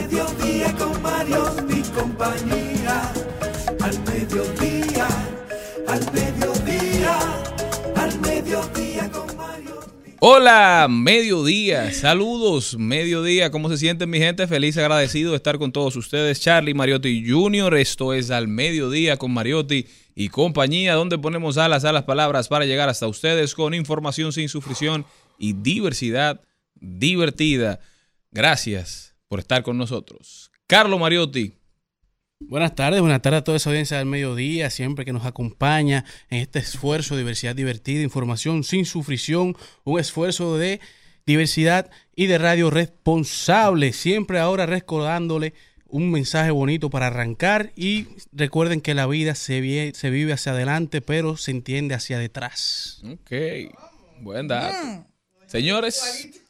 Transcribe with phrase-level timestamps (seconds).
[0.00, 3.12] mediodía con Mario y compañía.
[3.80, 5.08] Al mediodía,
[5.86, 7.18] al mediodía,
[7.96, 9.80] al mediodía con Mario.
[10.20, 14.46] Hola, mediodía, saludos, mediodía, ¿cómo se sienten mi gente?
[14.46, 19.32] Feliz, agradecido de estar con todos ustedes, Charlie Mariotti Jr., esto es al mediodía con
[19.32, 24.32] Mariotti y compañía, donde ponemos alas a las palabras para llegar hasta ustedes con información
[24.32, 25.04] sin sufrición
[25.38, 26.40] y diversidad
[26.74, 27.80] divertida.
[28.30, 30.50] Gracias por estar con nosotros.
[30.66, 31.54] Carlos Mariotti,
[32.40, 36.38] Buenas tardes, buenas tardes a toda esa audiencia del mediodía, siempre que nos acompaña en
[36.38, 40.80] este esfuerzo de diversidad divertida, información sin sufrición, un esfuerzo de
[41.26, 45.52] diversidad y de radio responsable, siempre ahora recordándole
[45.86, 51.36] un mensaje bonito para arrancar y recuerden que la vida se, vive hacia adelante, pero
[51.36, 53.02] se entiende hacia detrás.
[53.04, 53.32] ok,
[54.22, 55.06] buen dato.
[55.46, 56.40] Señores,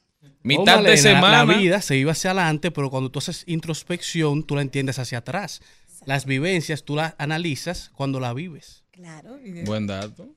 [0.43, 1.45] mitad de la- semana.
[1.45, 5.19] La vida se vive hacia adelante, pero cuando tú haces introspección, tú la entiendes hacia
[5.19, 5.61] atrás.
[6.07, 8.85] Las vivencias tú las analizas cuando la vives.
[8.91, 9.39] Claro.
[9.65, 10.29] Buen dato.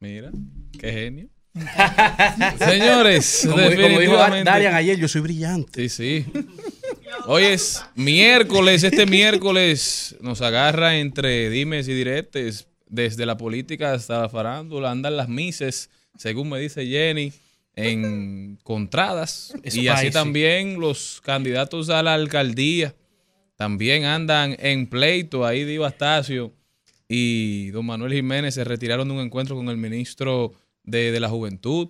[0.00, 0.30] Mira,
[0.78, 1.28] qué genio.
[2.58, 5.88] Señores, Como, como dijo Darian ayer, yo soy brillante.
[5.88, 6.44] Sí, sí.
[7.26, 14.20] Hoy es miércoles, este miércoles nos agarra entre dimes y diretes, desde la política hasta
[14.22, 17.32] la farándula, andan las mises, según me dice Jenny,
[17.78, 19.54] encontradas.
[19.64, 22.94] Y así también los candidatos a la alcaldía
[23.56, 25.46] también andan en pleito.
[25.46, 26.52] Ahí Diva Astacio
[27.08, 30.52] y don Manuel Jiménez se retiraron de un encuentro con el ministro
[30.82, 31.88] de, de la Juventud.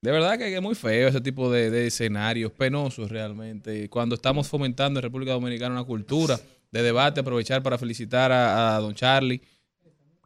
[0.00, 3.88] De verdad que es muy feo ese tipo de, de escenarios, penosos realmente.
[3.88, 6.38] Cuando estamos fomentando en República Dominicana una cultura
[6.70, 9.40] de debate, aprovechar para felicitar a, a don Charlie,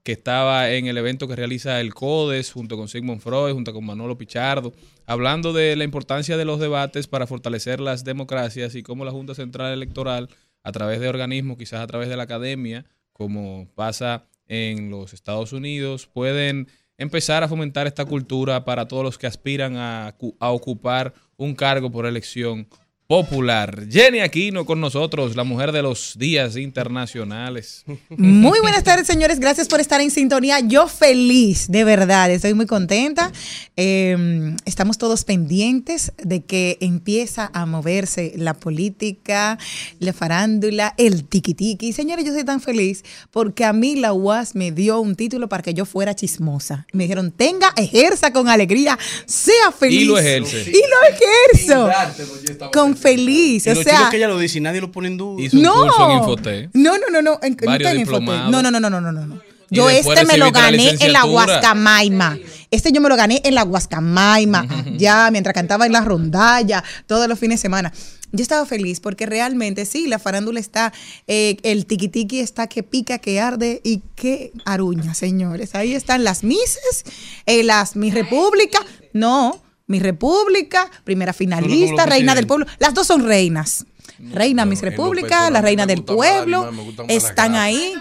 [0.03, 3.85] que estaba en el evento que realiza el CODES junto con Sigmund Freud, junto con
[3.85, 4.73] Manolo Pichardo,
[5.07, 9.35] hablando de la importancia de los debates para fortalecer las democracias y cómo la Junta
[9.35, 10.29] Central Electoral,
[10.63, 15.53] a través de organismos, quizás a través de la academia, como pasa en los Estados
[15.53, 21.15] Unidos, pueden empezar a fomentar esta cultura para todos los que aspiran a, a ocupar
[21.37, 22.69] un cargo por elección
[23.09, 23.87] popular.
[23.91, 27.83] Jenny Aquino con nosotros, la mujer de los días internacionales.
[28.11, 29.41] Muy buenas tardes, señores.
[29.41, 30.61] Gracias por estar en sintonía.
[30.61, 32.31] Yo feliz, de verdad.
[32.31, 33.33] Estoy muy contenta.
[33.79, 39.59] Eh, estamos todos pendientes de que empieza a moverse la política,
[40.01, 41.95] la farándula, el tiki-tiki.
[41.95, 45.63] Señores, yo soy tan feliz porque a mí la UAS me dio un título para
[45.63, 46.87] que yo fuera chismosa.
[46.93, 50.03] Me dijeron, tenga, ejerza con alegría, sea feliz.
[50.03, 50.71] Y lo ejerce.
[50.71, 52.71] Y lo ejerzo.
[52.71, 53.67] Con feliz.
[53.67, 55.43] Y O lo sea, que ella lo dice y nadie lo pone en duda.
[55.43, 55.75] Hizo un no.
[55.75, 56.71] curso en Infotec.
[56.75, 57.39] No, no, no, no.
[57.43, 58.25] En, no Varios en.
[58.51, 61.13] No, no, no, no, no, no, no, Yo este me lo recibiste la gané en
[61.13, 61.25] la.
[61.25, 62.39] Huascamaima.
[62.71, 64.67] Este yo me lo gané en la Huascamaima,
[64.99, 67.93] ya mientras cantaba en la rondalla, todos los fines de semana.
[68.31, 70.93] Yo estaba feliz porque realmente sí, la farándula está,
[71.27, 75.75] eh, el tiki tiki está que pica, que arde y que aruña, señores.
[75.75, 77.05] Ahí están las mises,
[77.47, 78.81] eh, las mi república,
[79.15, 82.67] no, mi república, primera finalista, reina del pueblo.
[82.79, 83.85] Las dos son reinas.
[84.33, 86.71] Reina Miss en lo República, personal la reina del pueblo,
[87.09, 87.63] están cara.
[87.65, 87.95] ahí.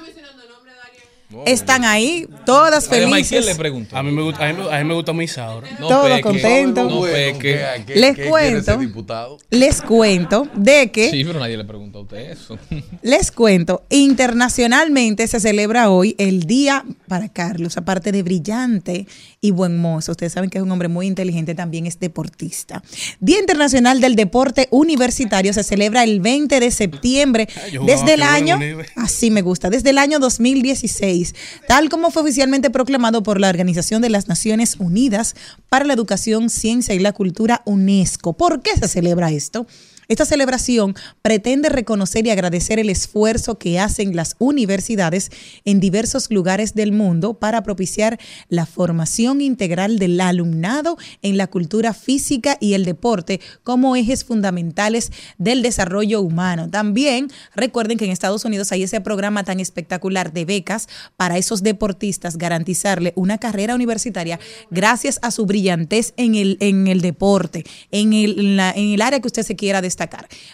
[1.45, 3.57] Están ahí, todas Además, ¿quién le felices.
[3.57, 3.97] preguntó?
[3.97, 5.67] A mí me gusta, a mí, me- a mí me gusta Misa ahora.
[5.77, 6.83] No Todo peque, contento.
[6.85, 7.39] No Bueno, peque.
[7.39, 9.37] ¿qué- qué- Les cuento.
[9.49, 12.57] Les cuento de que Sí, pero nadie le preguntó a usted eso.
[13.03, 19.05] Les cuento, internacionalmente se celebra hoy el Día para Carlos, aparte de brillante
[19.41, 20.11] y buen mozo.
[20.11, 22.83] Ustedes saben que es un hombre muy inteligente, también es deportista.
[23.19, 27.47] Día Internacional del Deporte Universitario se celebra el 20 de septiembre
[27.85, 28.59] desde el año,
[28.95, 31.35] así me gusta, desde el año 2016,
[31.67, 35.35] tal como fue oficialmente proclamado por la Organización de las Naciones Unidas
[35.69, 38.33] para la Educación, Ciencia y la Cultura, UNESCO.
[38.33, 39.67] ¿Por qué se celebra esto?
[40.07, 45.29] Esta celebración pretende reconocer y agradecer el esfuerzo que hacen las universidades
[45.65, 48.17] en diversos lugares del mundo para propiciar
[48.47, 55.11] la formación integral del alumnado en la cultura física y el deporte como ejes fundamentales
[55.37, 56.69] del desarrollo humano.
[56.69, 60.87] También recuerden que en Estados Unidos hay ese programa tan espectacular de becas
[61.17, 64.39] para esos deportistas, garantizarle una carrera universitaria
[64.71, 69.19] gracias a su brillantez en el, en el deporte, en el, en en el área
[69.19, 69.96] que usted se quiera destacar.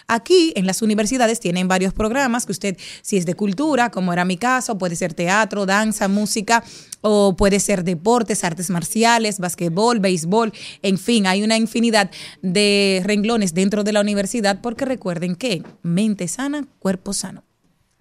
[0.06, 4.24] Aquí en las universidades tienen varios programas que usted, si es de cultura, como era
[4.24, 6.64] mi caso, puede ser teatro, danza, música,
[7.00, 10.52] o puede ser deportes, artes marciales, basquetbol, béisbol,
[10.82, 12.10] en fin, hay una infinidad
[12.40, 17.44] de renglones dentro de la universidad porque recuerden que mente sana, cuerpo sano.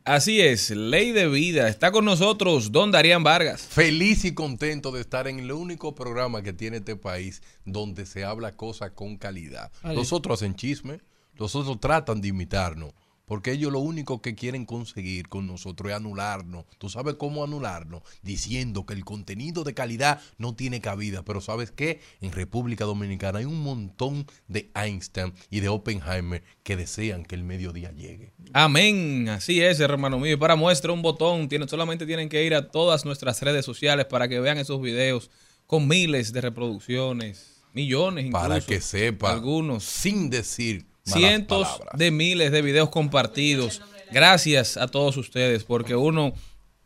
[0.05, 1.69] Así es, ley de vida.
[1.69, 3.61] Está con nosotros don Darían Vargas.
[3.61, 8.25] Feliz y contento de estar en el único programa que tiene este país donde se
[8.25, 9.71] habla cosas con calidad.
[9.81, 10.99] Los otros hacen chisme,
[11.37, 12.93] los otros tratan de imitarnos,
[13.25, 16.65] porque ellos lo único que quieren conseguir con nosotros es anularnos.
[16.77, 18.03] ¿Tú sabes cómo anularnos?
[18.21, 21.23] Diciendo que el contenido de calidad no tiene cabida.
[21.23, 22.01] Pero ¿sabes qué?
[22.19, 27.45] En República Dominicana hay un montón de Einstein y de Oppenheimer que desean que el
[27.45, 28.33] mediodía llegue.
[28.51, 29.29] Amén.
[29.29, 30.33] Así es, hermano mío.
[30.33, 34.05] Y para muestra un botón, tienen, solamente tienen que ir a todas nuestras redes sociales
[34.05, 35.31] para que vean esos videos
[35.65, 38.47] con miles de reproducciones, millones incluso.
[38.47, 39.83] Para que sepa, Algunos.
[39.85, 41.99] sin decir malas cientos palabras.
[41.99, 43.81] de miles de videos compartidos.
[44.11, 46.33] Gracias a todos ustedes, porque uno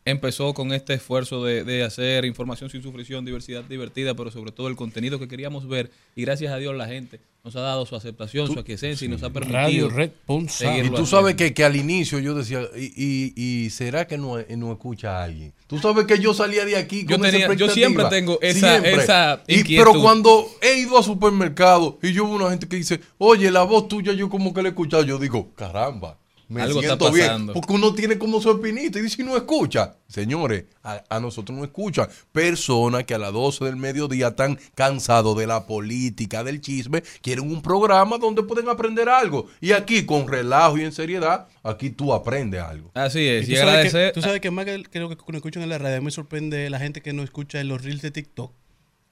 [0.10, 4.68] empezó con este esfuerzo de, de hacer información sin sufrición, diversidad divertida, pero sobre todo
[4.68, 5.92] el contenido que queríamos ver.
[6.16, 9.24] Y gracias a Dios la gente nos ha dado su aceptación, su aquiescencia y nos
[9.24, 10.86] ha permitido Radio responsable.
[10.86, 13.34] Y tú sabes que, que al inicio yo decía, y, y,
[13.66, 15.54] y será que no, no escucha a alguien?
[15.68, 17.74] Tú sabes que yo salía de aquí Yo con esa tenía- yo expectativa.
[17.74, 22.50] siempre tengo esa- esa Y- pero cuando he ido a supermercado y yo veo una
[22.50, 25.54] gente que dice, oye, la voz tuya yo como que la he escuchado, yo digo,
[25.56, 26.18] caramba.
[26.50, 29.96] Me Algo está siento bien, porque uno tiene como su espinita y dice, no escucha.
[30.08, 32.08] Señores, a, a nosotros no escuchan.
[32.32, 37.52] Personas que a las 12 del mediodía están cansados de la política, del chisme, quieren
[37.52, 39.48] un programa donde pueden aprender algo.
[39.60, 42.92] Y aquí, con relajo y en seriedad, aquí tú aprendes algo.
[42.94, 43.46] Así Y es.
[43.46, 44.08] tú, Y, sabes agradecer.
[44.08, 46.12] que, tú sabes que más que, que lo que nos escuchan en la radio, me
[46.12, 48.54] sorprende la gente que nos escucha en los reels de TikTok.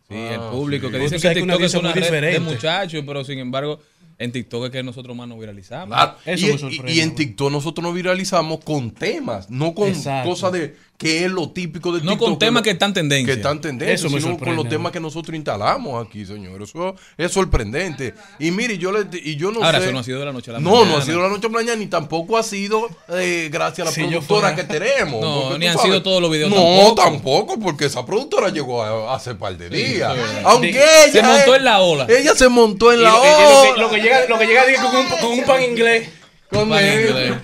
[0.07, 0.91] Sí, el Ah, público sí.
[0.93, 2.39] que Tú dicen que sabes que una TikTok es audiencia una de diferente.
[2.39, 3.79] muchachos, pero sin embargo,
[4.17, 5.97] en TikTok es que nosotros más nos viralizamos.
[5.99, 7.15] Ah, Eso y, me sorprende, y en.
[7.15, 10.29] TikTok nosotros nos viralizamos con temas, no con Exacto.
[10.29, 12.29] cosas de que es lo típico de No TikTok.
[12.29, 13.25] con temas que están tendencia.
[13.33, 16.61] Que están tendencia, Eso me sino con los temas que nosotros instalamos aquí, señor.
[16.61, 18.13] Eso es sorprendente.
[18.39, 19.85] Y mire, yo le y yo no Ahora, sé.
[19.85, 20.91] eso no ha sido de la noche a la no, mañana.
[20.91, 23.87] no ha sido de la noche a la mañana, ni tampoco ha sido eh, gracias
[23.87, 25.21] a la Si productora que tenemos.
[25.21, 26.95] No, ni han sabes- sido todos los videos No, tampoco.
[26.95, 30.15] tampoco, porque esa productora llegó a- hace par de días.
[30.45, 30.77] Aunque Sí.
[30.77, 31.11] ella.
[31.11, 32.07] Se montó en la ola.
[32.09, 33.31] Ella se montó en Y la lo, ola.
[33.31, 36.09] lo que, lo que llega, lo que llega diga, con, un, con un pan inglés.
[36.49, 37.35] Con él.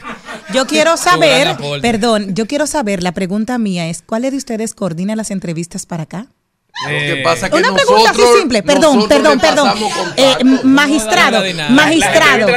[0.54, 5.16] Yo quiero saber, perdón, yo quiero saber, la pregunta mía es, ¿cuáles de ustedes coordina
[5.16, 6.28] las entrevistas para acá?
[6.84, 9.70] Lo que Eh, pasa es que Una pregunta así simple, perdón, perdón, perdón.
[10.18, 12.48] Eh, magistrado, No magistrado,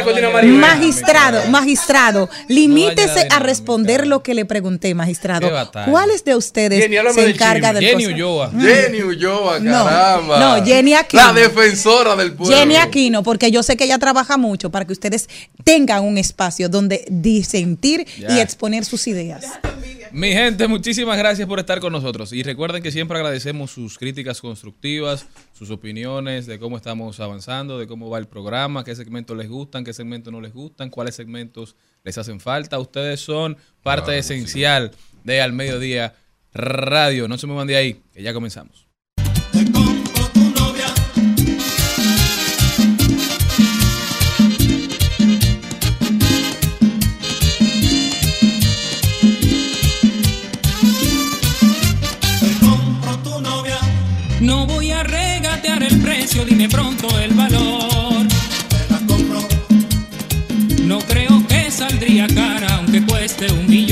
[0.45, 5.51] magistrado, magistrado, limítese a responder lo que le pregunté, magistrado.
[5.91, 8.15] ¿Cuáles de ustedes Jenny, se encarga del Jenny proceso?
[8.15, 8.51] Ulloa.
[8.59, 10.39] Jenny Ulloa, No, caramba.
[10.59, 11.23] no, Jenny Aquino.
[11.27, 12.57] La defensora del pueblo.
[12.57, 15.29] Jenny Aquino, porque yo sé que ella trabaja mucho para que ustedes
[15.65, 19.45] tengan un espacio donde disentir y exponer sus ideas.
[20.15, 22.33] Mi gente, muchísimas gracias por estar con nosotros.
[22.33, 27.89] Y recuerden que siempre agradecemos sus críticas constructivas, sus opiniones de cómo estamos avanzando, de
[27.89, 31.75] cómo va el programa, qué segmentos les gustan, qué segmentos no les gustan, cuáles segmentos
[32.05, 32.79] les hacen falta.
[32.79, 34.93] Ustedes son parte esencial
[35.25, 36.15] de Al Mediodía
[36.53, 37.27] Radio.
[37.27, 38.84] No se me de ahí, que ya comenzamos.
[56.69, 58.27] Pronto el valor.
[58.69, 59.41] Te la compro.
[60.85, 63.84] No creo que saldría cara aunque cueste un Pues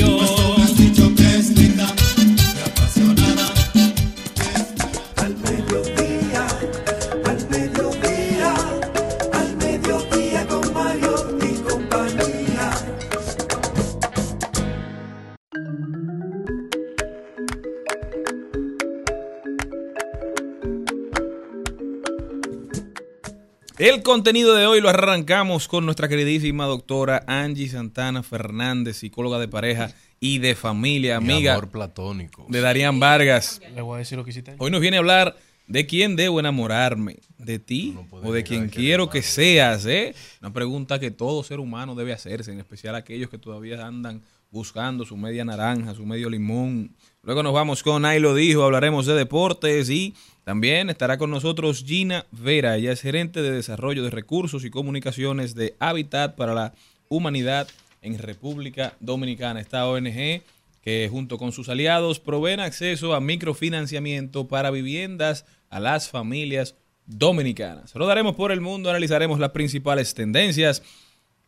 [23.79, 29.47] El contenido de hoy lo arrancamos con nuestra queridísima doctora Angie Santana Fernández, psicóloga de
[29.47, 32.45] pareja y de familia, Mi amiga amor platónico.
[32.49, 33.61] de Darían Vargas.
[33.73, 34.55] Le voy a decir lo que hiciste.
[34.59, 35.35] Hoy nos viene a hablar
[35.67, 37.19] ¿De quién debo enamorarme?
[37.37, 39.85] ¿De ti o de quien quiero que seas?
[39.85, 40.13] ¿eh?
[40.41, 45.05] Una pregunta que todo ser humano debe hacerse, en especial aquellos que todavía andan buscando
[45.05, 46.95] su media naranja, su medio limón.
[47.25, 50.13] Luego nos vamos con Ahí lo dijo, hablaremos de deportes y
[50.43, 55.55] también estará con nosotros Gina Vera, ella es gerente de desarrollo de recursos y comunicaciones
[55.55, 56.73] de Habitat para la
[57.07, 57.69] Humanidad
[58.01, 59.61] en República Dominicana.
[59.61, 60.41] Esta ONG
[60.81, 66.75] que junto con sus aliados proveen acceso a microfinanciamiento para viviendas a las familias
[67.05, 67.93] dominicanas.
[67.93, 70.83] Rodaremos por el mundo, analizaremos las principales tendencias.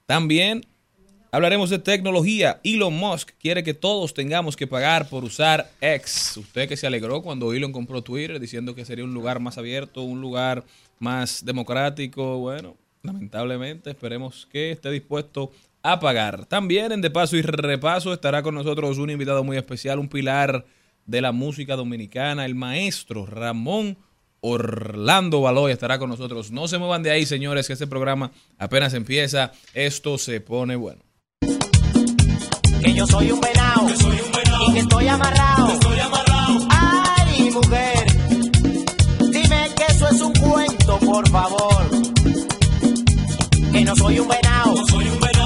[0.06, 0.66] También
[1.36, 2.62] hablaremos de tecnología.
[2.64, 6.38] Elon Musk quiere que todos tengamos que pagar por usar X.
[6.38, 10.04] Usted que se alegró cuando Elon compró Twitter diciendo que sería un lugar más abierto,
[10.04, 10.64] un lugar
[10.98, 12.38] más democrático.
[12.38, 15.52] Bueno, lamentablemente esperemos que esté dispuesto
[15.84, 16.46] a pagar.
[16.46, 20.66] También en De Paso y Repaso estará con nosotros un invitado muy especial, un pilar
[21.06, 23.98] de la música dominicana, el maestro Ramón
[24.40, 26.52] Orlando Baloy estará con nosotros.
[26.52, 29.52] No se muevan de ahí, señores, que este programa apenas empieza.
[29.74, 31.04] Esto se pone bueno.
[32.86, 33.88] Que yo soy un venado
[34.68, 35.80] y que estoy amarrado.
[36.70, 38.06] Ay, mujer,
[39.32, 41.90] dime que eso es un cuento, por favor.
[43.72, 44.76] Que no soy un venado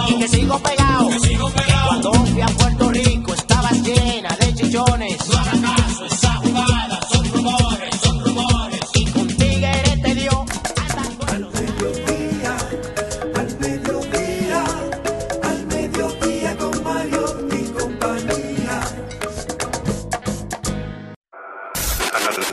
[0.09, 1.09] y que sigo pegado.
[1.09, 1.37] Que
[1.87, 5.17] cuando fui a Puerto Rico estaba llena de chichones.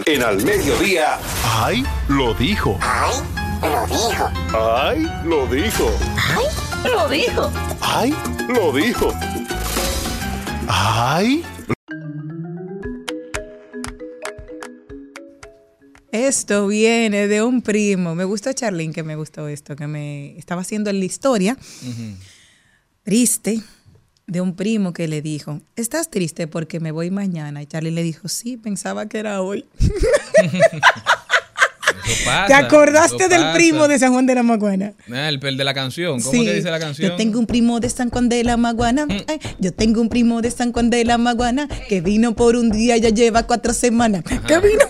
[0.09, 1.19] En al mediodía.
[1.43, 1.83] ¡Ay!
[2.09, 2.79] Lo dijo.
[2.81, 3.17] ¡Ay!
[3.61, 4.31] Lo dijo.
[4.55, 5.03] ¡Ay!
[5.25, 5.91] Lo dijo.
[6.85, 7.53] Lo dijo.
[7.81, 8.15] ¡Ay!
[8.49, 9.13] Lo dijo.
[10.69, 11.45] ¡Ay!
[16.13, 18.15] Esto viene de un primo.
[18.15, 21.57] Me gustó Charlene que me gustó esto, que me estaba haciendo la historia
[23.03, 23.61] triste
[24.27, 27.63] de un primo que le dijo, ¿estás triste porque me voy mañana?
[27.63, 29.65] Y Charlie le dijo, sí, pensaba que era hoy.
[32.25, 34.93] Pasa, ¿Te acordaste del primo de San Juan de la Maguana?
[35.13, 36.21] Ah, el, el de la canción.
[36.21, 36.45] ¿Cómo Sí.
[36.45, 37.09] que dice la canción?
[37.09, 37.11] Mm.
[37.13, 39.07] Yo tengo un primo de San Juan de la Maguana.
[39.11, 42.71] Ay, yo tengo un primo de San Juan de la Maguana que vino por un
[42.71, 44.23] día y ya lleva cuatro semanas.
[44.47, 44.85] Que vino.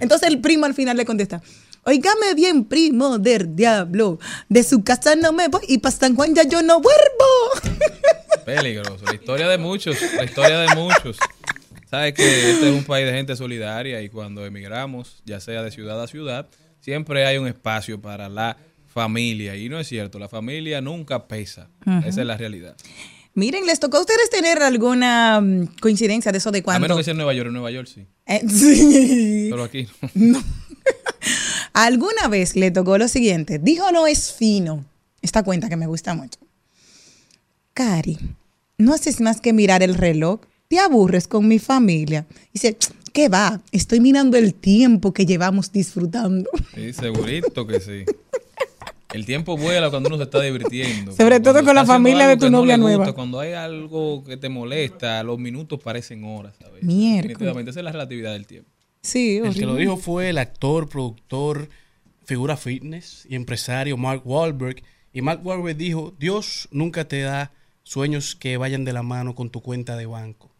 [0.00, 1.42] Entonces el primo al final le contesta.
[1.84, 4.20] Oígame bien, primo del diablo.
[4.48, 7.74] De su casa no me voy y para San Juan ya yo no vuelvo.
[8.44, 9.04] Peligroso.
[9.04, 9.96] La historia de muchos.
[10.16, 11.16] La historia de muchos.
[11.90, 15.70] Sabes que este es un país de gente solidaria y cuando emigramos, ya sea de
[15.70, 16.48] ciudad a ciudad,
[16.80, 19.56] siempre hay un espacio para la familia.
[19.56, 21.68] Y no es cierto, la familia nunca pesa.
[22.06, 22.76] Esa es la realidad.
[23.34, 26.80] Miren, ¿les tocó a ustedes tener alguna mm, coincidencia de eso de A cuando?
[26.82, 28.06] menos que sea en Nueva York, en Nueva York sí.
[28.26, 29.48] Eh, sí.
[29.50, 30.42] Pero aquí no.
[31.72, 33.58] Alguna vez le tocó lo siguiente.
[33.58, 34.84] Dijo no es fino.
[35.22, 36.38] Esta cuenta que me gusta mucho.
[37.74, 38.18] Cari,
[38.78, 40.40] no haces más que mirar el reloj.
[40.68, 42.26] Te aburres con mi familia.
[42.52, 42.76] Dice,
[43.12, 43.60] ¿qué va?
[43.72, 46.50] Estoy mirando el tiempo que llevamos disfrutando.
[46.74, 48.04] Sí, segurito que sí.
[49.12, 51.12] El tiempo vuela cuando uno se está divirtiendo.
[51.12, 53.12] Sobre Cuando todo con la familia de tu no novia gusta, nueva.
[53.12, 56.82] Cuando hay algo que te molesta, los minutos parecen horas, ¿sabes?
[56.82, 57.28] Miércoles.
[57.28, 58.71] Definitivamente, esa es la relatividad del tiempo.
[59.02, 59.80] Sí, El que lo horrible.
[59.80, 61.68] dijo fue el actor, productor,
[62.24, 64.82] figura fitness y empresario Mark Wahlberg.
[65.12, 69.50] Y Mark Wahlberg dijo, Dios nunca te da sueños que vayan de la mano con
[69.50, 70.50] tu cuenta de banco.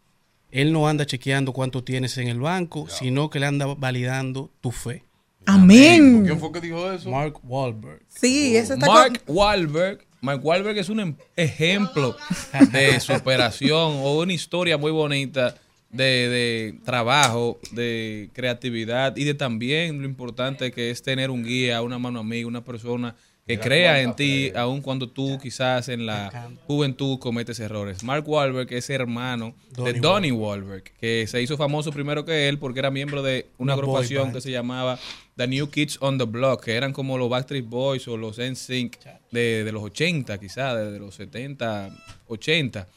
[0.51, 4.71] Él no anda chequeando cuánto tienes en el banco, sino que le anda validando tu
[4.73, 5.05] fe.
[5.47, 6.25] Amén.
[6.27, 7.11] ¿Quién fue que dijo eso?
[7.11, 8.03] Mark Wahlberg.
[8.09, 10.05] Sí, eso está Mark con- Wahlberg.
[10.21, 12.17] Mark Wahlberg es un em- ejemplo
[12.73, 15.57] de superación o una historia muy bonita
[15.93, 21.83] de, de trabajo, de creatividad y de también lo importante que es tener un guía,
[21.83, 23.15] una mano amiga, una persona
[23.47, 28.03] que crea en ti, aun cuando tú quizás en la juventud cometes errores.
[28.05, 32.79] Mark Wahlberg es hermano de Donnie Wahlberg, que se hizo famoso primero que él porque
[32.79, 34.99] era miembro de una, agrupación que se llamaba
[35.37, 38.97] The New Kids on the Block, que eran como los Backstreet Boys o los NSYNC
[39.33, 41.91] de, de los 80, quizás, de, de los 70,
[42.29, 42.89] 80.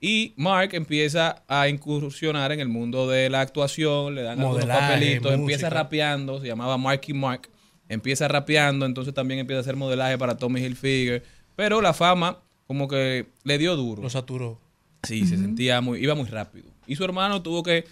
[0.00, 5.32] Y Mark empieza a incursionar en el mundo de la actuación, le dan algunos papelitos,
[5.32, 7.48] empieza rapeando, se llamaba Marky Mark,
[7.88, 11.24] empieza rapeando, entonces también empieza a hacer modelaje para Tommy Hilfiger,
[11.56, 12.38] pero la fama
[12.68, 14.02] como que le dio duro.
[14.02, 14.60] Lo saturó.
[15.02, 16.70] Sí, se sentía muy, iba muy rápido.
[16.86, 17.84] Y su hermano tuvo que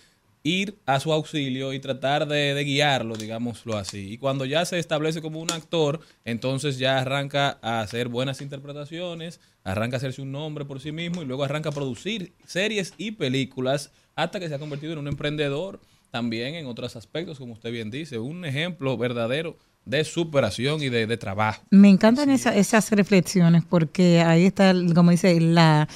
[0.46, 4.12] ir a su auxilio y tratar de, de guiarlo, digámoslo así.
[4.12, 9.40] Y cuando ya se establece como un actor, entonces ya arranca a hacer buenas interpretaciones,
[9.64, 13.12] arranca a hacerse un nombre por sí mismo y luego arranca a producir series y
[13.12, 17.72] películas hasta que se ha convertido en un emprendedor también en otros aspectos, como usted
[17.72, 21.62] bien dice, un ejemplo verdadero de superación y de, de trabajo.
[21.70, 25.88] Me encantan esa- esas reflexiones porque ahí está, como dice, la,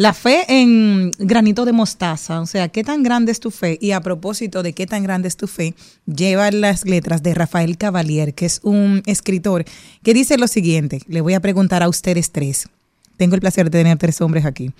[0.00, 2.40] la fe en granito de mostaza.
[2.40, 3.76] O sea, qué tan grande es tu fe.
[3.82, 5.74] Y a propósito de qué tan grande es tu fe,
[6.06, 9.66] lleva las letras de Rafael Cavalier, que es un escritor,
[10.02, 11.02] que dice lo siguiente.
[11.06, 12.70] Le voy a preguntar a ustedes tres.
[13.18, 14.72] Tengo el placer de tener tres hombres aquí.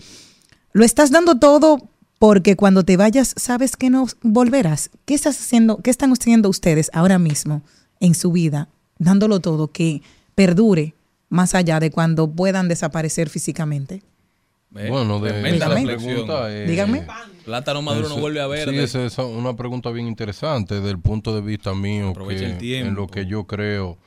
[0.73, 1.87] ¿Lo estás dando todo
[2.19, 4.89] porque cuando te vayas sabes que no volverás?
[5.05, 5.83] ¿Qué estás haciendo?
[5.83, 7.61] ¿Qué están haciendo ustedes ahora mismo
[8.01, 10.01] en su vida, dándolo todo que
[10.35, 10.95] perdure
[11.29, 14.03] más allá de cuando puedan desaparecer físicamente?
[14.77, 16.13] Eh, Bueno, de tremenda esa reflexión.
[16.13, 17.07] pregunta, eh, Díganme.
[17.45, 18.69] Plátano maduro no vuelve a ver.
[18.71, 22.11] Sí, esa es una pregunta bien interesante desde el punto de vista mío.
[22.11, 22.89] Aprovecha que el tiempo.
[22.89, 23.99] En lo que yo creo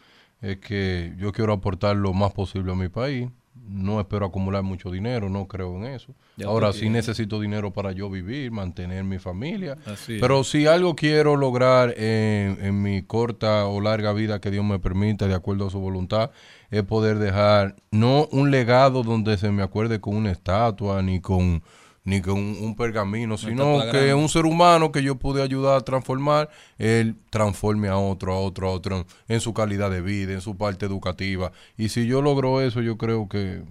[0.41, 3.27] es que yo quiero aportar lo más posible a mi país.
[3.65, 6.13] No espero acumular mucho dinero, no creo en eso.
[6.35, 9.77] Ya Ahora sí necesito dinero para yo vivir, mantener mi familia.
[9.85, 10.17] Así.
[10.19, 14.79] Pero si algo quiero lograr en, en mi corta o larga vida que Dios me
[14.79, 16.31] permita, de acuerdo a su voluntad,
[16.71, 21.63] es poder dejar no un legado donde se me acuerde con una estatua ni con
[22.05, 24.13] ni con un, un pergamino, sino que grande.
[24.13, 28.67] un ser humano que yo pude ayudar a transformar, él transforme a otro, a otro,
[28.67, 31.51] a otro en su calidad de vida, en su parte educativa.
[31.77, 33.63] Y si yo logro eso, yo creo que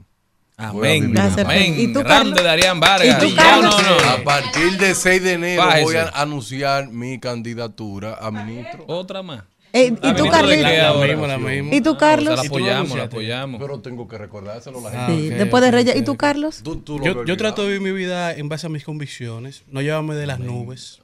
[0.56, 1.02] Amén.
[1.02, 1.54] vivir Va a en ser paz.
[1.54, 1.78] feliz.
[1.78, 2.42] ¿Y tú, Grande?
[2.42, 3.22] Darían Vargas.
[3.22, 3.82] ¿Y tú, No, Carlos?
[3.82, 4.10] no, no.
[4.10, 8.84] A partir del 6 de enero voy a anunciar mi candidatura a ministro.
[8.86, 9.42] Otra más.
[9.74, 10.42] Eh, ¿Y tú, misma.
[11.74, 12.36] ¿Y tú, O sea, Carlos?
[12.36, 13.60] la ¿Y tú apoyamos, la apoyamos.
[13.60, 15.22] Pero tengo que recordárselo a la Ah, gente.
[15.22, 15.96] Sí, después de Reyes.
[15.96, 16.60] ¿Y tú, Carlos?
[16.62, 19.64] Tú- tú lo Yo, yo trato de vivir mi vida en base a mis convicciones,
[19.68, 21.00] no llevarme de las nubes.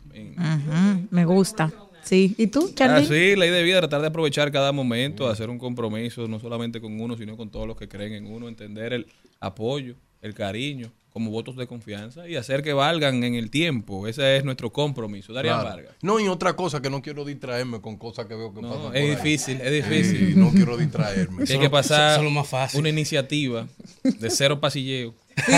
[1.11, 1.73] Me gusta.
[2.03, 2.35] Sí.
[2.39, 3.07] ¿Y tú, Ah, Charlie?
[3.07, 6.99] sí, ley de vida, tratar de aprovechar cada momento, hacer un compromiso, no solamente con
[7.01, 9.07] uno, sino con todos los que creen en uno, entender el
[9.41, 14.07] apoyo, el cariño, como votos de confianza y hacer que valgan en el tiempo.
[14.07, 15.33] Ese es nuestro compromiso.
[15.33, 15.77] Darían Claro.
[15.77, 15.95] Vargas.
[16.01, 18.83] No, y otra cosa que no quiero distraerme con cosas que veo que No, pasan.
[18.87, 19.11] por es ahí.
[19.17, 20.39] difícil, es Sí, difícil.
[20.39, 21.45] no quiero distraerme.
[21.47, 22.79] Que hay que pasar eso es lo más fácil.
[22.81, 23.67] una iniciativa
[24.05, 25.15] de cero pasilleo.
[25.45, 25.53] Sí.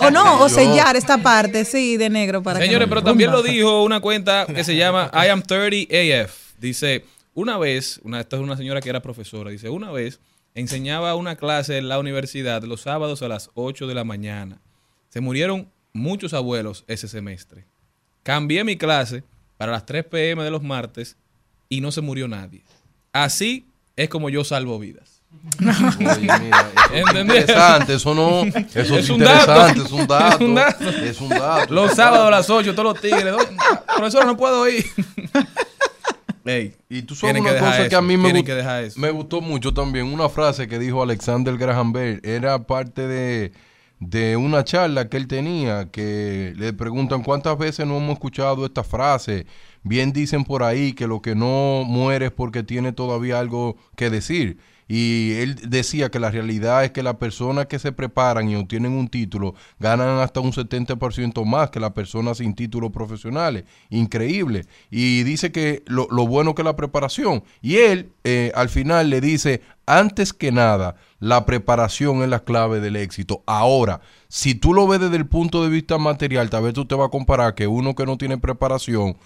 [0.00, 3.30] O no, o sellar esta parte, sí, de negro para que Señores, no- pero también
[3.30, 6.52] lo dijo una cuenta que se llama I am 30 AF.
[6.58, 7.04] Dice,
[7.34, 10.20] una vez, una, esta es una señora que era profesora, dice, una vez
[10.54, 14.62] enseñaba una clase en la universidad los sábados a las 8 de la mañana.
[15.16, 17.64] Se murieron muchos abuelos ese semestre.
[18.22, 19.24] Cambié mi clase
[19.56, 21.16] para las 3 pm de los martes
[21.70, 22.60] y no se murió nadie.
[23.14, 23.64] Así
[23.96, 25.22] es como yo salvo vidas.
[25.58, 28.58] Oye, mira, eso es interesante, eso no, eso
[28.98, 29.84] es, Es un interesante, dato.
[29.86, 30.88] es un dato, Es un dato.
[30.90, 31.72] es un dato.
[31.72, 33.32] Los sábados a las 8, todos los tigres.
[33.32, 33.56] "Doy-
[33.96, 34.84] Profesor, no puedo ir.
[36.44, 39.10] Ey, Y tú sabes una que cosa que eso, a mí me, gust- que me
[39.12, 43.52] gustó mucho también, una frase que dijo Alexander Graham Bell, era parte de,
[43.98, 48.84] de una charla que él tenía, que le preguntan cuántas veces no hemos escuchado esta
[48.84, 49.46] frase.
[49.82, 54.10] Bien dicen por ahí que lo que no muere es porque tiene todavía algo que
[54.10, 54.58] decir.
[54.88, 58.92] Y él decía que la realidad es que las personas que se preparan y obtienen
[58.92, 63.64] un título ganan hasta un 70% más que las personas sin títulos profesionales.
[63.90, 64.66] Increíble.
[64.90, 67.42] Y dice que lo, lo bueno que la preparación.
[67.60, 72.80] Y él eh, al final le dice, antes que nada, la preparación es la clave
[72.80, 73.42] del éxito.
[73.46, 76.94] Ahora, si tú lo ves desde el punto de vista material, tal vez tú te
[76.94, 79.16] vas a comparar que uno que no tiene preparación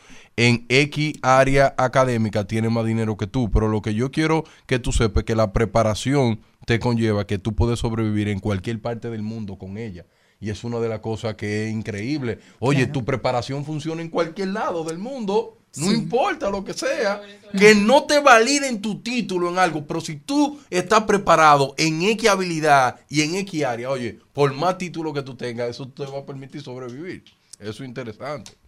[0.41, 3.51] en X área académica tiene más dinero que tú.
[3.51, 7.39] Pero lo que yo quiero que tú sepas es que la preparación te conlleva que
[7.39, 10.07] tú puedes sobrevivir en cualquier parte del mundo con ella.
[10.41, 12.39] Y es una de las cosas que es increíble.
[12.59, 15.59] Oye, tu preparación funciona en cualquier lado del mundo.
[15.77, 17.21] No importa lo que sea.
[17.59, 19.87] Que no te validen tu título en algo.
[19.87, 24.79] Pero si tú estás preparado en X habilidad y en X área, oye, por más
[24.79, 27.25] título que tú tengas, eso te va a permitir sobrevivir.
[27.59, 28.60] Eso es interesante.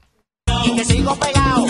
[0.65, 1.67] Y que sigo pegado.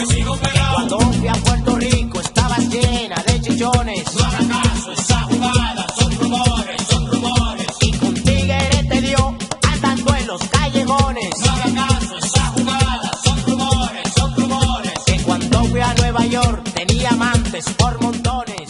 [0.75, 4.15] Cuando fui a Puerto Rico estaba llena de chichones.
[4.15, 7.67] No hagas caso, esa jugada son rumores, son rumores.
[7.81, 11.31] Y con tigre te dio andando en los callejones.
[11.45, 14.93] No hagas caso, esa jugada son rumores, son rumores.
[15.07, 18.63] Que cuando fui a Nueva York tenía amantes por montones.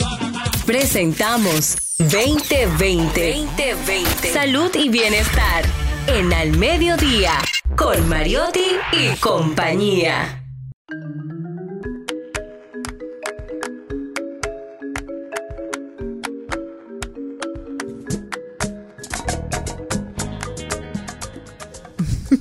[0.66, 3.46] Presentamos 2020.
[3.56, 4.32] 2020.
[4.32, 5.64] Salud y bienestar.
[6.06, 7.38] En Al Mediodía.
[7.76, 8.60] Con Mariotti
[8.92, 10.38] y compañía.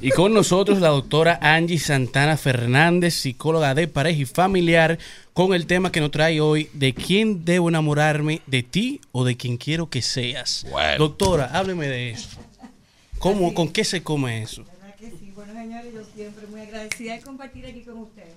[0.01, 4.97] Y con nosotros la doctora Angie Santana Fernández, psicóloga de pareja y familiar,
[5.33, 9.37] con el tema que nos trae hoy de quién debo enamorarme, de ti o de
[9.37, 10.65] quien quiero que seas.
[10.69, 10.97] Bueno.
[10.97, 12.29] Doctora, hábleme de eso.
[13.19, 14.65] ¿Cómo, ¿Con qué se come eso?
[15.53, 18.33] Señores, yo siempre muy agradecida de compartir aquí con ustedes.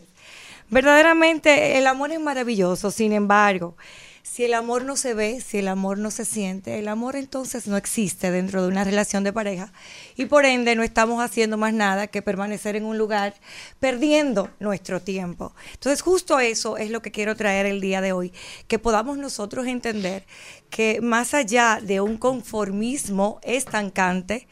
[0.71, 3.77] Verdaderamente el amor es maravilloso, sin embargo,
[4.23, 7.69] si el amor no se ve, si el amor no se siente, el amor entonces
[7.69, 9.73] no existe dentro de una relación de pareja
[10.17, 13.35] y por ende no estamos haciendo más nada que permanecer en un lugar
[13.79, 15.53] perdiendo nuestro tiempo.
[15.75, 18.33] Entonces justo eso es lo que quiero traer el día de hoy,
[18.67, 20.25] que podamos nosotros entender
[20.71, 24.49] que más allá de un conformismo estancante,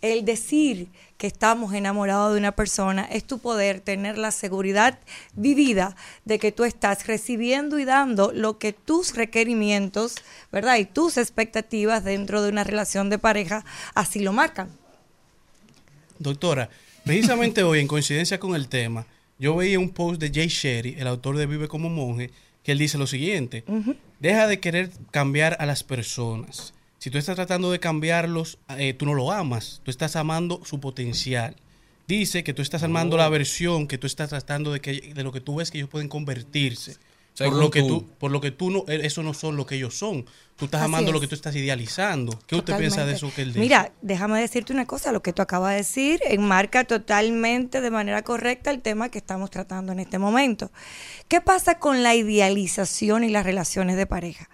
[0.00, 0.88] el decir
[1.18, 4.98] que estamos enamorados de una persona es tu poder tener la seguridad
[5.34, 10.14] vivida de que tú estás recibiendo y dando lo que tus requerimientos,
[10.52, 10.78] ¿verdad?
[10.78, 14.70] Y tus expectativas dentro de una relación de pareja así lo marcan.
[16.20, 16.70] Doctora,
[17.04, 19.04] precisamente hoy, en coincidencia con el tema,
[19.40, 22.30] yo veía un post de Jay Sherry, el autor de Vive como monje,
[22.62, 23.64] que él dice lo siguiente,
[24.20, 26.74] deja de querer cambiar a las personas.
[27.08, 30.78] Si tú estás tratando de cambiarlos, eh, tú no lo amas, tú estás amando su
[30.78, 31.56] potencial.
[32.06, 35.32] Dice que tú estás amando la versión que tú estás tratando de, que, de lo
[35.32, 36.98] que tú ves que ellos pueden convertirse.
[37.38, 38.06] Por lo, que tú.
[38.18, 40.26] por lo que tú no, eh, eso no son lo que ellos son.
[40.58, 42.36] Tú estás Así amando lo que tú estás idealizando.
[42.48, 43.60] ¿Qué usted piensa de eso que él dice?
[43.60, 48.22] Mira, déjame decirte una cosa, lo que tú acabas de decir enmarca totalmente de manera
[48.22, 50.72] correcta el tema que estamos tratando en este momento.
[51.28, 54.48] ¿Qué pasa con la idealización y las relaciones de pareja?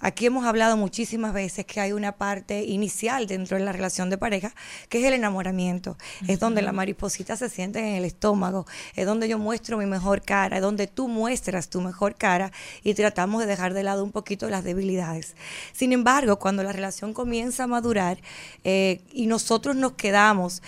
[0.00, 4.18] Aquí hemos hablado muchísimas veces que hay una parte inicial dentro de la relación de
[4.18, 4.54] pareja,
[4.88, 5.96] que es el enamoramiento.
[6.28, 10.22] Es donde la mariposita se siente en el estómago, es donde yo muestro mi mejor
[10.22, 12.52] cara, es donde tú muestras tu mejor cara
[12.84, 15.34] y tratamos de dejar de lado un poquito las debilidades.
[15.72, 18.18] Sin embargo, cuando la relación comienza a madurar
[18.64, 20.62] eh, y nosotros nos quedamos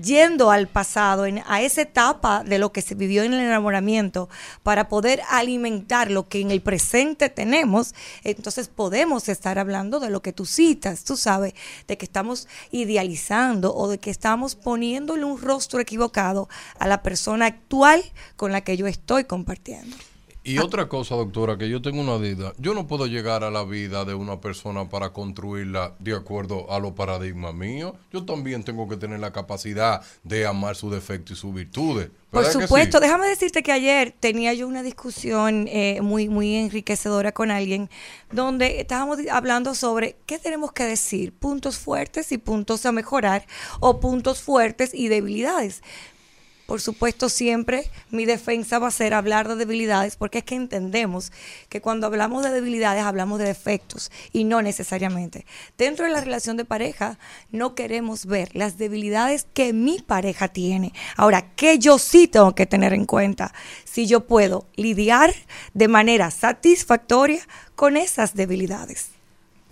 [0.00, 4.28] yendo al pasado, a esa etapa de lo que se vivió en el enamoramiento,
[4.62, 10.22] para poder alimentar lo que en el presente tenemos, entonces podemos estar hablando de lo
[10.22, 11.54] que tú citas, tú sabes,
[11.86, 16.48] de que estamos idealizando o de que estamos poniéndole un rostro equivocado
[16.78, 18.02] a la persona actual
[18.36, 19.96] con la que yo estoy compartiendo.
[20.46, 22.52] Y otra cosa, doctora, que yo tengo una duda.
[22.58, 26.78] Yo no puedo llegar a la vida de una persona para construirla de acuerdo a
[26.78, 27.94] los paradigmas míos.
[28.12, 32.10] Yo también tengo que tener la capacidad de amar sus defectos y sus virtudes.
[32.30, 37.50] Por supuesto, déjame decirte que ayer tenía yo una discusión eh, muy, muy enriquecedora con
[37.50, 37.88] alguien
[38.30, 43.46] donde estábamos hablando sobre qué tenemos que decir, puntos fuertes y puntos a mejorar
[43.80, 45.82] o puntos fuertes y debilidades.
[46.66, 51.30] Por supuesto, siempre mi defensa va a ser hablar de debilidades, porque es que entendemos
[51.68, 55.44] que cuando hablamos de debilidades hablamos de defectos y no necesariamente.
[55.76, 57.18] Dentro de la relación de pareja
[57.50, 60.94] no queremos ver las debilidades que mi pareja tiene.
[61.16, 63.52] Ahora, que yo sí tengo que tener en cuenta
[63.84, 65.34] si yo puedo lidiar
[65.74, 69.13] de manera satisfactoria con esas debilidades.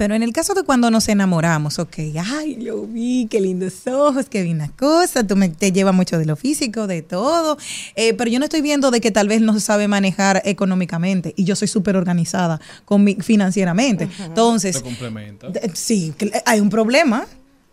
[0.02, 4.26] Pero en el caso de cuando nos enamoramos, ok, ay, lo vi, qué lindos ojos,
[4.28, 7.56] qué linda cosa, tú me, te llevas mucho de lo físico, de todo,
[7.94, 11.34] eh, pero yo no estoy viendo de que tal vez no se sabe manejar económicamente
[11.36, 14.08] y yo soy súper organizada con mi, financieramente.
[14.18, 15.46] Entonces, Te complementa.
[15.74, 16.12] sí,
[16.46, 17.24] hay un problema.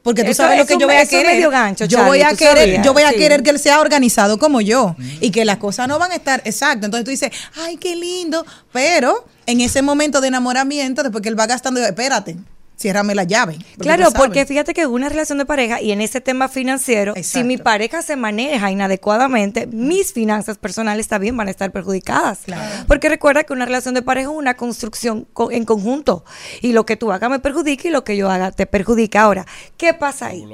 [0.02, 1.34] Porque tú Eso sabes lo que yo voy a querer.
[1.36, 3.16] medio gancho, yo voy a querer, sabías, yo voy a sí.
[3.18, 6.42] querer que él sea organizado como yo y que las cosas no van a estar
[6.46, 6.86] exacto.
[6.86, 7.32] Entonces tú dices,
[7.66, 12.38] ay, qué lindo, pero en ese momento de enamoramiento, después que él va gastando, espérate,
[12.78, 13.56] ciérrame la llave.
[13.58, 17.44] porque Claro, porque fíjate que una relación de pareja y en ese tema financiero, si
[17.44, 22.40] mi pareja se maneja inadecuadamente, mis finanzas personales también van a estar perjudicadas.
[22.88, 26.24] Porque recuerda que una relación de pareja es una construcción co- en conjunto
[26.62, 29.24] y lo que tú hagas me perjudica y lo que yo haga te perjudica.
[29.24, 30.46] Ahora, ¿qué pasa ahí?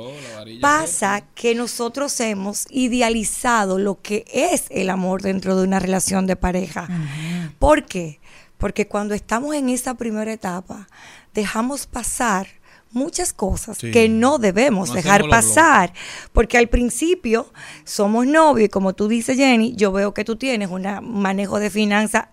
[0.62, 6.36] Pasa que nosotros hemos idealizado lo que es el amor dentro de una relación de
[6.36, 6.88] pareja.
[7.60, 8.20] ¿Por qué?
[8.66, 10.88] Porque cuando estamos en esa primera etapa,
[11.36, 12.48] dejamos pasar
[12.90, 13.92] muchas cosas Sí.
[13.92, 15.94] que no debemos No dejar pasar.
[16.34, 20.72] Porque al principio somos novios y como tú dices, Jenny, yo veo que tú tienes
[20.72, 22.30] un manejo de finanzas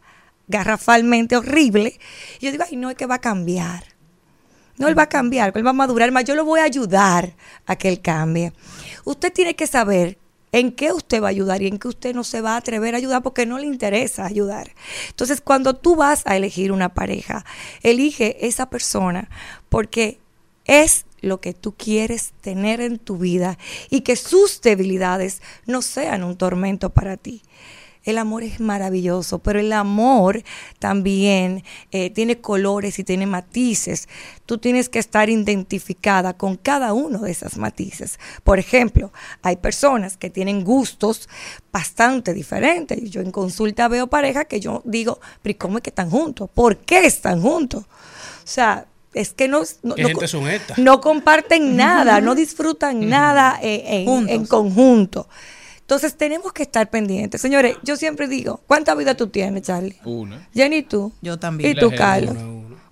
[0.49, 2.01] garrafalmente horrible.
[2.41, 3.85] Y yo digo, ay, no, es que va a cambiar.
[4.79, 6.25] No, él va a cambiar, él va a madurar más.
[6.25, 7.35] Yo lo voy a ayudar
[7.67, 8.55] a que él cambie.
[9.05, 10.17] Usted tiene que saber
[10.53, 12.95] en qué usted va a ayudar y en qué usted no se va a atrever
[12.95, 14.75] a ayudar porque no le interesa ayudar.
[15.09, 17.45] Entonces, cuando tú vas a elegir una pareja,
[17.83, 19.31] elige esa persona
[19.69, 20.21] porque
[20.67, 23.59] es lo que tú quieres tener en tu vida
[23.91, 27.43] y que sus debilidades no sean un tormento para ti.
[28.05, 30.43] El amor es maravilloso, pero el amor
[30.79, 31.63] también
[31.93, 34.09] eh, tiene colores y tiene matices.
[34.45, 38.19] Tú tienes que estar identificada con cada uno de esos matices.
[38.43, 39.13] Por ejemplo,
[39.43, 41.29] hay personas que tienen gustos
[41.73, 43.11] bastante diferentes.
[43.11, 46.51] Yo en consulta veo parejas que yo digo, pero ¿y ¿cómo es que están juntos?
[46.53, 47.85] ¿Por qué están juntos?
[47.85, 50.03] O sea, es que no, no, ¿Qué
[50.79, 55.29] no- comparten nada, no disfrutan nada eh, en, en conjunto.
[55.93, 57.43] Entonces tenemos que estar pendientes.
[57.43, 59.99] Señores, yo siempre digo, ¿cuánta vida tú tienes, Charlie?
[60.07, 60.49] Una.
[60.55, 61.13] Jenny, tú.
[61.21, 61.77] Yo ¿Y también.
[61.79, 62.35] tú, La Carlos?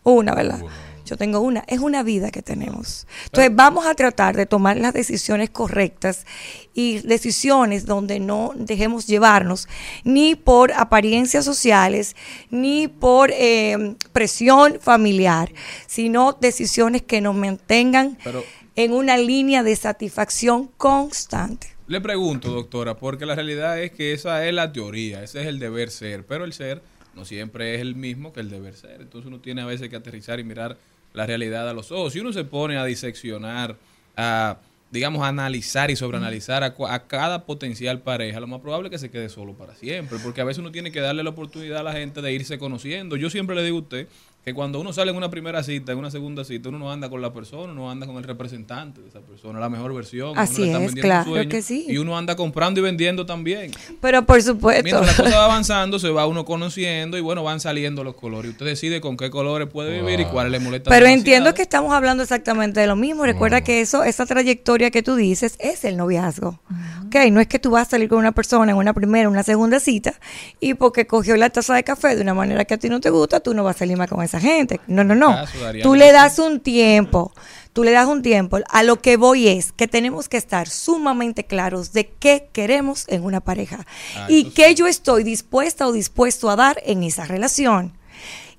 [0.03, 0.61] Una, ¿verdad?
[1.07, 1.65] Yo tengo una.
[1.67, 3.07] Es una vida que tenemos.
[3.25, 6.27] Entonces vamos a tratar de tomar las decisiones correctas
[6.75, 9.67] y decisiones donde no dejemos llevarnos
[10.05, 12.17] ni por apariencias sociales,
[12.51, 15.51] ni por eh, presión familiar,
[15.87, 18.45] sino decisiones que nos mantengan Pero-
[18.77, 21.80] en una línea de satisfacción constante.
[21.91, 25.59] Le pregunto, doctora, porque la realidad es que esa es la teoría, ese es el
[25.59, 26.81] deber ser, pero el ser
[27.17, 29.01] no siempre es el mismo que el deber ser.
[29.01, 30.77] Entonces uno tiene a veces que aterrizar y mirar
[31.15, 32.13] la realidad a los ojos.
[32.13, 33.77] Si uno se pone a diseccionar,
[34.17, 34.59] a,
[34.93, 38.99] digamos, a analizar y sobreanalizar a, a cada potencial pareja, lo más probable es que
[38.99, 41.83] se quede solo para siempre, porque a veces uno tiene que darle la oportunidad a
[41.83, 43.17] la gente de irse conociendo.
[43.17, 44.07] Yo siempre le digo a usted
[44.45, 47.11] que cuando uno sale en una primera cita, en una segunda cita, uno no anda
[47.11, 50.29] con la persona, uno anda con el representante de esa persona, la mejor versión.
[50.29, 51.85] a uno Así le están es, claro sueño, que sí.
[51.87, 53.71] Y uno anda comprando y vendiendo también.
[54.01, 54.83] Pero por supuesto.
[54.83, 58.51] Mientras la cosa va avanzando, se va uno conociendo y bueno, van saliendo los colores.
[58.51, 60.91] Y usted decide con qué colores puede vivir y cuáles le molestan.
[60.91, 61.19] Pero demasiado.
[61.19, 63.27] entiendo que estamos hablando exactamente de lo mismo.
[63.27, 66.61] Recuerda que eso, esa trayectoria que tú dices es el noviazgo.
[67.07, 69.43] Ok, no es que tú vas a salir con una persona en una primera, una
[69.43, 70.15] segunda cita
[70.61, 73.11] y porque cogió la taza de café de una manera que a ti no te
[73.11, 74.81] gusta, tú no vas a salir más con esa gente.
[74.87, 75.35] No, no, no.
[75.61, 77.33] Daría, Tú le das un tiempo.
[77.73, 78.59] Tú le das un tiempo.
[78.69, 83.25] A lo que voy es que tenemos que estar sumamente claros de qué queremos en
[83.25, 84.75] una pareja Ah, y qué sí.
[84.75, 87.93] yo estoy dispuesta o dispuesto a dar en esa relación.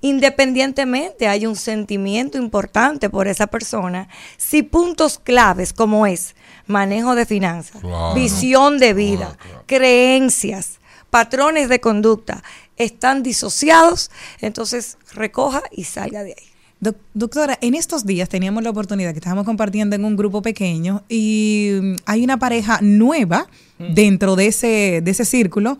[0.00, 6.34] Independientemente hay un sentimiento importante por esa persona, si puntos claves como es
[6.66, 8.14] manejo de finanzas, Claro.
[8.14, 10.80] visión de vida, creencias,
[11.10, 12.42] patrones de conducta
[12.76, 16.46] están disociados, entonces recoja y salga de ahí.
[16.80, 21.04] Doc- doctora, en estos días teníamos la oportunidad que estábamos compartiendo en un grupo pequeño
[21.08, 23.46] y mm, hay una pareja nueva
[23.78, 25.78] dentro de ese, de ese círculo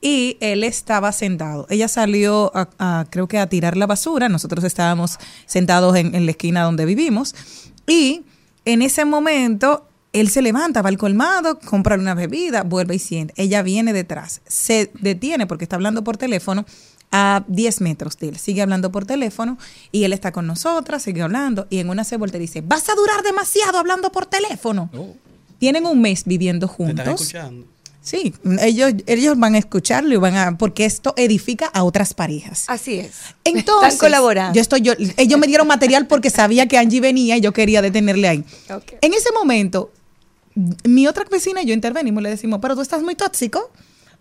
[0.00, 1.66] y él estaba sentado.
[1.70, 6.24] Ella salió, a, a- creo que a tirar la basura, nosotros estábamos sentados en, en
[6.26, 7.34] la esquina donde vivimos
[7.86, 8.22] y
[8.64, 13.34] en ese momento él se levanta, va al colmado, compra una bebida, vuelve y siente.
[13.36, 16.66] Ella viene detrás, se detiene porque está hablando por teléfono
[17.10, 18.36] a 10 metros de él.
[18.38, 19.58] Sigue hablando por teléfono
[19.90, 22.88] y él está con nosotras, sigue hablando y en una se voltea y dice, vas
[22.88, 24.90] a durar demasiado hablando por teléfono.
[24.96, 25.14] Oh.
[25.58, 27.20] Tienen un mes viviendo ¿Te están juntos.
[27.20, 27.66] escuchando?
[28.02, 32.64] Sí, ellos, ellos van a escucharlo y van a, porque esto edifica a otras parejas.
[32.66, 33.12] Así es.
[33.44, 34.54] Entonces, Están colaborando.
[34.56, 37.80] Yo estoy, yo, ellos me dieron material porque sabía que Angie venía y yo quería
[37.80, 38.44] detenerle ahí.
[39.02, 39.92] En ese momento,
[40.84, 43.70] mi otra vecina y yo intervenimos y le decimos, pero tú estás muy tóxico.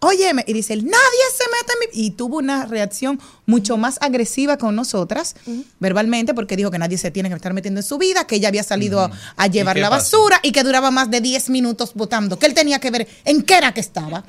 [0.03, 2.05] Óyeme, y dice, él, nadie se mete en mi...
[2.07, 5.35] Y tuvo una reacción mucho más agresiva con nosotras,
[5.79, 8.47] verbalmente, porque dijo que nadie se tiene que estar metiendo en su vida, que ella
[8.47, 10.17] había salido a, a llevar la pasó?
[10.17, 13.43] basura y que duraba más de 10 minutos votando, que él tenía que ver en
[13.43, 14.23] qué era que estaba.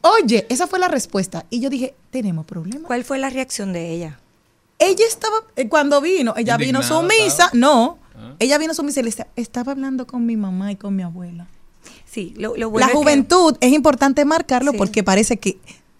[0.00, 1.44] Oye, esa fue la respuesta.
[1.50, 2.86] Y yo dije, tenemos problemas.
[2.86, 4.18] ¿Cuál fue la reacción de ella?
[4.78, 8.34] Ella estaba, eh, cuando vino, ella vino Indignada, sumisa, no, Ah.
[8.38, 11.46] ella vino sumisa y le decía, estaba hablando con mi mamá y con mi abuela.
[12.04, 14.78] Sí, lo, lo bueno la es que- juventud es importante marcarlo Sí.
[14.78, 15.58] porque parece que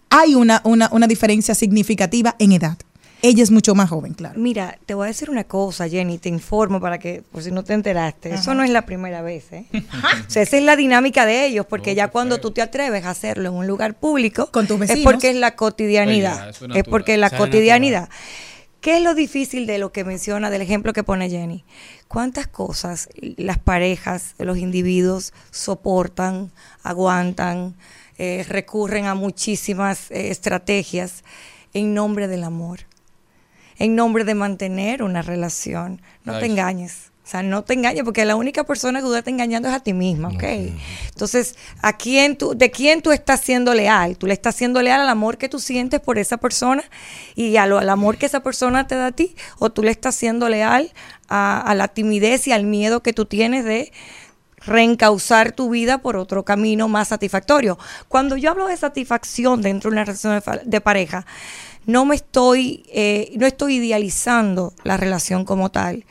[0.09, 2.77] hay una, una, una diferencia significativa en edad.
[3.25, 4.37] Ella es mucho más joven, claro.
[4.37, 7.63] Mira, te voy a decir una cosa, Jenny, te informo para que, por si no
[7.63, 9.65] te enteraste, eso no es la primera vez, ¿eh?
[9.73, 13.11] o sea, esa es la dinámica de ellos, porque ya cuando tú te atreves a
[13.11, 17.13] hacerlo en un lugar público, Con tus es porque es la cotidianidad, Oye, es porque
[17.13, 18.09] es la cotidianidad.
[18.83, 21.63] ¿Qué es lo difícil de lo que menciona, del ejemplo que pone Jenny?
[22.09, 26.51] ¿Cuántas cosas las parejas, los individuos soportan,
[26.83, 27.75] aguantan,
[28.17, 31.23] eh, recurren a muchísimas eh, estrategias
[31.73, 32.81] en nombre del amor?
[33.79, 36.01] en nombre de mantener una relación.
[36.25, 37.12] No te engañes.
[37.25, 39.79] O sea, no te engañes porque la única persona que tú estás engañando es a
[39.79, 40.43] ti misma, ¿ok?
[41.07, 44.17] Entonces, ¿a quién tú, ¿de quién tú estás siendo leal?
[44.17, 46.83] Tú le estás siendo leal al amor que tú sientes por esa persona
[47.35, 49.91] y a lo- al amor que esa persona te da a ti, o tú le
[49.91, 50.91] estás siendo leal
[51.29, 53.93] a, a la timidez y al miedo que tú tienes de
[54.65, 57.77] reencauzar tu vida por otro camino más satisfactorio.
[58.07, 61.25] Cuando yo hablo de satisfacción dentro de una relación de, de pareja,
[61.85, 66.05] no me estoy, eh, no estoy idealizando la relación como tal.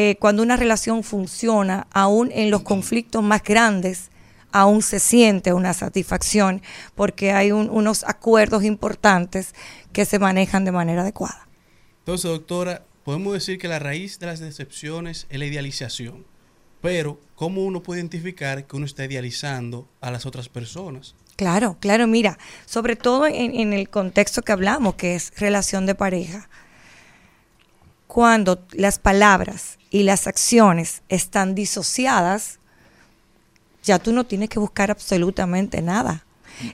[0.00, 4.10] Eh, cuando una relación funciona, aún en los conflictos más grandes,
[4.52, 6.62] aún se siente una satisfacción
[6.94, 9.56] porque hay un- unos acuerdos importantes
[9.92, 11.48] que se manejan de manera adecuada.
[11.98, 16.24] Entonces, doctora, podemos decir que la raíz de las decepciones es la idealización.
[16.80, 21.16] Pero, ¿cómo uno puede identificar que uno está idealizando a las otras personas?
[21.34, 25.96] Claro, claro, mira, sobre todo en, en el contexto que hablamos, que es relación de
[25.96, 26.48] pareja,
[28.06, 32.58] cuando las palabras y las acciones están disociadas,
[33.82, 36.24] ya tú no tienes que buscar absolutamente nada.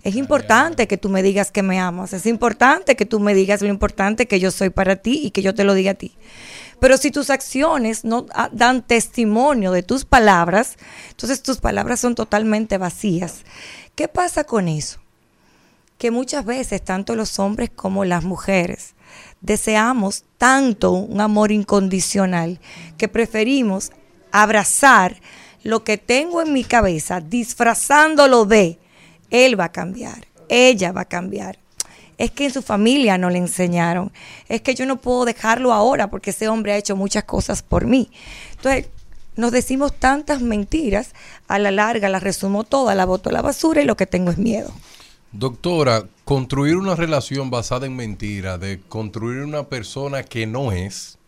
[0.03, 3.61] Es importante que tú me digas que me amas, es importante que tú me digas
[3.61, 6.17] lo importante que yo soy para ti y que yo te lo diga a ti.
[6.81, 10.77] Pero si tus acciones no ah, dan testimonio de tus palabras,
[11.11, 13.45] entonces tus palabras son totalmente vacías.
[13.95, 14.99] ¿Qué pasa con eso?
[15.99, 18.94] Que muchas veces tanto los hombres como las mujeres
[19.41, 22.61] deseamos tanto un amor incondicional
[22.97, 23.93] que preferimos
[24.33, 25.17] abrazar
[25.63, 28.79] lo que tengo en mi cabeza, disfrazándolo de,
[29.31, 31.59] él va a cambiar, ella va a cambiar.
[32.19, 34.13] Es que en su familia no le enseñaron.
[34.49, 37.87] Es que yo no puedo dejarlo ahora porque ese hombre ha hecho muchas cosas por
[37.87, 38.11] mí.
[38.53, 38.87] Entonces,
[39.37, 41.13] nos decimos tantas mentiras,
[41.49, 44.31] a la larga las resumo todas, la boto a la basura y lo que tengo
[44.31, 44.73] es miedo.
[45.37, 51.19] Doctora, construir una relación basada en mentira, de construir una persona que no es,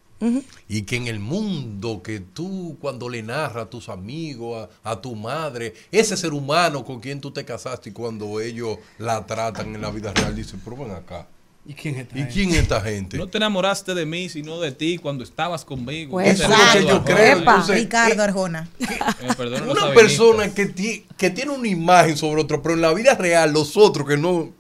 [0.69, 5.01] y que en el mundo que tú cuando le narras a tus amigos, a, a
[5.03, 9.75] tu madre, ese ser humano con quien tú te casaste y cuando ellos la tratan
[9.75, 11.27] en la vida real, dicen, pero ven acá.
[11.69, 12.33] ¿Y quién es esta ¿Y gente?
[12.35, 13.19] quién es esta gente?
[13.19, 16.13] No te enamoraste de mí, sino de ti cuando estabas conmigo.
[16.13, 17.05] Pues, Eso es lo que Ricardo yo Arjona.
[17.17, 17.39] creo.
[17.39, 17.51] Epa.
[17.53, 18.69] Entonces, Ricardo Arjona.
[18.79, 23.15] Eh, una persona que, ti- que tiene una imagen sobre otro, pero en la vida
[23.15, 24.51] real los otros que no...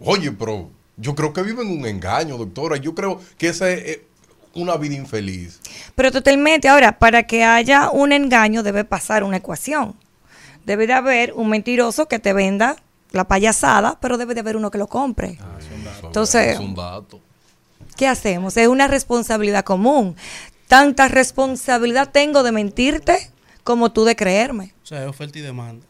[0.00, 2.76] Oye, pero yo creo que viven un engaño, doctora.
[2.76, 4.04] Yo creo que esa es eh,
[4.54, 5.60] una vida infeliz.
[5.94, 9.94] Pero totalmente, ahora, para que haya un engaño debe pasar una ecuación.
[10.66, 12.76] Debe de haber un mentiroso que te venda
[13.12, 15.38] la payasada, pero debe de haber uno que lo compre.
[16.10, 17.20] Entonces, Es un dato.
[17.96, 18.56] ¿qué hacemos?
[18.56, 20.16] Es una responsabilidad común.
[20.66, 23.30] Tanta responsabilidad tengo de mentirte
[23.64, 24.72] como tú de creerme.
[24.82, 25.86] O sea, es oferta y demanda.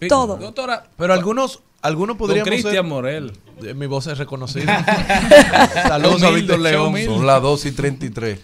[0.00, 0.36] Sí, todo.
[0.36, 2.82] Doctora, Pero algunos, algunos don podríamos Cristian ser...
[2.84, 3.32] Morel.
[3.62, 4.84] Eh, Mi voz es reconocida.
[5.88, 6.88] Saludos a Víctor León.
[6.88, 7.14] humilde.
[7.14, 8.40] Son las 2 y 33.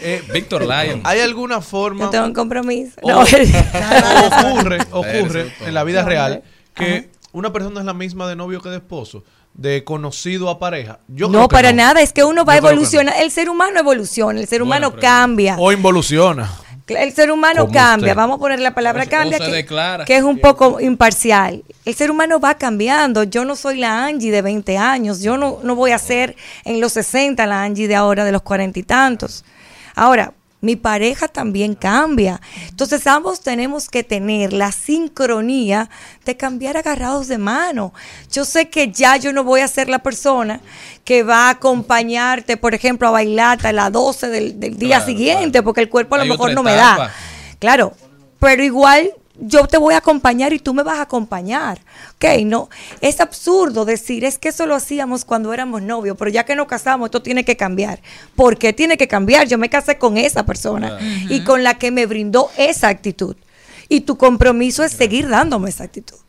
[0.00, 1.00] Eh, Víctor Lyon.
[1.04, 2.04] ¿Hay alguna forma...
[2.04, 2.92] Yo tengo un compromiso.
[3.02, 3.20] o- No.
[4.50, 6.42] ocurre, ocurre en la vida real
[6.74, 10.98] que una persona es la misma de novio que de esposo, de conocido a pareja.
[11.08, 13.14] Yo creo no, que para nada, es que uno va que evolucionar.
[13.18, 15.56] El ser humano evoluciona, el ser humano cambia.
[15.58, 16.50] O involuciona.
[16.88, 18.16] El ser humano Como cambia, usted.
[18.16, 20.04] vamos a poner la palabra O cambia, o se que, declara.
[20.04, 21.62] que es un poco imparcial.
[21.84, 23.22] El ser humano va cambiando.
[23.22, 26.80] Yo no soy la Angie de 20 años, yo no, no voy a ser en
[26.80, 29.44] los 60 la Angie de ahora de los cuarenta y tantos.
[29.94, 32.40] Ahora, mi pareja también cambia.
[32.68, 35.90] Entonces ambos tenemos que tener la sincronía
[36.24, 37.92] de cambiar agarrados de mano.
[38.30, 40.60] Yo sé que ya yo no voy a ser la persona
[41.04, 45.04] que va a acompañarte, por ejemplo, a bailar hasta las 12 del, del día Claro,
[45.06, 45.64] siguiente, claro.
[45.64, 47.12] porque el cuerpo a lo Hay mejor no me da.
[47.58, 47.94] Claro,
[48.38, 51.80] pero igual yo te voy a acompañar y tú me vas a acompañar.
[52.16, 52.68] Ok, no,
[53.00, 56.66] es absurdo decir, es que eso lo hacíamos cuando éramos novios, pero ya que nos
[56.66, 58.00] casamos, esto tiene que cambiar.
[58.36, 59.46] ¿Por qué tiene que cambiar?
[59.48, 63.36] Yo me casé con esa persona y con la que me brindó esa actitud.
[63.88, 66.21] Y tu compromiso es seguir dándome esa actitud.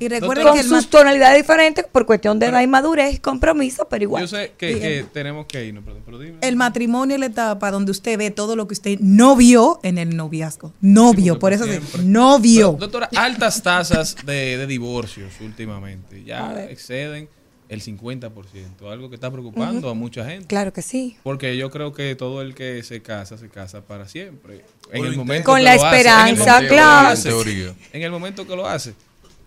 [0.00, 3.18] Y recuerden Con que el sus tonalidades diferentes por cuestión de edad y madurez y
[3.18, 4.22] compromiso, pero igual.
[4.22, 6.38] Yo sé que, que tenemos que irnos, perdón, pero dime.
[6.40, 9.98] el matrimonio es la etapa donde usted ve todo lo que usted no vio en
[9.98, 10.72] el noviazgo.
[10.80, 12.72] No vio, por eso se no vio.
[12.72, 16.24] Pero, doctora, altas tasas de, de divorcios últimamente.
[16.24, 17.28] Ya exceden
[17.70, 20.48] el 50%, algo que está preocupando a mucha gente.
[20.48, 21.16] Claro que sí.
[21.22, 24.64] Porque yo creo que todo el que se casa, se casa para siempre.
[24.90, 27.08] En el momento Con que la lo hace, en el esperanza, claro.
[27.10, 27.28] hace.
[27.28, 27.74] En teoría.
[27.92, 28.94] En el momento que lo hace.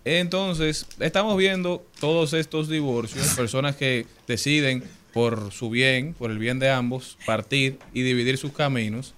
[0.04, 6.58] Entonces, estamos viendo todos estos divorcios, personas que deciden por su bien, por el bien
[6.58, 9.14] de ambos, partir y dividir sus caminos.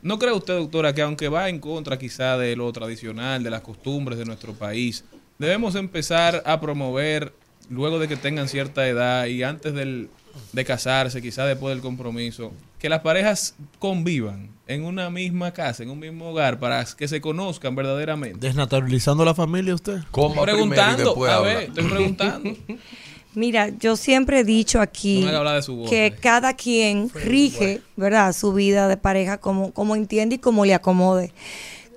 [0.00, 3.62] ¿No cree usted, doctora, que aunque va en contra quizá de lo tradicional, de las
[3.62, 5.04] costumbres de nuestro país,
[5.38, 7.32] debemos empezar a promover,
[7.68, 10.08] luego de que tengan cierta edad y antes del,
[10.52, 15.90] de casarse, quizá después del compromiso, que las parejas convivan en una misma casa, en
[15.90, 18.38] un mismo hogar, para que se conozcan verdaderamente?
[18.38, 19.98] Desnaturalizando la familia usted.
[19.98, 21.48] Y Preguntando, a habla.
[21.48, 22.56] ver, estoy preguntando.
[23.34, 26.14] Mira, yo siempre he dicho aquí No me haga hablar de su voz, que eh.
[26.14, 28.32] cada quien rige, ¿verdad?
[28.32, 31.32] Su vida de pareja como, como entiende y como le acomode.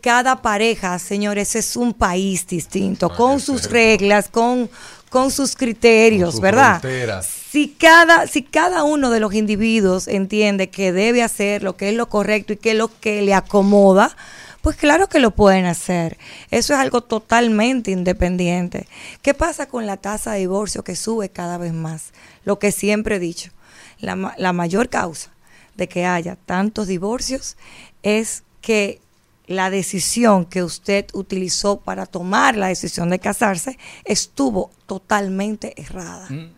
[0.02, 4.70] Cada pareja, señores, es un país distinto, con sus reglas, con,
[5.10, 6.80] con sus criterios, Con sus ¿verdad?
[6.82, 7.26] fronteras.
[7.26, 11.96] Si cada, si cada uno de los individuos entiende que debe hacer lo que es
[11.96, 14.16] lo correcto y que es lo que le acomoda,
[14.62, 16.18] pues claro que lo pueden hacer.
[16.52, 18.88] Eso es algo totalmente independiente.
[19.22, 22.12] ¿Qué pasa con la tasa de divorcio que sube cada vez más?
[22.44, 23.52] Lo que siempre he dicho,
[24.00, 25.32] la, la mayor causa
[25.76, 27.56] de que haya tantos divorcios
[28.04, 29.00] es que
[29.48, 36.28] la decisión que usted utilizó para tomar la decisión de casarse estuvo totalmente errada.
[36.30, 36.52] Mm.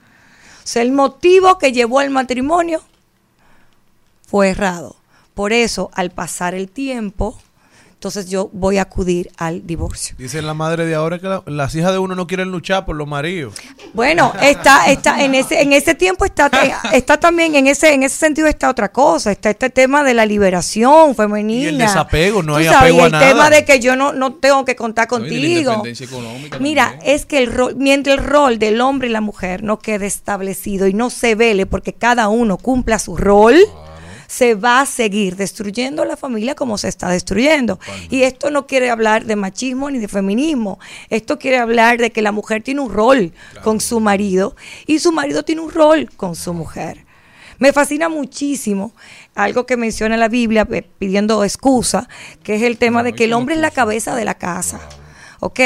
[0.63, 2.81] O sea, el motivo que llevó al matrimonio
[4.27, 4.95] fue errado.
[5.33, 7.39] Por eso, al pasar el tiempo,
[7.99, 10.15] entonces yo voy a acudir al divorcio.
[10.17, 12.95] Dicen la madre de ahora que la- las hijas de uno no quieren luchar por
[12.95, 13.55] los maridos.
[13.93, 16.49] Bueno, está, está en ese, en ese tiempo está,
[16.93, 20.25] está también en ese, en ese sentido está otra cosa, está este tema de la
[20.25, 21.63] liberación femenina.
[21.63, 23.27] Y el desapego, no hay sabes, apego a el nada.
[23.27, 25.59] tema de que yo no, no tengo que contar No, y de la contigo.
[25.73, 27.15] independencia económica Mira, también.
[27.15, 30.87] es que el rol, mientras el rol del hombre y la mujer no quede establecido
[30.87, 33.57] y no se vele porque cada uno cumpla su rol,
[34.29, 37.79] se va a seguir destruyendo la familia como se está destruyendo.
[38.11, 40.77] Y esto no quiere hablar de machismo ni de feminismo.
[41.09, 44.55] Esto quiere hablar de que la mujer tiene un rol con su marido
[44.85, 47.05] y su marido tiene un rol con su mujer.
[47.57, 48.93] Me fascina muchísimo
[49.33, 52.07] algo que menciona la Biblia eh, pidiendo excusa,
[52.43, 54.79] que es el tema de que el hombre es la cabeza de la casa.
[55.41, 55.59] Ok,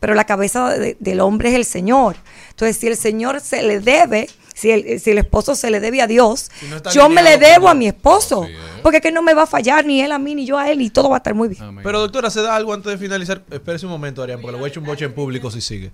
[0.00, 2.16] pero la cabeza de- del hombre es el Señor.
[2.50, 4.28] Entonces, si el Señor se le debe,
[4.58, 7.22] si el, si el esposo se le debe a Dios, Si no está yo me
[7.22, 8.46] le debo a mi esposo.
[8.82, 10.80] Porque que no me va a fallar ni él a mí, ni yo a él,
[10.82, 11.78] y todo va a estar muy bien.
[11.82, 13.42] Pero doctora, ¿se da algo antes de finalizar?
[13.50, 15.90] Espérese un momento, Arián, porque le voy a echar un boche en público si sigue.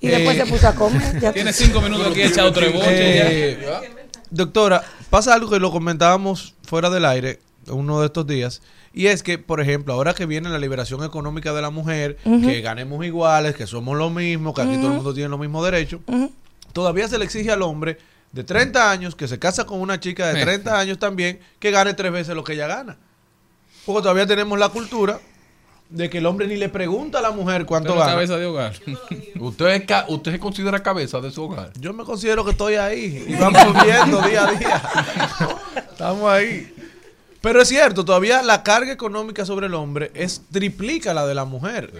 [0.00, 1.18] Y después Eh, se puso a comer.
[1.20, 2.90] ya Tiene cinco minutos aquí echado tres boches.
[2.90, 3.80] Eh, ya.
[4.30, 8.60] doctora, pasa algo que lo comentábamos fuera del aire uno de estos días.
[8.92, 12.60] Y es que, por ejemplo, ahora que viene la liberación económica de la mujer, que
[12.60, 16.00] ganemos iguales, que somos lo mismo, que aquí todo el mundo tiene los mismos derechos,
[16.74, 17.96] todavía se le exige al hombre
[18.32, 21.94] de 30 años, que se casa con una chica de 30 años también, que gane
[21.94, 22.98] tres veces lo que ella gana.
[23.86, 25.20] Porque todavía tenemos la cultura
[25.88, 28.12] de que el hombre ni le pregunta a la mujer cuánto Usted no gana.
[28.14, 28.72] cabeza de hogar.
[29.38, 31.72] ¿Usted, es ca- ¿Usted se considera cabeza de su hogar?
[31.78, 34.82] Yo me considero que estoy ahí y vamos viendo día a día.
[35.92, 36.73] Estamos ahí.
[37.44, 41.44] Pero es cierto, todavía la carga económica sobre el hombre es triplica la de la
[41.44, 41.92] mujer.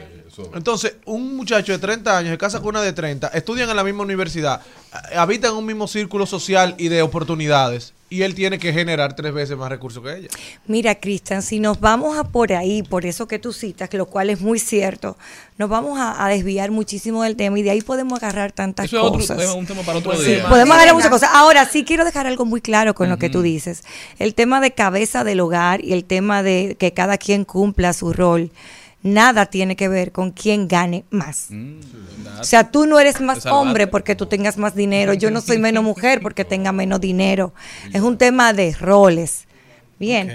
[0.54, 3.84] Entonces, un muchacho de 30 años se casa con una de 30, estudian en la
[3.84, 8.58] misma universidad, a- habitan en un mismo círculo social y de oportunidades, y él tiene
[8.58, 10.28] que generar tres veces más recursos que ella.
[10.66, 14.06] Mira, Cristian, si nos vamos a por ahí, por eso que tú citas, que lo
[14.06, 15.16] cual es muy cierto,
[15.58, 18.98] nos vamos a, a desviar muchísimo del tema y de ahí podemos agarrar tantas Eso
[18.98, 19.42] es otro- cosas.
[19.42, 20.48] es un tema para otro Sí, día.
[20.48, 21.30] podemos agarrar muchas cosas.
[21.32, 23.82] Ahora sí quiero dejar algo muy claro con lo que tú dices.
[24.18, 28.12] El tema de cabeza del hogar y el tema de que cada quien cumpla su
[28.12, 28.52] rol.
[29.04, 31.48] Nada tiene que ver con quién gane más.
[32.40, 35.12] O sea, tú no eres más hombre porque tú tengas más dinero.
[35.12, 37.52] Yo no soy menos mujer porque tenga menos dinero.
[37.92, 39.46] Es un tema de roles.
[39.98, 40.34] Bien.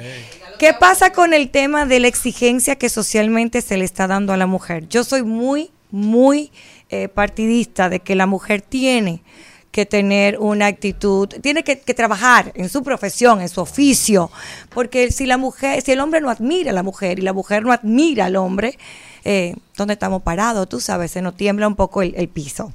[0.60, 4.38] ¿Qué pasa con el tema de la exigencia que socialmente se le está dando a
[4.38, 4.88] la mujer?
[4.88, 6.52] Yo soy muy, muy
[6.90, 9.24] eh, partidista de que la mujer tiene
[9.72, 14.32] que tener una actitud, tiene que, que trabajar en su profesión, en su oficio,
[14.70, 17.64] porque si la mujer, si el hombre no admira a la mujer y la mujer
[17.64, 18.78] no admira al hombre,
[19.24, 20.68] eh, ¿dónde estamos parados?
[20.70, 22.74] Tú sabes, se nos tiembla un poco el piso.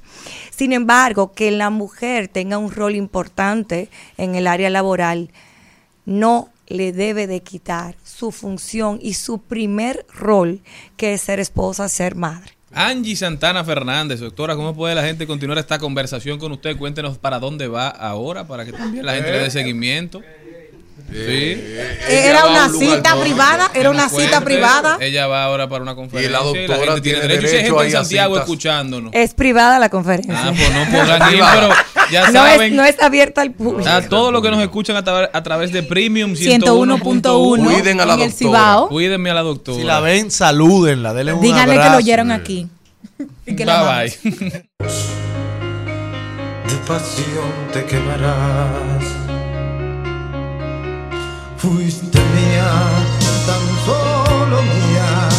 [0.51, 5.31] Sin embargo, que la mujer tenga un rol importante en el área laboral,
[6.05, 10.61] no le debe de quitar su función y su primer rol,
[10.97, 12.54] que es ser esposa, ser madre.
[12.77, 16.75] Angie Santana Fernández, doctora, ¿cómo puede la gente continuar esta conversación con usted?
[16.77, 20.21] Cuéntenos para dónde va ahora, para que también la gente le dé seguimiento.
[21.11, 21.63] Sí.
[22.09, 24.25] Era una cita privada, era una Cuente.
[24.25, 24.97] cita privada.
[24.99, 26.29] Ella va ahora para una conferencia.
[26.29, 27.47] Y la doctora gente tiene tiene derecho.
[27.47, 28.43] Y derecho gente ahí en a Santiago citas.
[28.45, 29.11] escuchándonos.
[29.13, 30.35] Es privada la conferencia.
[30.35, 31.69] Ah, pues no podrán ir, pero
[32.11, 32.75] ya no, es, saben.
[32.75, 33.89] no es abierta al público.
[33.89, 36.99] A todos los que nos escuchan a, tra- a través de Premium 101.1.
[37.21, 37.63] 101.1.
[37.63, 38.37] Cuiden a la en el doctora.
[38.37, 38.89] Cibao.
[38.89, 39.77] Cuídenme a la doctora.
[39.77, 41.91] Si la ven, salúdenla, denle un Díganle que abrazo.
[41.91, 42.67] lo oyeron aquí.
[43.45, 44.31] Y que la Bye bye.
[46.67, 49.14] de pasión te quemarás.
[51.65, 52.71] Fuiste mía,
[53.47, 55.29] tan solo mía,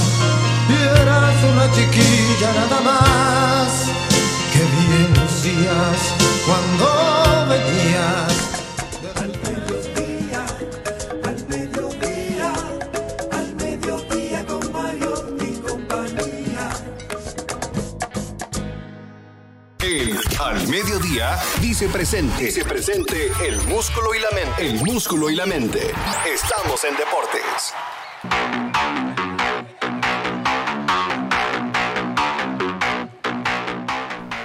[0.68, 3.85] y eras una chiquilla nada más.
[4.53, 6.01] Que bien lucías
[6.45, 8.55] cuando venías.
[20.47, 22.44] Al Mediodía dice presente.
[22.44, 24.64] Dice presente el músculo y la mente.
[24.64, 25.80] El músculo y la mente.
[26.32, 27.74] Estamos en deportes.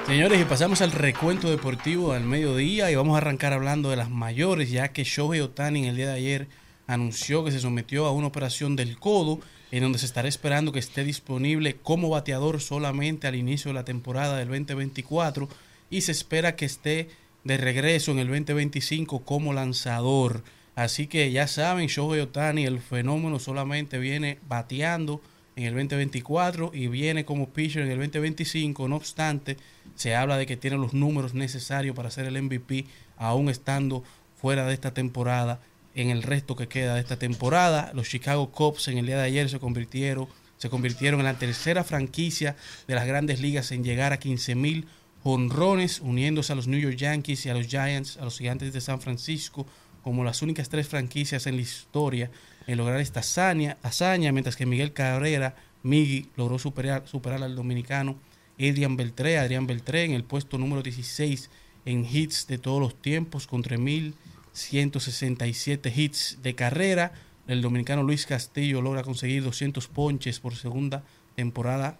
[0.07, 4.09] Señores, y pasamos al recuento deportivo al mediodía y vamos a arrancar hablando de las
[4.09, 6.47] mayores, ya que Shohei Otani en el día de ayer
[6.87, 9.39] anunció que se sometió a una operación del codo,
[9.69, 13.85] en donde se estará esperando que esté disponible como bateador solamente al inicio de la
[13.85, 15.47] temporada del 2024
[15.91, 17.09] y se espera que esté
[17.43, 20.43] de regreso en el 2025 como lanzador.
[20.73, 25.21] Así que ya saben, Shohei Otani, el fenómeno solamente viene bateando
[25.55, 28.87] en el 2024 y viene como pitcher en el 2025.
[28.87, 29.57] No obstante,
[29.95, 32.85] se habla de que tiene los números necesarios para ser el MVP,
[33.17, 34.03] aún estando
[34.39, 35.59] fuera de esta temporada
[35.93, 37.91] en el resto que queda de esta temporada.
[37.93, 41.83] Los Chicago Cubs en el día de ayer se convirtieron, se convirtieron en la tercera
[41.83, 42.55] franquicia
[42.87, 44.87] de las grandes ligas en llegar a 15 mil
[45.23, 48.81] honrones, uniéndose a los New York Yankees y a los Giants, a los Gigantes de
[48.81, 49.65] San Francisco,
[50.03, 52.31] como las únicas tres franquicias en la historia
[52.67, 58.17] en lograr esta hazaña, hazaña mientras que Miguel Cabrera, Miggy, logró superar, superar al dominicano
[58.57, 61.49] Adrian Beltré, Adrián Beltré en el puesto número 16
[61.85, 67.11] en hits de todos los tiempos con 3.167 hits de carrera.
[67.47, 71.03] El dominicano Luis Castillo logra conseguir 200 ponches por segunda
[71.35, 71.97] temporada,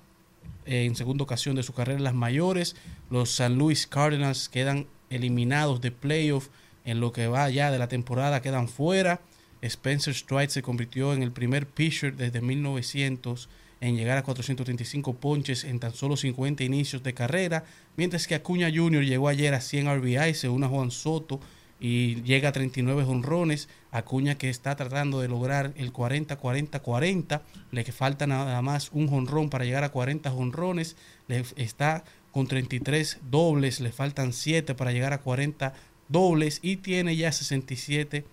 [0.72, 2.76] en segunda ocasión de su carrera en las mayores.
[3.09, 6.47] Los San Luis Cardinals quedan eliminados de playoff
[6.86, 9.19] en lo que va ya de la temporada, quedan fuera.
[9.61, 13.49] Spencer Strider se convirtió en el primer pitcher desde 1900
[13.82, 17.65] en llegar a 435 ponches en tan solo 50 inicios de carrera,
[17.97, 19.03] mientras que Acuña Jr.
[19.03, 21.39] llegó ayer a 100 RBI, se une a Juan Soto
[21.80, 23.67] y llega a 39 honrones.
[23.92, 29.66] Acuña que está tratando de lograr el 40-40-40, le falta nada más un honrón para
[29.66, 30.96] llegar a 40 honrones,
[31.28, 35.74] le está con 33 dobles, le faltan 7 para llegar a 40
[36.08, 36.60] dobles.
[36.62, 38.26] Y tiene ya 67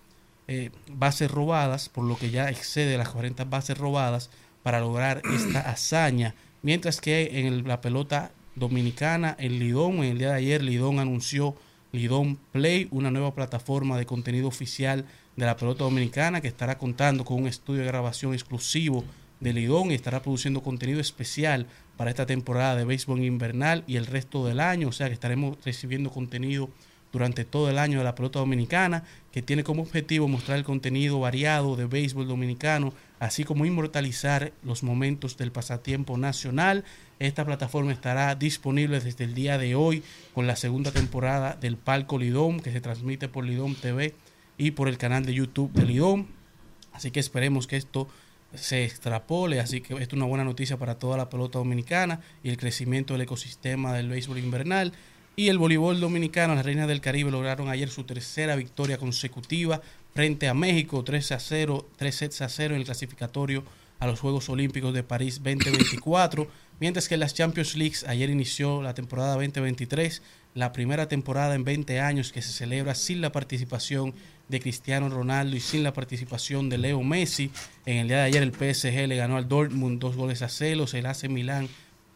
[0.47, 4.29] eh, bases robadas, por lo que ya excede las 40 bases robadas
[4.63, 6.35] para lograr esta hazaña.
[6.61, 10.99] Mientras que en el- la pelota dominicana, en Lidón, en el día de ayer, Lidón
[10.99, 11.55] anunció
[11.91, 17.25] Lidón Play, una nueva plataforma de contenido oficial de la pelota dominicana que estará contando
[17.25, 19.03] con un estudio de grabación exclusivo
[19.39, 21.65] de Lidón y estará produciendo contenido especial
[21.97, 24.89] para esta temporada de béisbol invernal y el resto del año.
[24.89, 26.69] O sea que estaremos recibiendo contenido
[27.11, 31.19] durante todo el año de la pelota dominicana, que tiene como objetivo mostrar el contenido
[31.19, 36.85] variado de béisbol dominicano, así como inmortalizar los momentos del pasatiempo nacional.
[37.19, 40.03] Esta plataforma estará disponible desde el día de hoy
[40.33, 44.15] con la segunda temporada del Palco Lidón, que se transmite por Lidón TV
[44.57, 46.27] y por el canal de YouTube de Lidón.
[46.93, 48.07] Así que esperemos que esto
[48.55, 52.49] se extrapole, así que esto es una buena noticia para toda la pelota dominicana y
[52.49, 54.93] el crecimiento del ecosistema del béisbol invernal.
[55.35, 59.81] Y el voleibol dominicano, las Reinas del Caribe lograron ayer su tercera victoria consecutiva
[60.13, 63.63] frente a México, 3 a 0, 3 sets a 0 en el clasificatorio
[63.99, 66.47] a los Juegos Olímpicos de París 2024,
[66.79, 70.21] mientras que las Champions Leagues ayer inició la temporada 2023,
[70.55, 74.13] la primera temporada en 20 años que se celebra sin la participación
[74.47, 77.51] de Cristiano Ronaldo y sin la participación de Leo Messi.
[77.85, 80.93] En el día de ayer el PSG le ganó al Dortmund dos goles a celos,
[80.93, 81.69] el AC Milán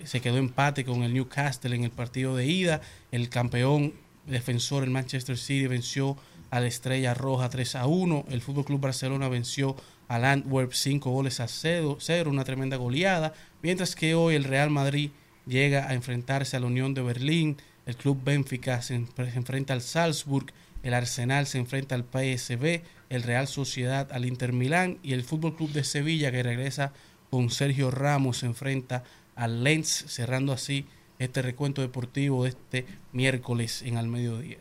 [0.03, 2.81] se quedó empate con el Newcastle en el partido de ida.
[3.11, 3.93] El campeón
[4.25, 6.17] defensor, el Manchester City, venció
[6.53, 8.25] a la Estrella Roja 3 a 1.
[8.29, 9.75] El Fútbol Club Barcelona venció
[10.07, 11.97] al Antwerp 5 goles a 0,
[12.27, 13.33] una tremenda goleada.
[13.63, 15.09] Mientras que hoy el Real Madrid
[15.47, 17.57] llega a enfrentarse a la Unión de Berlín.
[17.87, 20.53] El Club Benfica se, en- se enfrenta al Salzburg.
[20.83, 22.83] El Arsenal se enfrenta al PSV.
[23.09, 24.99] El Real Sociedad al Inter Milán.
[25.01, 26.93] Y el Fútbol Club de Sevilla, que regresa
[27.31, 29.03] con Sergio Ramos, se enfrenta
[29.35, 30.85] al Lens, cerrando así
[31.17, 34.57] este recuento deportivo de este miércoles en al mediodía.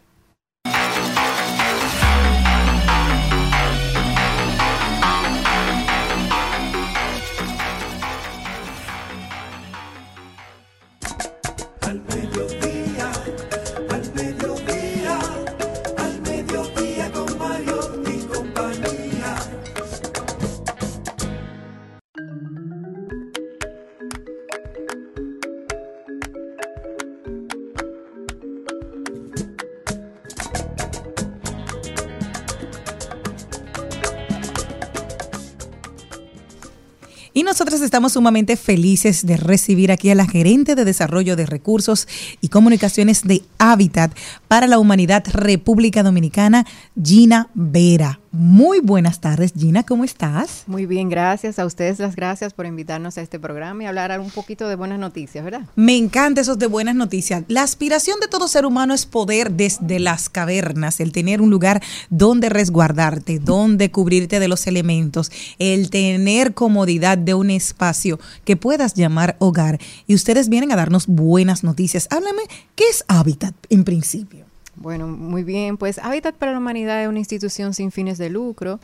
[37.92, 42.08] Estamos sumamente felices de recibir aquí a la gerente de Desarrollo de Recursos
[42.40, 44.16] y Comunicaciones de Hábitat
[44.48, 46.64] para la Humanidad República Dominicana,
[46.96, 48.21] Gina Vera.
[48.34, 50.62] Muy buenas tardes, Gina, ¿cómo estás?
[50.66, 51.58] Muy bien, gracias.
[51.58, 54.98] A ustedes las gracias por invitarnos a este programa y hablar un poquito de buenas
[54.98, 55.66] noticias, ¿verdad?
[55.76, 57.44] Me encanta esos de buenas noticias.
[57.48, 61.82] La aspiración de todo ser humano es poder desde las cavernas, el tener un lugar
[62.08, 68.94] donde resguardarte, donde cubrirte de los elementos, el tener comodidad de un espacio que puedas
[68.94, 69.78] llamar hogar.
[70.06, 72.08] Y ustedes vienen a darnos buenas noticias.
[72.10, 72.44] Háblame,
[72.76, 74.51] ¿qué es Hábitat en principio?
[74.76, 75.76] Bueno, muy bien.
[75.76, 78.80] Pues Hábitat para la Humanidad es una institución sin fines de lucro.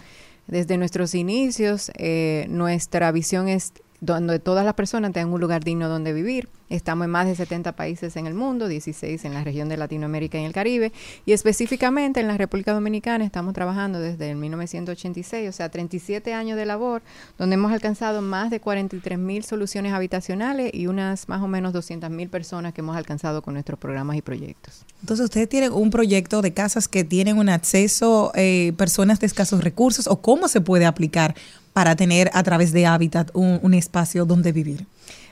[0.47, 5.88] Desde nuestros inicios, eh, nuestra visión es donde todas las personas tengan un lugar digno
[5.88, 6.49] donde vivir.
[6.68, 10.38] Estamos en más de 70 países en el mundo, 16 en la región de Latinoamérica
[10.38, 10.92] y el Caribe,
[11.24, 16.59] y específicamente en la República Dominicana estamos trabajando desde el 1986, o sea, 37 años
[16.59, 17.03] de labor,
[17.38, 22.11] donde hemos alcanzado más de 43 mil soluciones habitacionales y unas más o menos 200
[22.11, 24.84] mil personas que hemos alcanzado con nuestros programas y proyectos.
[25.01, 29.64] Entonces, ustedes tienen un proyecto de casas que tienen un acceso eh, personas de escasos
[29.64, 31.34] recursos o cómo se puede aplicar
[31.78, 34.84] para tener a través de Habitat un, un espacio donde vivir.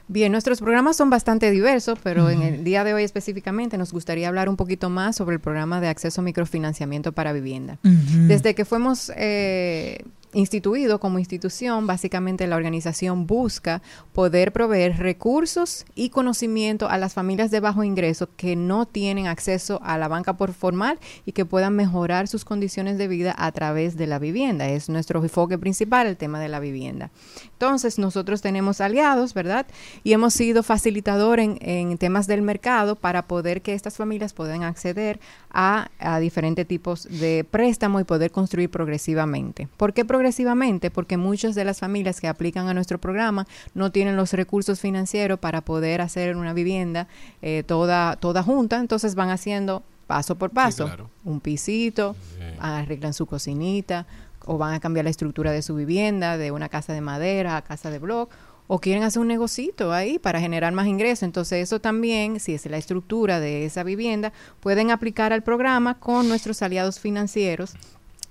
[0.07, 4.29] Bien, nuestros programas son bastante diversos, pero en el día de hoy específicamente nos gustaría
[4.29, 7.79] hablar un poquito más sobre el programa de acceso a microfinanciamiento para vivienda.
[7.83, 10.05] Desde que fuimos eh,
[10.37, 13.81] instituido como institución, básicamente la organización busca
[14.13, 19.81] poder proveer recursos y conocimiento a las familias de bajo ingreso que no tienen acceso
[19.83, 23.97] a la banca por formal y que puedan mejorar sus condiciones de vida a través
[23.97, 24.69] de la vivienda.
[24.69, 27.11] Es nuestro enfoque principal, el tema de la vivienda.
[27.53, 29.67] Entonces, nosotros tenemos aliados, ¿verdad?
[30.05, 35.19] Y hemos sido facilitador en, temas del mercado para poder que estas familias puedan acceder
[35.51, 39.67] a, a diferentes tipos de préstamo y poder construir progresivamente.
[39.79, 40.26] ¿Por qué progresivamente?
[40.91, 45.39] Porque muchas de las familias que aplican a nuestro programa no tienen los recursos financieros
[45.39, 47.09] para poder hacer una vivienda
[47.43, 51.11] eh, toda, toda junta, entonces van haciendo paso por paso, claro.
[51.25, 52.15] un pisito,
[52.61, 54.07] arreglan su cocinita,
[54.47, 57.63] o van a cambiar la estructura de su vivienda, de una casa de madera a
[57.63, 58.31] casa de block,
[58.69, 61.25] o quieren hacer un negocito ahí para generar más ingresos.
[61.25, 66.29] Entonces eso también, si es la estructura de esa vivienda, pueden aplicar al programa con
[66.29, 67.75] nuestros aliados financieros,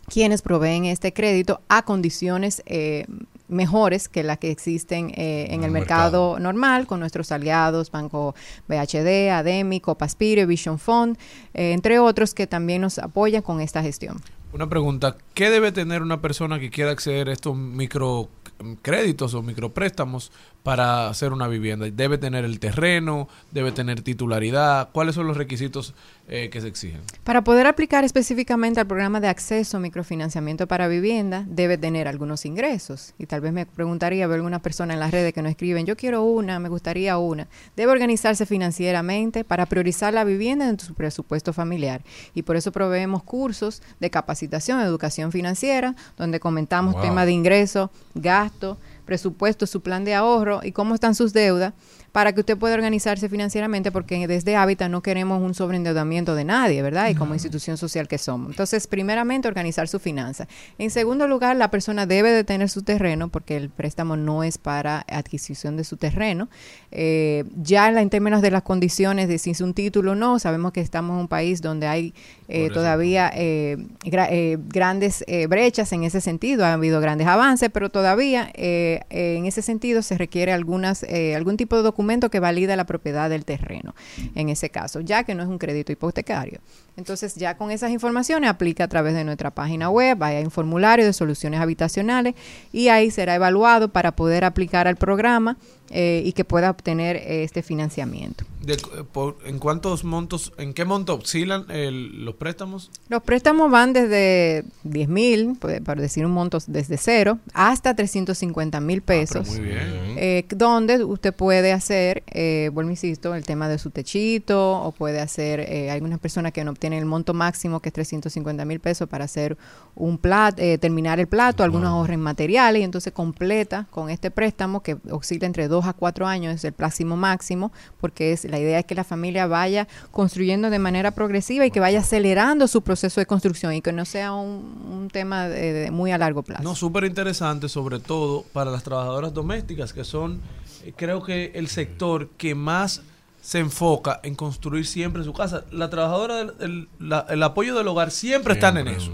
[0.07, 3.05] quienes proveen este crédito a condiciones eh,
[3.47, 8.35] mejores que las que existen eh, en el mercado, normal con nuestros aliados, Banco
[8.67, 11.17] BHD, ADEMI, Copaspire, Vision Fund,
[11.53, 14.21] eh, entre otros que también nos apoyan con esta gestión.
[14.53, 20.31] Una pregunta, ¿qué debe tener una persona que quiera acceder a estos microcréditos o micropréstamos
[20.65, 21.85] para hacer una vivienda?
[21.91, 23.29] ¿Debe tener el terreno?
[23.51, 24.89] ¿Debe tener titularidad?
[24.91, 25.93] ¿Cuáles son los requisitos
[26.27, 27.01] eh, que se exigen?
[27.23, 32.47] Para poder aplicar específicamente al programa de acceso a microfinanciamiento para vivienda, debe tener algunos
[32.47, 33.13] ingresos.
[33.19, 35.95] Y tal vez me preguntaría, veo alguna persona en las redes que no escriben, yo
[35.95, 37.47] quiero una, me gustaría una.
[37.75, 42.01] Debe organizarse financieramente para priorizar la vivienda en su presupuesto familiar.
[42.33, 47.03] Y por eso proveemos cursos de capacitación, educación financiera, donde comentamos Wow.
[47.03, 51.73] temas de ingreso, gasto, presupuesto, su plan de ahorro y cómo están sus deudas
[52.15, 56.81] para que usted pueda organizarse financieramente, porque desde Hábitat no queremos un sobreendeudamiento de nadie,
[56.81, 57.09] ¿verdad?
[57.09, 58.51] Y como institución social que somos.
[58.51, 60.47] Entonces, primeramente, organizar su finanza.
[60.77, 64.57] En segundo lugar, la persona debe de tener su terreno, porque el préstamo no es
[64.57, 66.47] para adquisición de su terreno.
[66.91, 70.15] Eh, ya en, la- en términos de las condiciones de si es un título o
[70.15, 72.13] no, sabemos que estamos en un país donde hay
[72.47, 77.89] eh, todavía eh, gra- eh, grandes brechas en ese sentido, ha habido grandes avances, pero
[77.89, 82.85] todavía en ese sentido se requiere algunas eh, algún tipo de documento que valida la
[82.85, 83.95] propiedad del terreno,
[84.35, 86.59] en ese caso, ya que no es un crédito hipotecario.
[86.97, 91.05] Entonces, ya con esas informaciones aplica a través de nuestra página web, hay un formulario
[91.05, 92.35] de soluciones habitacionales
[92.71, 95.57] y ahí será evaluado para poder aplicar al programa
[95.89, 98.45] eh, y que pueda obtener eh, este financiamiento.
[98.61, 98.77] De-
[99.11, 102.89] por- ¿En cuántos montos, en qué monto oscilan el- los préstamos?
[103.09, 109.01] Los préstamos van desde 10 mil, para decir un monto desde cero, hasta 350 mil
[109.03, 109.47] pesos.
[109.49, 110.05] muy bien.
[110.17, 115.19] eh, donde usted puede hacer, eh, vuelvo insisto, el tema de su techito, o puede
[115.19, 118.79] hacer, eh, hay algunas personas que no obtienen el monto máximo, que es 350 mil
[118.79, 119.57] pesos, para hacer
[119.93, 124.97] un plato, terminar el plato, algunos ahorren materiales, y entonces completa con este préstamo que
[125.11, 128.85] oscila entre 2 a 4 años, es el máximo máximo, porque es la idea es
[128.85, 133.25] que la familia vaya construyendo de manera progresiva y que vaya acelerando su proceso de
[133.25, 136.63] construcción y que no sea un, un tema de- de muy a largo plazo.
[136.63, 140.41] No, súper interesante, sobre todo para las trabajadoras domésticas, que son,
[140.83, 143.01] eh, creo que el sector que más
[143.41, 145.65] se enfoca en construir siempre su casa.
[145.71, 149.11] La trabajadora, del el, la- el apoyo del hogar siempre, están en eso.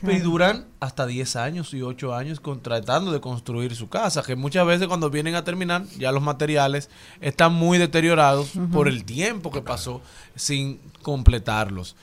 [0.00, 4.22] Pero y duran hasta 10 años y 8 años con- tratando de construir su casa,
[4.22, 6.90] que muchas veces cuando vienen a terminar ya los materiales
[7.20, 10.02] están muy deteriorados por el tiempo que pasó
[10.36, 11.96] sin completarlos.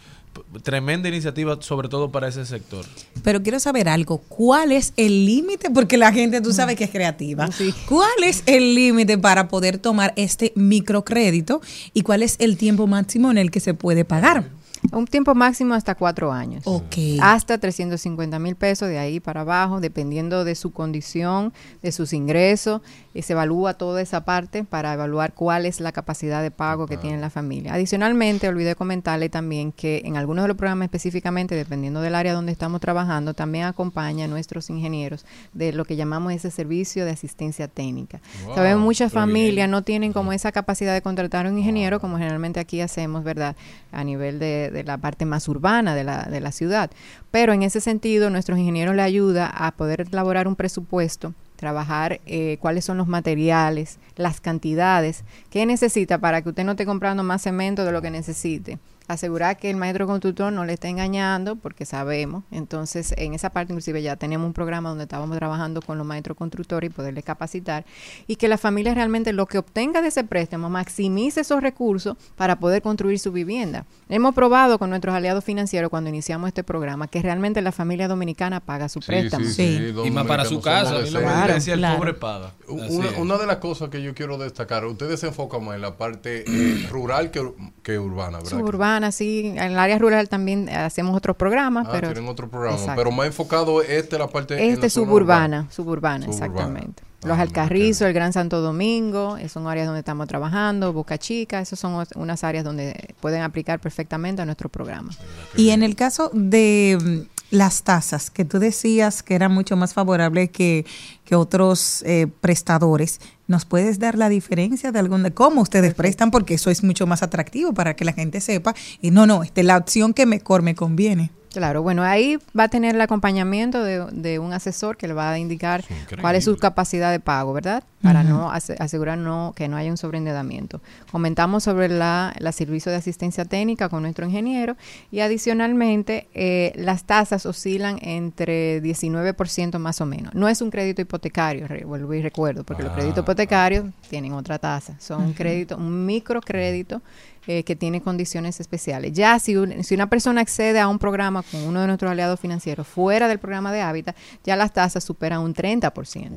[0.63, 2.85] Tremenda iniciativa, sobre todo para ese sector.
[3.21, 4.19] Pero quiero saber algo.
[4.19, 5.69] ¿Cuál es el límite?
[5.69, 7.49] Porque la gente, tú sabes que es creativa.
[7.87, 11.61] ¿Cuál es el límite para poder tomar este microcrédito
[11.93, 14.45] y cuál es el tiempo máximo en el que se puede pagar?
[14.91, 16.63] Un tiempo máximo hasta cuatro años.
[16.65, 16.95] Ok.
[17.21, 22.82] Hasta 350 mil pesos de ahí para abajo, dependiendo de su condición, de sus ingresos.
[23.13, 26.97] Y se evalúa toda esa parte para evaluar cuál es la capacidad de pago que
[26.97, 27.73] tiene la familia.
[27.73, 32.53] Adicionalmente, olvidé comentarle también que en algunos de los programas específicamente, dependiendo del área donde
[32.53, 37.67] estamos trabajando, también acompaña a nuestros ingenieros de lo que llamamos ese servicio de asistencia
[37.67, 38.21] técnica.
[38.45, 42.17] Wow, Sabemos muchas familias no tienen como esa capacidad de contratar a un ingeniero, como
[42.17, 43.55] generalmente aquí hacemos, ¿verdad?
[43.91, 46.91] A nivel de, de la parte más urbana de la, de la ciudad.
[47.30, 52.57] Pero en ese sentido, nuestros ingenieros le ayuda a poder elaborar un presupuesto trabajar eh,
[52.59, 57.43] cuáles son los materiales, las cantidades, qué necesita para que usted no esté comprando más
[57.43, 58.80] cemento de lo que necesite.
[59.07, 62.43] Asegurar que el maestro constructor no le esté engañando, porque sabemos.
[62.51, 66.37] Entonces, en esa parte, inclusive, ya tenemos un programa donde estábamos trabajando con los maestros
[66.37, 67.85] constructores y poderles capacitar.
[68.27, 72.59] Y que la familia realmente lo que obtenga de ese préstamo maximice esos recursos para
[72.59, 73.85] poder construir su vivienda.
[74.09, 78.59] Hemos probado con nuestros aliados financieros cuando iniciamos este programa que realmente la familia dominicana
[78.59, 79.45] paga su préstamo.
[79.45, 81.01] los Y más para su casa.
[81.03, 81.97] Claro, el claro.
[81.97, 82.51] pobre paga.
[82.67, 86.43] Una, de las cosas que yo quiero destacar, ustedes se enfocan más en la parte
[86.47, 87.51] eh, rural que,
[87.83, 88.51] que urbana, ¿verdad?
[88.51, 89.53] Suburbana, sí.
[89.55, 92.11] En el área rural también hacemos otros programas, Ah, pero...
[92.11, 92.99] tienen otro programa, Exacto.
[93.01, 96.25] pero más enfocado este la parte Este la es suburbana, suburbana, Suburbana.
[96.27, 97.03] exactamente.
[97.23, 101.79] Los Alcarrizos, el Gran Santo Domingo, eh, son áreas donde estamos trabajando, Boca Chica, esas
[101.79, 105.11] son unas áreas donde pueden aplicar perfectamente a nuestro programa.
[105.55, 109.93] Y en el caso de mm, las tasas, que tú decías que eran mucho más
[109.93, 110.85] favorables que,
[111.25, 116.31] que otros eh, prestadores, ¿nos puedes dar la diferencia de algún de cómo ustedes prestan?
[116.31, 118.73] Porque eso es mucho más atractivo para que la gente sepa.
[119.01, 121.29] Y no, no, esta es la opción que mejor me conviene.
[121.53, 125.31] Claro, bueno, ahí va a tener el acompañamiento de, de un asesor que le va
[125.31, 125.83] a indicar
[126.21, 127.83] cuál es su capacidad de pago, ¿verdad?
[128.01, 130.81] Para no ase- asegurar no, que no haya un sobreendeudamiento.
[131.11, 134.75] Comentamos sobre la, la servicio de asistencia técnica con nuestro ingeniero
[135.11, 140.33] y adicionalmente eh, las tasas oscilan entre 19% más o menos.
[140.33, 144.57] No es un crédito hipotecario, vuelvo y recuerdo, porque los Ah, créditos hipotecarios tienen otra
[144.59, 144.95] tasa.
[144.99, 145.35] Son un Ujú.
[145.35, 147.01] crédito, un microcrédito
[147.47, 149.13] eh, que tiene condiciones especiales.
[149.13, 152.39] Ya si, un- si una persona accede a un programa con uno de nuestros aliados
[152.39, 156.29] financieros fuera del programa de hábitat, ya las tasas superan un 30%.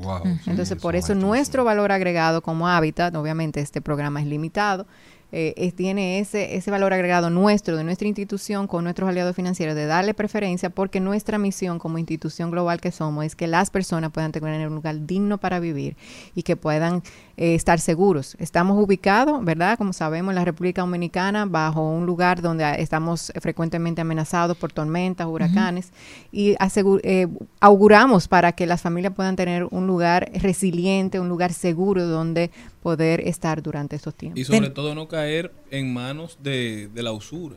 [0.46, 4.86] Entonces, por eso nuestro valor agregado como hábitat, obviamente este programa es limitado,
[5.34, 9.74] eh, es- tiene ese, ese valor agregado nuestro, de nuestra institución, con nuestros aliados financieros,
[9.74, 14.10] de darle preferencia, porque nuestra misión como institución global que somos es que las personas
[14.12, 15.96] puedan tener un lugar digno para vivir
[16.34, 17.02] y que puedan
[17.36, 18.36] eh, estar seguros.
[18.38, 19.76] Estamos ubicados, ¿verdad?
[19.76, 25.26] Como sabemos, en la República Dominicana, bajo un lugar donde estamos frecuentemente amenazados por tormentas,
[25.26, 25.92] huracanes,
[26.30, 27.26] y asegu- eh,
[27.60, 32.50] auguramos para que las familias puedan tener un lugar resiliente, un lugar seguro donde
[32.84, 34.38] poder estar durante estos tiempos.
[34.38, 37.56] Y sobre todo no caer en manos de, de la usura.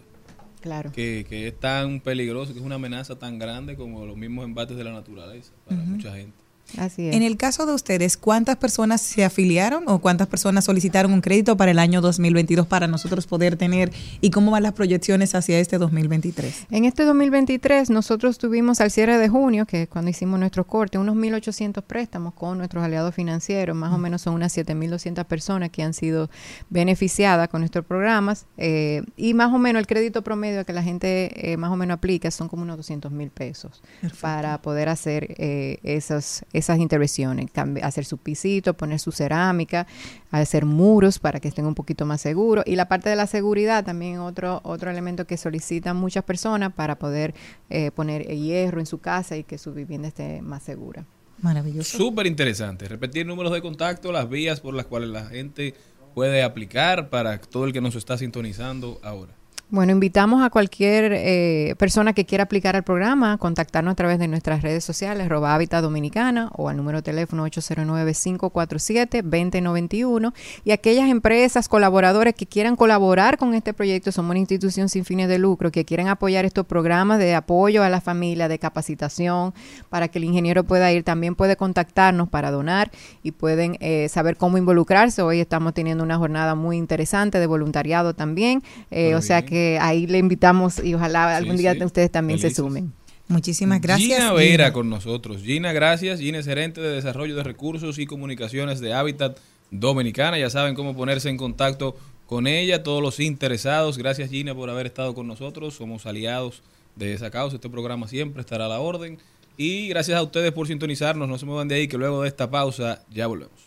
[0.61, 0.93] Claro.
[0.93, 4.77] Que, que es tan peligroso, que es una amenaza tan grande como los mismos embates
[4.77, 6.37] de la naturaleza para mucha gente.
[6.77, 11.21] Así En el caso de ustedes, ¿cuántas personas se afiliaron o cuántas personas solicitaron un
[11.21, 13.91] crédito para el año 2022 para nosotros poder tener
[14.21, 16.67] y cómo van las proyecciones hacia este 2023?
[16.71, 20.97] En este 2023 nosotros tuvimos al cierre de junio, que es cuando hicimos nuestro corte,
[20.97, 23.75] unos 1.800 préstamos con nuestros aliados financieros.
[23.75, 26.29] Más o menos son unas 7.200 personas que han sido
[26.69, 28.45] beneficiadas con nuestros programas.
[28.57, 31.95] eh, y más o menos el crédito promedio que la gente eh, más o menos
[31.95, 33.81] aplica son como unos 200 mil pesos
[34.21, 37.47] para poder hacer eh, esas, esas intervenciones.
[37.83, 39.87] hacer su pisito, poner su cerámica,
[40.31, 42.63] hacer muros para que estén un poquito más seguros.
[42.67, 46.97] Y la parte de la seguridad también otro, otro elemento que solicitan muchas personas para
[46.97, 47.33] poder
[47.69, 51.05] eh, poner hierro en su casa y que su vivienda esté más segura.
[51.41, 51.97] Maravilloso.
[51.97, 52.87] Súper interesante.
[52.87, 55.75] Repetir números de contacto, las vías por las cuales la gente
[56.15, 59.33] puede aplicar para todo el que nos está sintonizando ahora.
[59.69, 64.17] Bueno, invitamos a cualquier eh, persona que quiera aplicar al programa a contactarnos a través
[64.17, 70.31] de nuestras redes sociales, arroba Hábitat Dominicana o al número de teléfono 809-547-2091
[70.63, 75.27] y aquellas empresas, colaboradores que quieran colaborar con este proyecto, somos una institución sin fines
[75.27, 79.53] de lucro, que quieran apoyar estos programas de apoyo a la familia, de capacitación,
[79.89, 82.89] para que el ingeniero pueda ir, también puede contactarnos para donar
[83.21, 85.23] y pueden eh, saber cómo involucrarse.
[85.23, 90.07] Hoy estamos teniendo una jornada muy interesante de voluntariado también, eh, o sea que ahí
[90.07, 91.83] le invitamos y ojalá algún día sí.
[91.83, 92.93] ustedes también se sumen.
[93.27, 94.07] Muchísimas gracias.
[94.07, 95.41] Gina Vera con nosotros.
[95.43, 96.19] Gina, gracias.
[96.19, 99.37] Gina es gerente de Desarrollo de Recursos y Comunicaciones de Hábitat
[99.69, 100.39] Dominicana.
[100.39, 103.97] Ya saben cómo ponerse en contacto con ella, todos los interesados.
[103.97, 105.73] Gracias Gina por haber estado con nosotros.
[105.73, 106.63] Somos aliados
[106.95, 107.55] de esa causa.
[107.55, 109.17] Este programa siempre estará a la orden.
[109.57, 111.27] Y gracias a ustedes por sintonizarnos.
[111.27, 113.66] No se muevan de ahí que luego de esta pausa ya volvemos.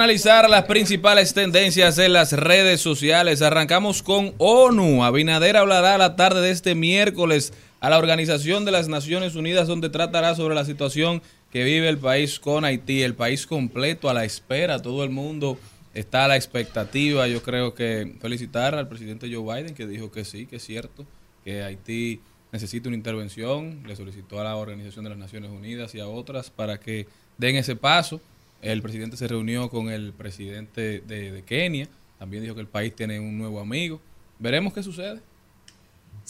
[0.00, 3.42] analizar las principales tendencias en las redes sociales.
[3.42, 5.04] Arrancamos con ONU.
[5.04, 9.90] Abinader hablará la tarde de este miércoles a la Organización de las Naciones Unidas donde
[9.90, 11.20] tratará sobre la situación
[11.52, 15.58] que vive el país con Haití, el país completo a la espera, todo el mundo
[15.92, 17.28] está a la expectativa.
[17.28, 21.04] Yo creo que felicitar al presidente Joe Biden que dijo que sí, que es cierto,
[21.44, 22.22] que Haití
[22.52, 26.48] necesita una intervención, le solicitó a la Organización de las Naciones Unidas y a otras
[26.48, 28.18] para que den ese paso.
[28.62, 31.88] El presidente se reunió con el presidente de, de Kenia,
[32.18, 34.00] también dijo que el país tiene un nuevo amigo.
[34.38, 35.20] Veremos qué sucede.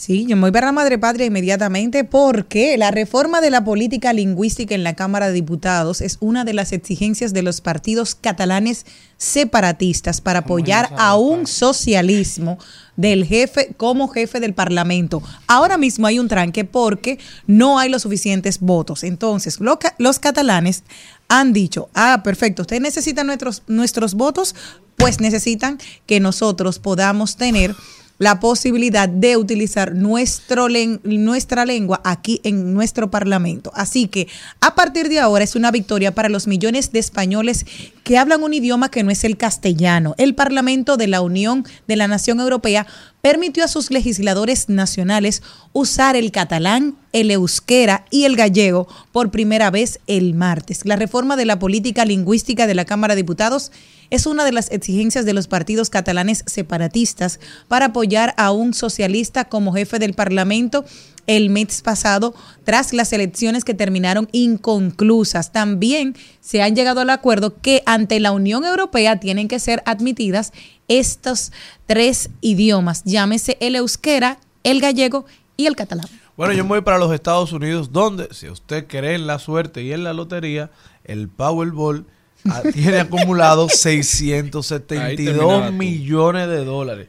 [0.01, 4.13] Sí, yo me voy para la madre patria inmediatamente porque la reforma de la política
[4.13, 8.87] lingüística en la Cámara de Diputados es una de las exigencias de los partidos catalanes
[9.17, 12.57] separatistas para apoyar a un socialismo
[12.95, 15.21] del jefe como jefe del Parlamento.
[15.45, 19.03] Ahora mismo hay un tranque porque no hay los suficientes votos.
[19.03, 19.59] Entonces,
[19.99, 20.83] los catalanes
[21.31, 24.53] han dicho, ah, perfecto, ustedes necesitan nuestros, nuestros votos,
[24.97, 27.73] pues necesitan que nosotros podamos tener
[28.17, 30.67] la posibilidad de utilizar nuestro
[31.03, 33.71] nuestra lengua aquí en nuestro Parlamento.
[33.73, 34.27] Así que
[34.59, 37.65] a partir de ahora es una victoria para los millones de españoles
[38.03, 40.13] que hablan un idioma que no es el castellano.
[40.19, 42.85] El Parlamento de la Unión de la Nación Europea
[43.21, 45.41] permitió a sus legisladores nacionales
[45.73, 50.85] usar el catalán, el euskera y el gallego por primera vez el martes.
[50.85, 53.71] La reforma de la política lingüística de la Cámara de Diputados
[54.09, 59.45] es una de las exigencias de los partidos catalanes separatistas para apoyar a un socialista
[59.45, 60.83] como jefe del Parlamento
[61.27, 65.51] el mes pasado tras las elecciones que terminaron inconclusas.
[65.51, 70.53] También se han llegado al acuerdo que ante la Unión Europea tienen que ser admitidas
[70.87, 71.51] estos
[71.85, 75.25] tres idiomas, llámese el euskera, el gallego
[75.57, 76.07] y el catalán.
[76.35, 79.83] Bueno, yo me voy para los Estados Unidos, donde, si usted cree en la suerte
[79.83, 80.71] y en la lotería,
[81.03, 82.05] el Powerball
[82.49, 85.73] ah, tiene acumulado Ahí 672 terminaba tú.
[85.73, 87.07] millones de dólares.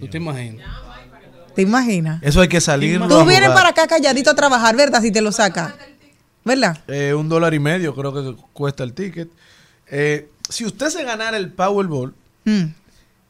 [0.00, 0.66] ¿Tú te imaginas?
[1.54, 2.22] ¿Te imaginas?
[2.22, 3.00] Eso hay que salir.
[3.08, 5.02] Tú vienes para acá calladito a trabajar, ¿verdad?
[5.02, 5.74] Si te lo saca.
[6.44, 6.78] ¿Verdad?
[6.88, 9.28] Eh, un dólar y medio creo que cuesta el ticket.
[9.88, 12.74] Eh, si usted se ganara el Powerball, Mm.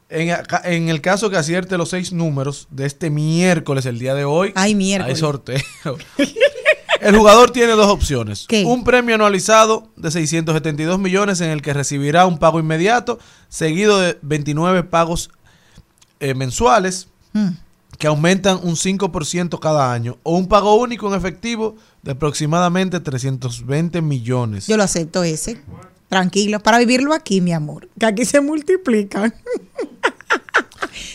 [0.09, 4.51] en, el caso que acierte los seis números de este miércoles, el día de hoy,
[4.55, 5.15] Ay, miércoles.
[5.15, 5.61] hay sorteo.
[7.01, 8.47] el jugador tiene dos opciones.
[8.65, 13.19] Un premio anualizado de 672 millones en el que recibirá un pago inmediato,
[13.49, 15.29] seguido de 29 pagos
[16.19, 17.49] eh, mensuales Mm.
[18.03, 24.01] Que aumentan un 5% cada año, o un pago único en efectivo de aproximadamente 320
[24.01, 24.67] millones.
[24.67, 25.61] Yo lo acepto ese.
[26.09, 27.87] Tranquilo, para vivirlo aquí, mi amor.
[27.97, 29.33] Que aquí se multiplican.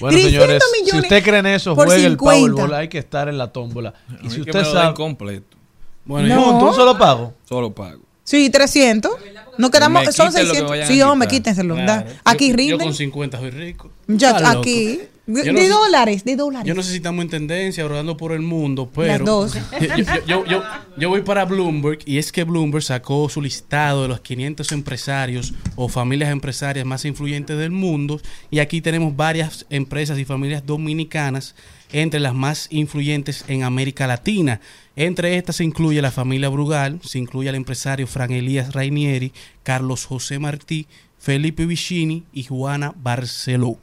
[0.01, 2.41] Bueno, 300 señores, si usted cree en eso, juegue el 50.
[2.55, 3.93] Powerball, hay que estar en la tómbola.
[4.23, 4.95] Y si usted sabe...
[4.95, 5.57] completo.
[6.05, 6.43] Bueno, No.
[6.43, 7.35] junto, un solo pago.
[7.49, 8.01] Solo pago.
[8.25, 9.13] Sí, 300.
[9.59, 10.63] Nos quedamos, Me son quiten lo que 600.
[10.63, 11.75] me vayan a Sí, hombre, quítenselo.
[11.77, 11.85] da.
[11.85, 12.11] Claro.
[12.25, 12.79] Aquí Yo- Yo rinden.
[12.89, 13.91] con 50 soy rico.
[14.09, 15.01] Ya, aquí.
[15.29, 16.67] De, no dólares, de dólares.
[16.67, 19.09] Yo no sé si estamos en tendencia, rodando por el mundo, pero.
[19.09, 19.55] Las dos.
[20.27, 20.63] Yo- yo-
[20.97, 25.53] yo voy para Bloomberg y es que Bloomberg sacó su listado de los 500 empresarios
[25.77, 28.21] o familias empresarias más influyentes del mundo.
[28.51, 31.55] Y aquí tenemos varias empresas y familias dominicanas
[31.93, 34.61] entre las más influyentes en América Latina.
[34.97, 40.05] Entre estas se incluye la familia Brugal, se incluye al empresario Fran Elías Rainieri, Carlos
[40.07, 40.87] José Martí,
[41.19, 43.79] Felipe Vicini y Juana Barceló.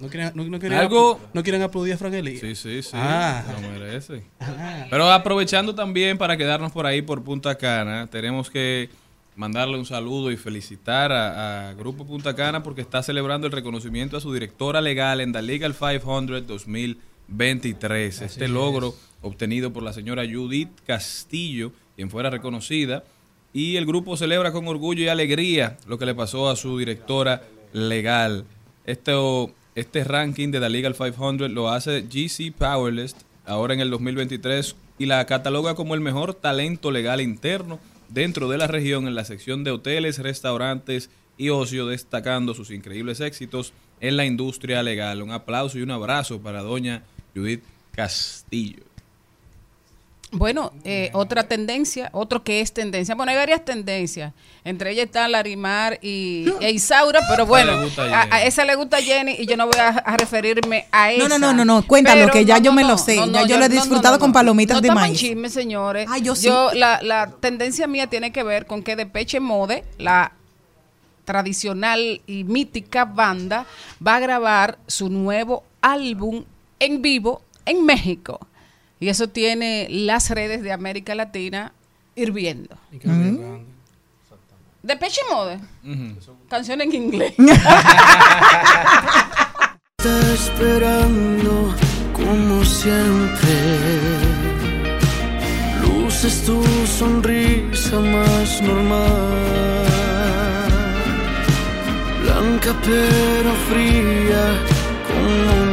[0.00, 2.40] ¿No quieren, no, no quieren Algo- apl- ¿no quieren aplaudir a Fran Elías?
[2.40, 2.90] Sí, sí, sí.
[2.94, 3.44] Ah.
[3.62, 4.24] Lo merece.
[4.40, 4.86] Ah.
[4.90, 8.88] Pero aprovechando también para quedarnos por ahí por Punta Cana, tenemos que
[9.36, 14.16] mandarle un saludo y felicitar a, a Grupo Punta Cana porque está celebrando el reconocimiento
[14.16, 18.20] a su directora legal en The Legal 500 2023.
[18.22, 18.50] este es.
[18.50, 23.04] logro obtenido por la señora Judith Castillo, quien fuera reconocida,
[23.52, 27.42] y el grupo celebra con orgullo y alegría lo que le pasó a su directora
[27.72, 28.44] legal.
[28.84, 33.16] Esto este ranking de la Legal 500 lo hace GC Powerless
[33.46, 38.58] ahora en el 2023 y la cataloga como el mejor talento legal interno dentro de
[38.58, 44.16] la región en la sección de hoteles, restaurantes y ocio, destacando sus increíbles éxitos en
[44.16, 45.22] la industria legal.
[45.22, 47.02] Un aplauso y un abrazo para doña
[47.34, 47.62] Judith
[47.92, 48.89] Castillo.
[50.32, 53.16] Bueno, eh, otra tendencia, otro que es tendencia.
[53.16, 54.32] Bueno, hay varias tendencias.
[54.62, 58.30] Entre ellas está Larimar y e Isaura, pero bueno, le gusta a a, Jenny.
[58.30, 61.28] a esa le gusta a Jenny y yo no voy a, a referirme a esa.
[61.28, 62.98] No, no, no, no, no, cuéntalo, Pero que ya no, yo no, me no, lo
[62.98, 63.16] sé.
[63.16, 64.34] no, no, ya yo lo he no, no, disfrutado no, con no.
[64.34, 65.18] palomitas No de maíz.
[65.18, 66.06] chisme, señores.
[66.08, 66.48] Ay, yo sí.
[66.74, 70.32] la, la tendencia mía tiene que ver con que Depeche Mode, la
[71.24, 73.66] tradicional y mítica banda,
[74.06, 76.44] va a grabar su nuevo álbum
[76.78, 78.40] en vivo en México.
[79.00, 81.72] Y eso tiene las redes de América Latina
[82.14, 82.76] hirviendo.
[84.82, 85.58] Depeche Mode,
[86.48, 87.34] canción en inglés.
[89.98, 91.74] Está esperando
[92.12, 93.50] como siempre.
[95.82, 99.80] Luces tu sonrisa más normal.
[102.22, 104.58] Blanca pero fría
[105.08, 105.69] como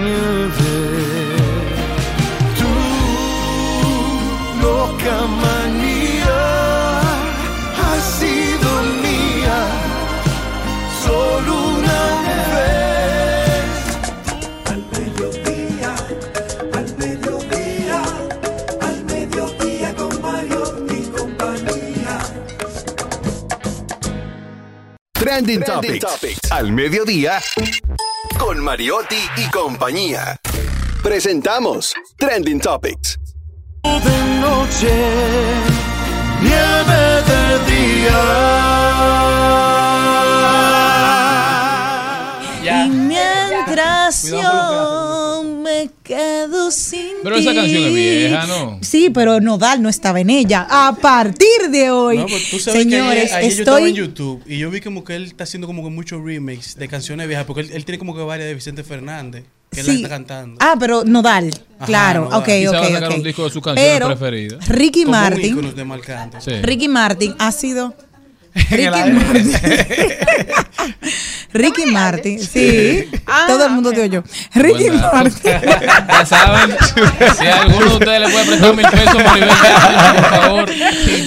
[5.07, 7.01] Loca manía
[7.77, 8.69] ha sido
[9.01, 9.59] mía.
[11.05, 12.01] Solo una
[12.53, 13.69] vez.
[14.65, 15.91] Al mediodía,
[16.73, 17.99] al mediodía,
[18.81, 22.19] al mediodía con Mario y compañía.
[25.13, 26.51] Trending, Topics.
[26.51, 27.41] Al mediodía
[28.37, 30.37] con Mariotti y compañía.
[31.01, 33.26] Presentamos Trending Topics.
[33.83, 34.93] De noche,
[36.41, 38.23] nieve de día.
[42.85, 48.79] Y mientras yo me quedo sin Pero esa canción es vieja, ¿no?
[48.81, 50.67] Sí, pero Nodal no estaba en ella.
[50.69, 53.95] A partir de hoy, No, pues tú sabes señores, que ayer, ayer yo estaba en
[53.95, 57.27] YouTube y yo vi como que él está haciendo como que muchos remakes de canciones
[57.27, 59.91] viejas, porque él, él tiene como que varias de Vicente Fernández, que él Sí.
[59.91, 60.57] la está cantando.
[60.59, 61.51] Ah, pero Nodal,
[61.85, 62.39] claro, Nodal.
[62.39, 63.15] ok, Quizá ok, va a sacar ok.
[63.17, 64.67] un disco de sus canciones Pero preferidas.
[64.67, 65.73] Ricky Como Martin,
[66.45, 66.61] de.
[66.63, 67.93] Ricky Martin ha sido
[68.69, 69.51] Ricky Martin.
[71.53, 73.09] Ricky Martin, sí.
[73.47, 74.23] Todo el mundo te oyó.
[74.53, 74.89] Ricky.
[74.89, 75.41] Martin.
[76.07, 76.75] Ya saben,
[77.37, 79.39] si alguno de ustedes le puede prestar mil pesos por
[80.15, 80.69] por favor,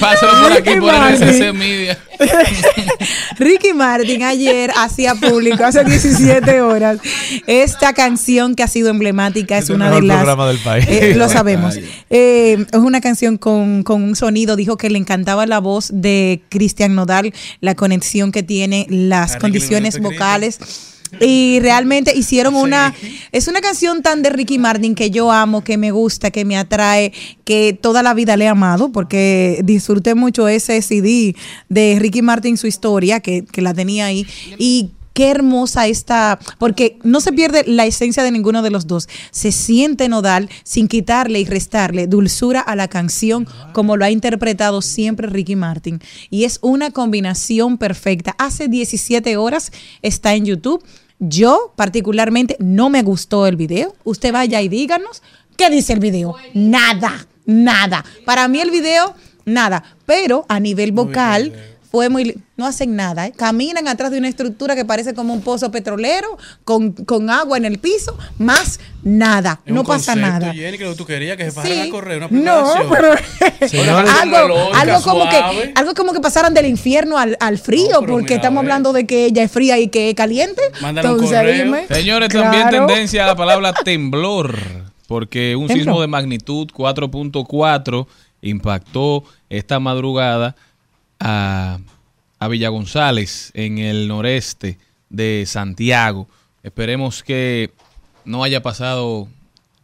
[0.01, 1.28] pásalo por aquí Ricky por Martin.
[1.28, 1.99] RCC Media.
[3.38, 6.98] Ricky Martin ayer hacía público, hace 17 horas,
[7.46, 10.18] esta canción que ha sido emblemática, es una de las...
[10.18, 10.86] programa del país.
[10.88, 11.78] Eh, lo sabemos.
[12.10, 16.42] Eh, es una canción con, con un sonido, dijo que le encantaba la voz de
[16.48, 20.58] Cristian Nodal, la conexión que tiene, las condiciones vocales.
[21.20, 22.94] Y realmente hicieron una,
[23.32, 26.56] es una canción tan de Ricky Martin que yo amo, que me gusta, que me
[26.56, 27.12] atrae,
[27.44, 31.34] que toda la vida le he amado, porque disfruté mucho ese CD
[31.68, 34.26] de Ricky Martin, su historia, que, que la tenía ahí.
[34.58, 39.08] Y qué hermosa esta, porque no se pierde la esencia de ninguno de los dos.
[39.30, 44.82] Se siente nodal sin quitarle y restarle dulzura a la canción, como lo ha interpretado
[44.82, 46.00] siempre Ricky Martin.
[46.30, 48.34] Y es una combinación perfecta.
[48.38, 50.84] Hace 17 horas está en YouTube.
[51.18, 53.94] Yo particularmente no me gustó el video.
[54.04, 55.22] Usted vaya y díganos
[55.56, 56.34] qué dice el video.
[56.54, 58.04] Nada, nada.
[58.24, 59.84] Para mí el video, nada.
[60.06, 61.52] Pero a nivel vocal
[61.91, 62.36] fue muy...
[62.57, 63.32] No hacen nada, ¿eh?
[63.36, 67.64] Caminan atrás de una estructura que parece como un pozo petrolero, con, con agua en
[67.64, 69.61] el piso, más nada.
[69.64, 70.53] Es no un pasa nada.
[70.53, 71.80] Jenny, que tú querías que se Sí.
[71.80, 72.72] a correr una No,
[74.20, 78.61] algo, algo como que algo como que pasaran del infierno al, al frío, porque estamos
[78.62, 80.61] hablando de que ella es fría y que es caliente.
[80.80, 81.86] Mándale un Entonces, dime.
[81.88, 84.57] Señores, también tendencia a la palabra temblor,
[85.09, 85.78] porque un Temblor.
[85.86, 88.07] sismo de magnitud 4.4
[88.43, 90.57] impactó esta madrugada
[91.20, 91.78] a,
[92.48, 94.78] Villa González, en el noreste
[95.10, 96.26] de Santiago.
[96.62, 97.70] Esperemos que
[98.24, 99.28] no haya pasado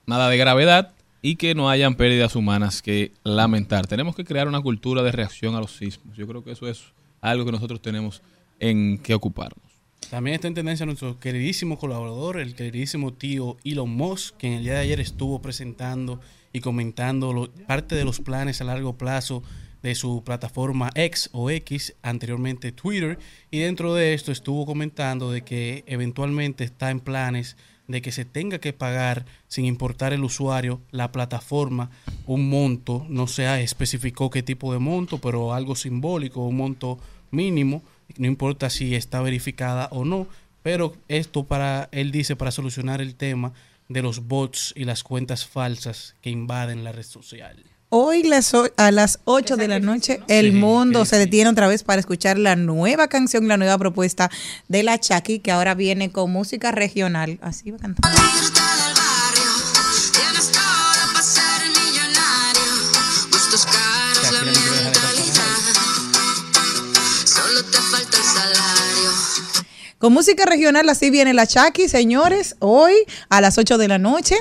[0.07, 3.87] nada de gravedad y que no hayan pérdidas humanas que lamentar.
[3.87, 6.17] Tenemos que crear una cultura de reacción a los sismos.
[6.17, 6.85] Yo creo que eso es
[7.21, 8.23] algo que nosotros tenemos
[8.59, 9.65] en que ocuparnos.
[10.11, 14.65] También está en tendencia nuestro queridísimo colaborador, el queridísimo tío Elon Musk, que en el
[14.65, 16.21] día de ayer estuvo presentando
[16.53, 19.43] y comentando parte de los planes a largo plazo
[19.87, 23.21] de su plataforma X o X, anteriormente Twitter,
[23.53, 27.57] y dentro de esto estuvo comentando de que eventualmente está en planes
[27.87, 31.91] de que se tenga que pagar sin importar el usuario la plataforma
[32.27, 36.99] un monto, no se especificó qué tipo de monto, pero algo simbólico, un monto
[37.31, 37.85] mínimo,
[38.19, 40.27] no importa si está verificada o no,
[40.65, 43.53] Pero esto para, él dice, para solucionar el tema
[43.89, 47.76] de los bots y las cuentas falsas que invaden la red social.
[47.89, 52.01] Hoy las a las 8 de la noche el mundo se detiene otra vez para
[52.01, 54.29] escuchar la nueva canción, la nueva propuesta
[54.67, 57.39] de la Chucky que ahora viene con música regional.
[57.43, 58.76] Así va a
[70.07, 72.93] Con música regional así viene la Chucky, señores, hoy
[73.29, 74.37] a las 8 de la noche.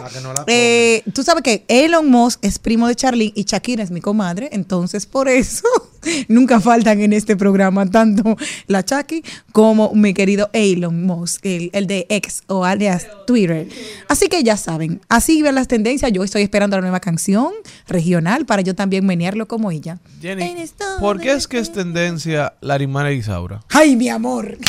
[0.46, 4.50] Eh, Tú sabes que Elon Musk es primo de Charlene y Shakira es mi comadre,
[4.52, 5.64] entonces por eso
[6.28, 8.38] nunca faltan en este programa tanto
[8.68, 13.68] la Chucky como mi querido Elon Musk, el, el de X o alias Twitter.
[14.08, 16.12] Así que ya saben, así van las tendencias.
[16.12, 17.52] Yo estoy esperando la nueva canción
[17.88, 19.98] regional para yo también menearlo como ella.
[20.22, 20.66] Jenny,
[21.00, 23.64] ¿por qué es que es tendencia Larimar e Isaura?
[23.70, 24.60] ¡Ay, mi amor!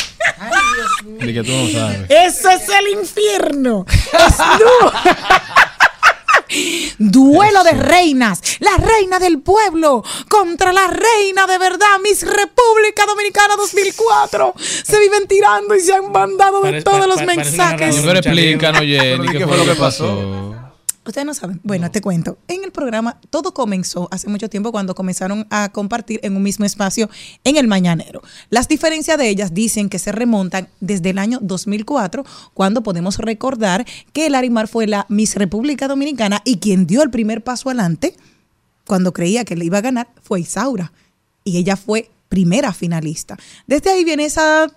[1.19, 2.09] De que tú no sabes.
[2.09, 3.85] ¡Eso es el infierno!
[3.89, 4.91] Es du-
[6.97, 13.55] Duelo de reinas, la reina del pueblo contra la reina de verdad, Miss República Dominicana
[13.57, 14.53] 2004.
[14.83, 17.97] Se viven tirando y se han mandado de todos los mensajes.
[18.01, 20.55] Pero explícanos, Jenny, Pero, ¿y ¿qué fue lo que pasó?
[21.07, 21.61] Ustedes no saben.
[21.63, 22.37] Bueno, te cuento.
[22.47, 26.65] En el programa todo comenzó hace mucho tiempo cuando comenzaron a compartir en un mismo
[26.65, 27.09] espacio
[27.45, 28.21] en el Mañanero.
[28.49, 33.85] Las diferencias de ellas dicen que se remontan desde el año 2004, cuando podemos recordar
[34.11, 38.15] que Larimar fue la Miss República Dominicana y quien dio el primer paso adelante
[38.85, 40.91] cuando creía que le iba a ganar fue Isaura.
[41.43, 43.37] Y ella fue primera finalista.
[43.65, 44.67] Desde ahí viene esa...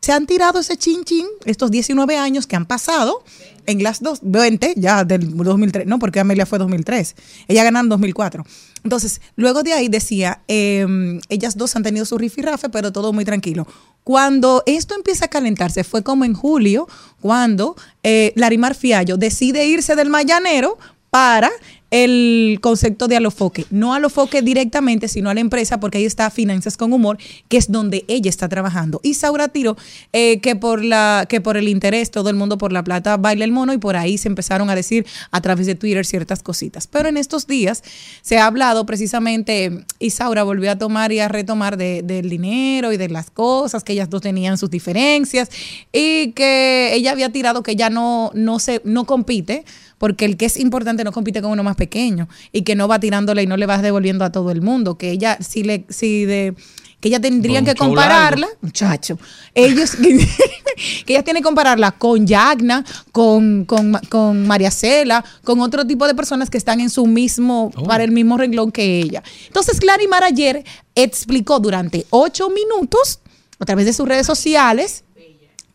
[0.00, 3.24] Se han tirado ese chin chin estos 19 años que han pasado
[3.68, 7.14] en las dos, 20 ya del 2003, no, porque Amelia fue 2003.
[7.48, 8.44] Ella ganó en 2004.
[8.82, 10.86] Entonces, luego de ahí decía, eh,
[11.28, 13.66] ellas dos han tenido su rifirrafe, pero todo muy tranquilo.
[14.04, 16.88] Cuando esto empieza a calentarse, fue como en julio,
[17.20, 20.78] cuando eh, Larimar Fiallo decide irse del Mayanero
[21.10, 21.50] para
[21.90, 23.64] el concepto de Alofoque.
[23.70, 27.18] No Alofoque directamente, sino a la empresa, porque ahí está Finanzas con Humor,
[27.48, 29.00] que es donde ella está trabajando.
[29.02, 29.76] Y Saura Tiro,
[30.12, 33.44] eh, que, por la, que por el interés, todo el mundo por la plata baila
[33.44, 36.86] el mono, y por ahí se empezaron a decir a través de Twitter ciertas cositas.
[36.86, 37.82] Pero en estos días
[38.22, 42.96] se ha hablado precisamente, Isaura volvió a tomar y a retomar de- del dinero y
[42.96, 45.48] de las cosas, que ellas dos tenían sus diferencias,
[45.92, 49.64] y que ella había tirado que ya no, no, se, no compite
[49.98, 52.98] porque el que es importante no compite con uno más pequeño y que no va
[52.98, 56.24] tirándole y no le vas devolviendo a todo el mundo, que ella si le si
[56.24, 56.54] de
[57.00, 59.18] que ella tendrían que compararla, muchacho.
[59.54, 59.92] Ellos
[61.06, 66.06] que ella tiene que compararla con Yagna, con, con, con María Cela, con otro tipo
[66.06, 69.22] de personas que están en su mismo, para el mismo renglón que ella.
[69.46, 73.20] Entonces, Clarimar ayer explicó durante ocho minutos,
[73.60, 75.04] a través de sus redes sociales,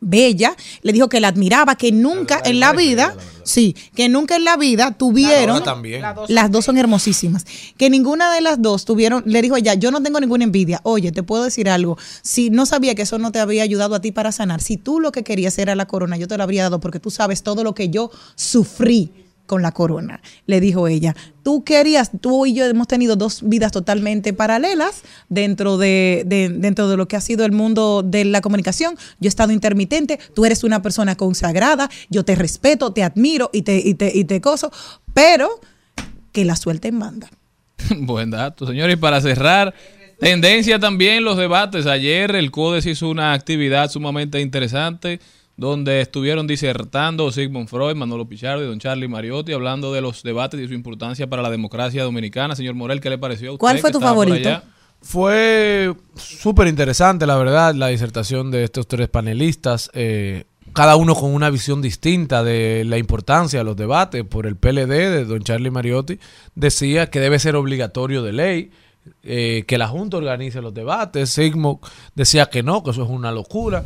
[0.04, 4.44] Bella, le dijo que la admiraba, que nunca en la vida, sí, que nunca en
[4.44, 6.02] la vida tuvieron, también.
[6.02, 7.46] La dos las dos son hermosísimas,
[7.78, 11.12] que ninguna de las dos tuvieron, le dijo ella, yo no tengo ninguna envidia, oye,
[11.12, 14.12] te puedo decir algo, si no sabía que eso no te había ayudado a ti
[14.12, 16.80] para sanar, si tú lo que querías era la corona, yo te lo habría dado
[16.80, 21.16] porque tú sabes todo lo que yo sufrí con la corona, le dijo ella.
[21.44, 26.88] Tú querías, tú y yo hemos tenido dos vidas totalmente paralelas dentro de, de- dentro
[26.88, 28.96] de lo que ha sido el mundo de la comunicación.
[29.20, 33.64] Yo he estado intermitente, tú eres una persona consagrada, yo te respeto, te admiro y
[33.64, 34.72] te, y te, y te coso,
[35.14, 35.50] pero
[36.32, 37.30] que la suelte en banda.
[37.98, 38.96] Buen dato, señores.
[38.96, 39.74] Y para cerrar,
[40.20, 41.86] tendencia también los debates.
[41.86, 45.20] Ayer el CODES hizo una actividad sumamente interesante
[45.56, 50.60] donde estuvieron disertando Sigmund Freud, Manolo Pichardo y don Charlie Mariotti hablando de los debates
[50.60, 52.56] y su importancia para la democracia dominicana.
[52.56, 53.60] Señor Morel, ¿qué le pareció a usted?
[53.60, 54.62] ¿Cuál fue tu favorito?
[55.02, 61.34] Fue súper interesante, la verdad, la disertación de estos tres panelistas, eh, cada uno con
[61.34, 64.24] una visión distinta de la importancia de los debates.
[64.24, 66.20] Por el PLD de don Charlie Mariotti,
[66.56, 68.72] decía que debe ser obligatorio de ley,
[69.24, 71.30] eh, que la Junta organice los debates.
[71.30, 71.82] Sigmo
[72.16, 73.84] decía que no, que eso es una locura,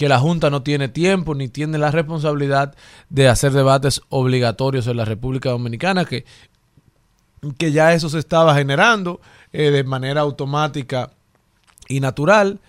[0.00, 2.74] que la Junta no tiene tiempo ni tiene la responsabilidad
[3.10, 6.24] de hacer debates obligatorios en la República Dominicana, que
[7.58, 9.20] que ya eso se estaba generando
[9.52, 11.10] eh, de manera automática
[11.86, 12.60] y natural.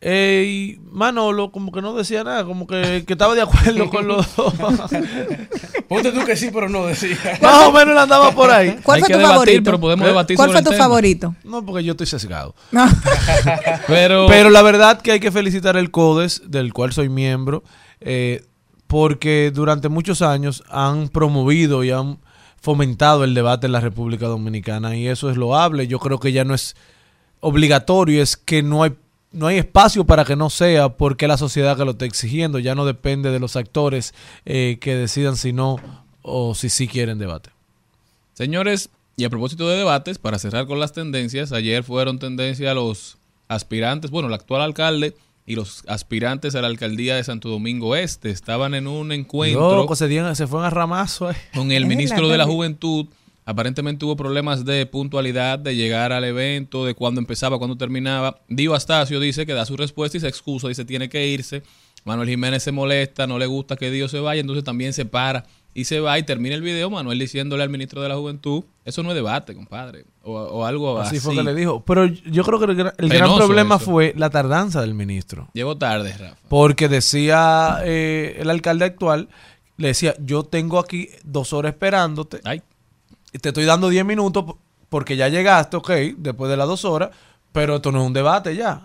[0.00, 4.06] Eh, y Manolo como que no decía nada, como que, que estaba de acuerdo con
[4.06, 4.52] los dos.
[5.88, 7.16] Ponte tú que sí, pero no decía.
[7.40, 8.78] Más o menos andaba por ahí.
[8.82, 9.74] ¿Cuál fue tu favorito?
[9.74, 10.36] ¿Eh?
[10.36, 11.34] ¿Cuál fue tu favorito?
[11.44, 12.54] No, porque yo estoy sesgado.
[12.72, 12.86] No.
[13.86, 17.62] Pero, Pero la verdad que hay que felicitar el CODES, del cual soy miembro,
[18.00, 18.44] eh,
[18.86, 22.18] porque durante muchos años han promovido y han
[22.60, 25.86] fomentado el debate en la República Dominicana y eso es loable.
[25.86, 26.76] Yo creo que ya no es
[27.40, 28.92] obligatorio, es que no hay
[29.36, 32.58] no hay espacio para que no sea porque la sociedad que lo está exigiendo.
[32.58, 34.14] Ya no depende de los actores
[34.44, 35.76] eh, que decidan si no
[36.22, 37.50] o si sí quieren debate.
[38.34, 43.16] Señores, y a propósito de debates, para cerrar con las tendencias, ayer fueron tendencia los
[43.48, 45.14] aspirantes, bueno, el actual alcalde
[45.46, 49.94] y los aspirantes a la alcaldía de Santo Domingo Este estaban en un encuentro Loco,
[49.94, 51.30] se, dieron- se fueron a ramazo.
[51.30, 51.36] eh.
[51.54, 53.06] con el ministro de la Juventud.
[53.48, 58.40] Aparentemente hubo problemas de puntualidad, de llegar al evento, de cuándo empezaba, cuándo terminaba.
[58.48, 61.62] Dio Astacio dice que da su respuesta y se excusa, dice tiene que irse.
[62.04, 65.44] Manuel Jiménez se molesta, no le gusta que Dios se vaya, entonces también se para
[65.74, 69.02] y se va y termina el video Manuel diciéndole al ministro de la Juventud, eso
[69.02, 71.16] no es debate, compadre, o, o algo así.
[71.16, 71.84] Así fue que le dijo.
[71.84, 73.84] Pero yo creo que el, gran- el gran Penoso problema eso.
[73.84, 75.48] fue la tardanza del ministro.
[75.52, 76.36] Llegó tarde, Rafa.
[76.48, 79.28] Porque decía eh, el alcalde actual,
[79.76, 82.40] le decía, yo tengo aquí dos horas esperándote.
[82.54, 82.62] Y
[83.32, 84.44] te estoy dando 10 minutos
[84.88, 87.10] porque ya llegaste, ok, después de las dos horas,
[87.52, 88.82] pero esto no es un debate ya.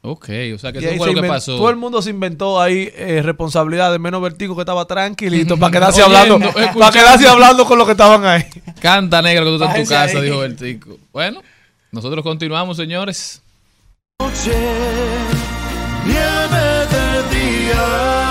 [0.00, 1.56] Ok, o sea que Y eso ahí fue se lo que inven- pasó.
[1.56, 5.72] Todo el mundo se inventó ahí eh, responsabilidad de menos vertigo que estaba tranquilito para
[5.72, 8.44] quedarse Oyendo, hablando, para quedarse hablando con los que estaban ahí.
[8.80, 10.24] Canta negra que tú estás en tu casa, ahí.
[10.26, 10.96] dijo Bertico.
[11.12, 11.42] Bueno,
[11.90, 13.42] nosotros continuamos, señores.
[16.06, 18.27] nieve de día.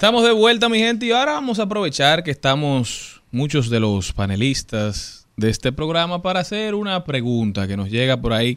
[0.00, 4.14] Estamos de vuelta, mi gente, y ahora vamos a aprovechar que estamos muchos de los
[4.14, 8.56] panelistas de este programa para hacer una pregunta que nos llega por ahí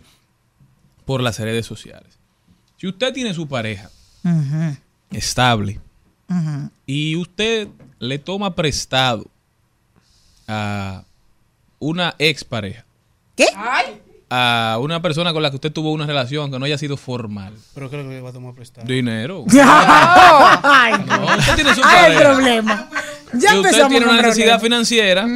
[1.03, 2.17] por las redes sociales.
[2.77, 3.89] Si usted tiene su pareja
[5.11, 5.81] estable
[6.85, 7.67] y usted
[7.99, 9.25] le toma prestado
[10.47, 11.03] a
[11.77, 12.85] una expareja,
[13.35, 13.47] ¿Qué?
[14.35, 17.53] A una persona con la que usted tuvo una relación que no haya sido formal,
[17.75, 18.87] Pero creo que va a tomar prestado.
[18.87, 19.45] dinero.
[19.51, 22.33] Ay, No, usted tiene su Ay, el pareja.
[22.33, 22.89] problema.
[23.33, 25.27] Ya si usted empezamos tiene una necesidad financiera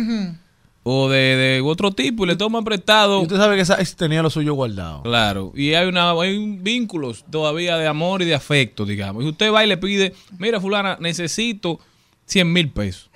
[0.83, 3.19] o de, de otro tipo y le toma prestado.
[3.19, 5.03] Y usted sabe que esa tenía lo suyo guardado.
[5.03, 9.23] Claro, y hay una hay un- vínculos todavía de amor y de afecto, digamos.
[9.23, 11.79] Y usted va y le pide, mira fulana, necesito
[12.25, 13.09] 100 mil pesos,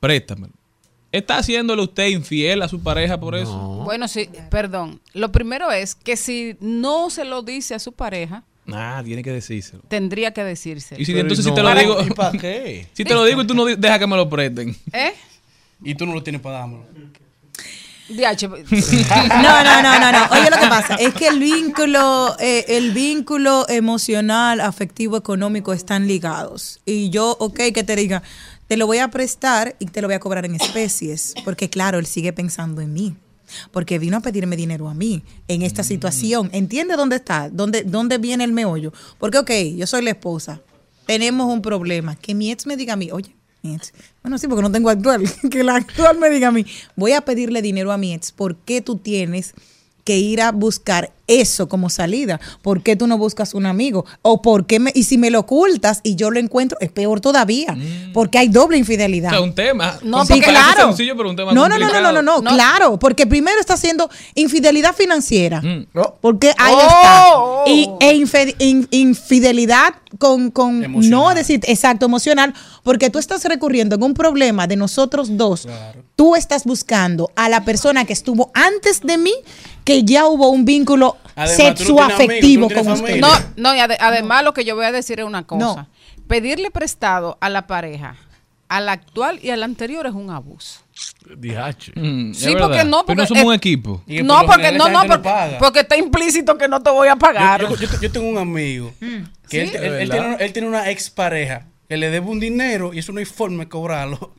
[0.00, 0.52] préstamelo.
[1.10, 3.56] ¿Está haciéndole usted infiel a su pareja por eso?
[3.84, 5.00] Bueno, sí, perdón.
[5.14, 9.32] Lo primero es que si no se lo dice a su pareja, Ah, tiene que
[9.32, 9.82] decírselo.
[9.88, 10.94] tendría que decirse.
[10.98, 11.96] Y si entonces si te lo digo,
[12.92, 14.76] si te lo digo y tú no dejas que me lo presten.
[14.92, 15.14] ¿Eh?
[15.82, 16.84] Y tú no lo tienes para dármelo.
[18.10, 18.48] DH.
[19.42, 20.26] No, no, no, no, no.
[20.32, 26.06] Oye, lo que pasa es que el vínculo, eh, el vínculo emocional, afectivo, económico están
[26.06, 26.80] ligados.
[26.86, 28.22] Y yo, ok, que te diga,
[28.68, 31.98] te lo voy a prestar y te lo voy a cobrar en especies, porque claro,
[31.98, 33.16] él sigue pensando en mí.
[33.72, 36.50] Porque vino a pedirme dinero a mí en esta situación.
[36.52, 37.48] ¿Entiende dónde está?
[37.48, 38.92] ¿Dónde, ¿Dónde viene el meollo?
[39.18, 40.60] Porque, ok, yo soy la esposa.
[41.06, 42.14] Tenemos un problema.
[42.14, 43.94] Que mi ex me diga a mí, oye, mi ex.
[44.22, 45.22] Bueno, sí, porque no tengo actual.
[45.50, 48.32] Que la actual me diga a mí, voy a pedirle dinero a mi ex.
[48.32, 49.54] ¿Por qué tú tienes
[50.08, 52.40] que ir a buscar eso como salida?
[52.62, 54.06] ¿Por qué tú no buscas un amigo?
[54.22, 57.20] ¿O por qué me, y si me lo ocultas y yo lo encuentro, es peor
[57.20, 57.76] todavía?
[58.14, 59.28] Porque hay doble infidelidad.
[59.32, 59.98] O sea, un tema.
[60.02, 60.86] No, sí, claro.
[60.88, 62.56] sencillo, pero un tema No, no, no, no, no, no, no, complicado.
[62.56, 65.86] claro, porque primero está haciendo infidelidad financiera, Mm.
[66.22, 67.98] porque ahí Oh, está, oh, y, oh.
[68.00, 70.80] e infe- in- infidelidad con, con
[71.10, 75.68] no decir, exacto, emocional, porque tú estás recurriendo en un problema de nosotros dos,
[76.16, 79.34] tú estás buscando a la persona que estuvo antes de mí,
[79.88, 81.16] que ya hubo un vínculo
[81.46, 83.20] sexoafectivo con usted.
[83.20, 85.88] No, no, y ade- además lo que yo voy a decir es una cosa.
[86.26, 88.16] Pedirle prestado a la pareja,
[88.68, 90.80] a la actual y a la anterior es un abuso.
[91.24, 91.92] DH.
[91.94, 94.02] Mm, Sí, porque no, Pero no porque somos un equipo.
[94.06, 97.62] No, porque no, no, porque, porque está implícito que no te voy a pagar.
[97.62, 98.92] Yo, yo- yo- yo tengo un amigo
[99.48, 99.76] que él, ¿Sí?
[99.76, 103.12] él- él ¿De tiene, él tiene una expareja que le debe un dinero y eso
[103.12, 104.34] no hay forma de cobrarlo.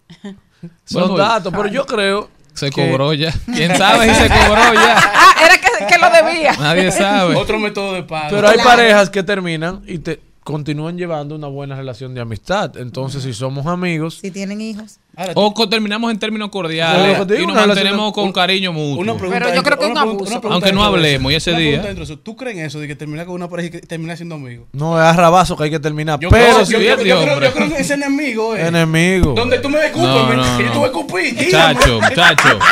[0.86, 2.30] Son datos, pero yo creo.
[2.54, 3.34] Se cobró ya.
[3.54, 4.98] ¿Quién sabe si se cobró ya?
[4.98, 6.54] ah, era que, que lo debía.
[6.60, 7.36] Nadie sabe.
[7.36, 8.28] Otro método de pago.
[8.32, 8.70] Pero hay Claro.
[8.70, 12.76] parejas que terminan y te continúan llevando una buena relación de amistad.
[12.78, 15.00] Entonces, si somos amigos, Si tienen hijos.
[15.36, 19.02] O terminamos en términos No, cordiales digo, y nos mantenemos con un- cariño mutuo.
[19.02, 20.42] Una pregunta Pero yo creo que es una un abuso.
[20.50, 21.84] Aunque no hablemos, y ese día-.
[22.24, 24.68] ¿Tú crees en eso de que terminar con una pareja y que terminar siendo amigo?
[24.72, 26.20] no es a rabazo que hay que terminar.
[26.22, 28.68] Yo, pero creo, si yo, yo- yo creo, yo creo que es enemigo, eh.
[28.68, 29.34] enemigo.
[29.34, 30.72] Donde tú me escupes, No, me- no, que yo no.
[30.72, 31.34] te voy a escupir.
[31.46, 32.60] Muchacho, muchacho.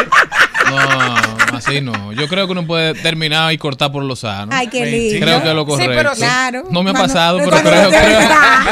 [0.69, 2.11] No, así no.
[2.13, 4.51] Yo creo que uno puede terminar y cortar por lo sano.
[4.53, 5.25] Ay, qué lindo.
[5.25, 5.93] Creo que es lo Sí, correcto.
[5.95, 6.63] pero- Claro.
[6.71, 8.19] No me ha pasado, pero creo, creo,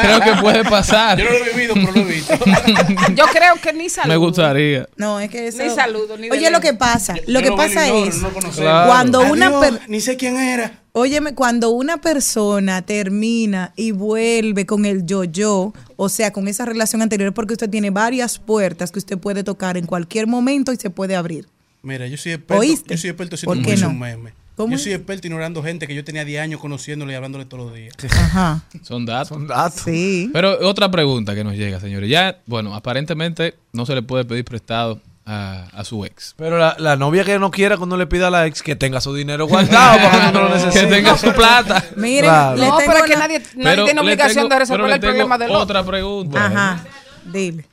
[0.02, 1.18] creo que puede pasar.
[1.18, 2.34] Yo no lo he vivido, pero lo he visto.
[3.14, 4.08] Yo creo que ni saludo.
[4.12, 4.88] Me gustaría.
[4.96, 5.62] No, es que eso.
[5.62, 8.16] Ni saludo, ni Oye, lo que pasa, lo que lo pasa es.
[8.22, 8.28] no.
[8.30, 8.88] Claro.
[8.90, 10.80] Cuando una per- Ni sé quién era.
[10.92, 17.02] Óyeme, cuando una persona termina y vuelve con el yo-yo, o sea, con esa relación
[17.02, 20.88] anterior, porque usted tiene varias puertas que usted puede tocar en cualquier momento y se
[20.88, 21.48] puede abrir.
[21.86, 22.60] Mira, yo soy experto.
[22.60, 22.94] ¿Oíste?
[22.94, 24.30] Yo soy experto ¿Por haciendo qué no?
[24.56, 24.82] ¿Cómo Yo es?
[24.82, 27.94] soy experto ignorando gente que yo tenía 10 años conociéndole y hablándole todos los días.
[28.10, 28.62] Ajá.
[28.82, 29.28] Son datos.
[29.28, 29.82] Son datos.
[29.84, 30.30] Sí.
[30.32, 32.08] Pero otra pregunta que nos llega, señores.
[32.10, 36.34] Ya, bueno, aparentemente no se le puede pedir prestado a, a su ex.
[36.38, 39.00] Pero la, la novia que no quiera cuando le pida a la ex que tenga
[39.02, 40.80] su dinero guardado para cuando lo necesite.
[40.86, 41.84] Que tenga su plata.
[41.96, 42.56] Miren, Claro.
[42.56, 45.00] le No, tengo pero es que nadie, nadie Pero tiene obligación tengo- de resolver el
[45.00, 45.60] problema del otro.
[45.62, 46.46] Otra pregunta.
[46.46, 46.84] Ajá.
[47.30, 47.64] Dile.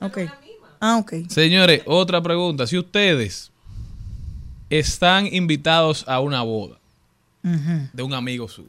[0.00, 0.18] Ok.
[0.80, 1.14] Ah, ok.
[1.28, 2.66] Señores, otra pregunta.
[2.66, 3.50] Si ustedes
[4.70, 6.76] están invitados a una boda
[7.42, 8.68] de un amigo suyo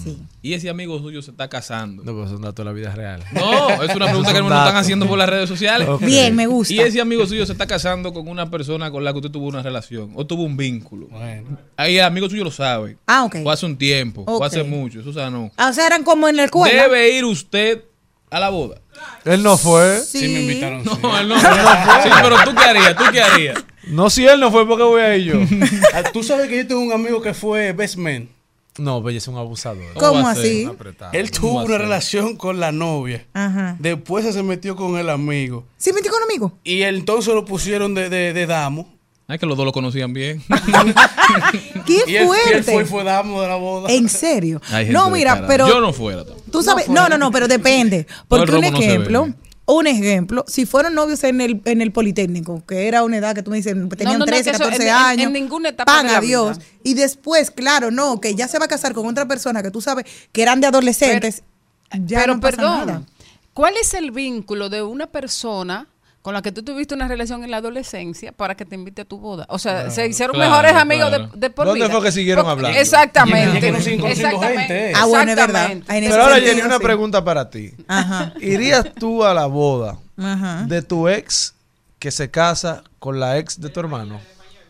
[0.00, 0.16] Sí.
[0.40, 2.04] y ese amigo suyo se está casando.
[2.04, 3.24] No, pero son datos de la vida real.
[3.32, 5.88] No, es una pregunta que nos están haciendo por las redes sociales.
[6.00, 6.72] Bien, me gusta.
[6.72, 9.48] Y ese amigo suyo se está casando con una persona con la que usted tuvo
[9.48, 11.08] una relación o tuvo un vínculo.
[11.08, 11.58] Bueno.
[11.76, 12.96] Ahí el amigo suyo lo sabe.
[13.06, 13.38] Ah, ok.
[13.42, 14.38] Fue hace un tiempo, Ok.
[14.38, 15.50] fue hace mucho, eso o sea, no.
[15.56, 16.82] Ah, o sea, eran como en la escuela.
[16.84, 17.82] Debe ir usted
[18.30, 18.80] a la boda.
[19.24, 20.00] Él no fue.
[20.00, 20.20] Sí.
[20.20, 20.84] Sí me invitaron.
[20.84, 21.00] No, sí.
[21.20, 23.64] él no, Sí, pero tú qué harías, tú qué harías.
[23.88, 25.40] No, si él no fue, porque voy a ir yo?
[25.94, 28.28] Ah, Tú sabes que yo tengo un amigo que fue best man.
[28.78, 29.94] no, pero es un abusador.
[29.94, 30.68] ¿Cómo así?
[31.12, 33.26] Él tuvo una relación con la novia.
[33.34, 33.76] Ajá.
[33.78, 35.64] Después se metió con el amigo.
[35.76, 36.58] ¿Sí metió con un amigo?
[36.64, 38.93] Y entonces lo pusieron de, de, de damo.
[39.26, 40.42] Ay, que los dos lo conocían bien.
[41.86, 42.62] ¡Qué Y él, y él fuerte!
[42.72, 43.90] fue, y fue damo de la boda.
[43.90, 44.60] En serio.
[44.90, 45.46] No, mira, descarada.
[45.48, 46.24] pero Yo no fuera.
[46.24, 46.50] tampoco.
[46.50, 48.06] tú sabes, no, no, no, pero depende.
[48.28, 49.28] Porque un no ejemplo,
[49.66, 53.42] un ejemplo, si fueron novios en el, en el Politécnico, que era una edad que
[53.42, 55.70] tú me dices, tenían no, no, 13, que eso 14 en- en- años, en ninguna
[55.70, 56.58] etapa pan a Dios.
[56.58, 56.66] vida.
[56.82, 59.80] Y después, claro, no, que ya se va a casar con otra persona que tú
[59.80, 61.42] sabes que eran de adolescentes,
[62.04, 63.02] ya Pero no pasa perdón, nada.
[63.54, 65.86] ¿cuál es el vínculo de una persona
[66.24, 69.04] con la que tú tuviste una relación en la adolescencia para que te invite a
[69.04, 69.44] tu boda?
[69.50, 71.26] O sea, se hicieron claro, mejores amigos claro.
[71.28, 71.92] de, de por ¿Dónde vida.
[71.94, 72.78] fue que siguieron Porque- hablando?
[72.80, 73.68] Exactamente.
[73.68, 74.92] Exactamente.
[74.96, 75.70] Ah, bueno, es verdad.
[75.86, 77.72] Pero ahora, Jenny, una pregunta para ti.
[77.86, 78.32] Ajá.
[78.40, 80.64] ¿Irías tú a la boda Ajá.
[80.66, 81.54] de tu ex
[81.98, 84.18] que se casa con la ex de tu hermano?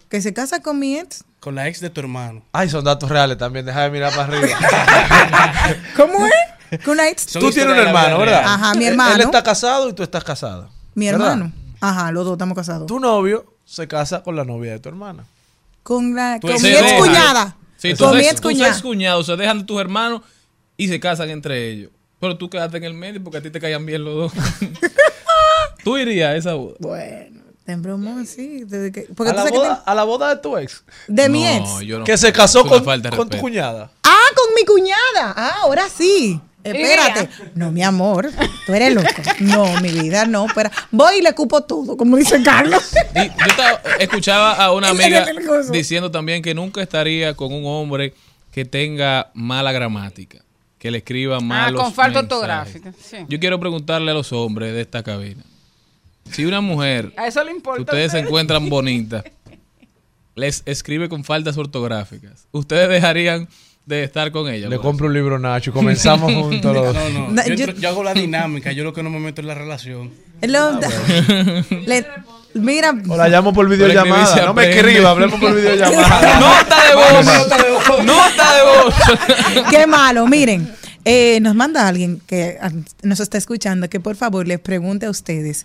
[0.09, 1.22] Que se casa con mi ex.
[1.39, 2.43] Con la ex de tu hermano.
[2.52, 3.64] Ay, son datos reales también.
[3.64, 4.59] Deja de mirar para arriba.
[5.97, 6.81] ¿Cómo es?
[6.82, 7.26] Con una ex.
[7.26, 8.43] Tú tienes un la hermano, ¿verdad?
[8.44, 9.14] Ajá, mi Él- hermano.
[9.14, 10.68] Él está casado y tú estás casada.
[10.95, 11.33] Mi ¿verdad?
[11.33, 11.53] hermano.
[11.81, 12.87] Ajá, los dos estamos casados.
[12.87, 15.25] Tu novio se casa con la novia de tu hermana.
[15.83, 17.57] Con, la, con mi ex cuñada.
[17.77, 18.73] Sí, con mi ex- tus cuñada.
[18.73, 20.23] ex cuñados se dejan de tus hermanos
[20.77, 21.91] y se casan entre ellos.
[22.21, 24.33] Pero tú quedaste en el medio porque a ti te caían bien los dos.
[25.85, 26.77] tú irías a esa boda.
[26.79, 28.65] Bueno, te broma, sí.
[28.65, 30.85] desde que- porque A tú la, sabes que boda, a la boda de tu ex.
[31.09, 31.81] de mi No, ex.
[31.87, 32.83] yo no que se casó con,
[33.16, 33.91] con tu cuñada.
[34.03, 35.35] Ah, con mi cuñada.
[35.37, 36.41] Ah, ahora sí.
[36.65, 37.28] Espérate.
[37.55, 38.31] No, mi amor.
[38.66, 39.09] Tú eres loco.
[39.41, 40.47] No, mi vida, no.
[40.47, 40.73] Espera.
[40.91, 42.93] Voy y le cupo todo, como dice Carlos.
[43.15, 45.27] Y yo estaba- escuchaba a una amiga
[45.70, 48.15] diciendo también que nunca estaría con un hombre
[48.51, 50.39] que tenga mala gramática,
[50.78, 52.93] que le escriba Ah, malos con falta ortográfica.
[52.99, 53.19] Sí.
[53.28, 55.43] Yo quiero preguntarle a los hombres de esta cabina.
[56.31, 57.81] Si una mujer A eso le que importa.
[57.81, 59.23] a ustedes se encuentran bonita
[60.35, 63.49] les escribe con faltas ortográficas, ¿ustedes dejarían
[63.86, 64.69] de estar con ella?
[64.69, 67.28] Le por compro un libro Nacho y comenzamos juntos los No, no.
[67.31, 68.73] No, Yo, yo- entro- yo hago la dinámica.
[68.73, 70.11] Yo lo que no me meto en la relación.
[70.43, 70.78] Lo-
[71.86, 72.06] le-
[72.55, 74.36] mira, O la llamo por videollamada.
[74.47, 74.81] No me aprende.
[74.90, 76.40] escriba, hablemos por videollamada.
[76.40, 78.05] ¡Nota de voz!
[78.05, 79.70] ¡Nota de voz!
[79.70, 80.27] qué malo.
[80.27, 80.70] Miren,
[81.05, 82.70] eh, nos manda alguien que ah,
[83.02, 85.65] nos está escuchando que por favor les pregunte a ustedes.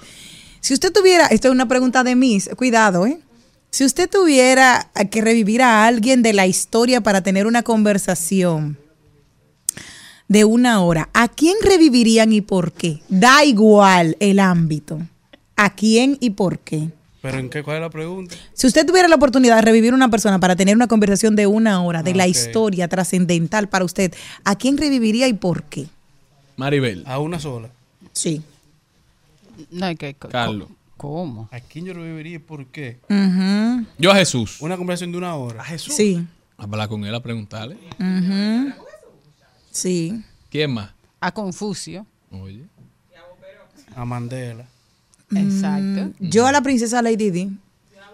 [0.61, 3.17] Si usted tuviera, esto es una pregunta de mis, cuidado, ¿eh?
[3.71, 8.77] Si usted tuviera que revivir a alguien de la historia para tener una conversación
[10.27, 13.01] de una hora, ¿a quién revivirían y por qué?
[13.09, 14.99] Da igual el ámbito.
[15.55, 16.89] ¿A quién y por qué?
[17.21, 17.63] ¿Pero en qué?
[17.63, 18.35] ¿Cuál es la pregunta?
[18.53, 21.83] Si usted tuviera la oportunidad de revivir una persona para tener una conversación de una
[21.83, 24.13] hora, de Ah, la historia trascendental para usted,
[24.45, 25.87] ¿a quién reviviría y por qué?
[26.55, 27.69] Maribel, A una sola.
[28.13, 28.41] Sí.
[29.69, 30.69] No, hay que, Carlos.
[30.99, 31.47] ¿Cómo?
[31.53, 32.99] ¿A quién yo lo viviría y por qué?
[33.97, 34.57] Yo a Jesús.
[34.59, 35.63] Una conversación de una hora.
[35.77, 36.27] Sí.
[36.57, 37.77] Hablar con él, a preguntarle.
[37.97, 38.73] Ujú.
[39.71, 40.21] Sí.
[40.49, 40.91] ¿Quién más?
[41.21, 42.05] a Confucio.
[42.31, 42.65] Oye.
[43.95, 44.65] A Mandela.
[45.33, 46.13] Exacto.
[46.19, 47.49] Yo a la princesa Lady Di.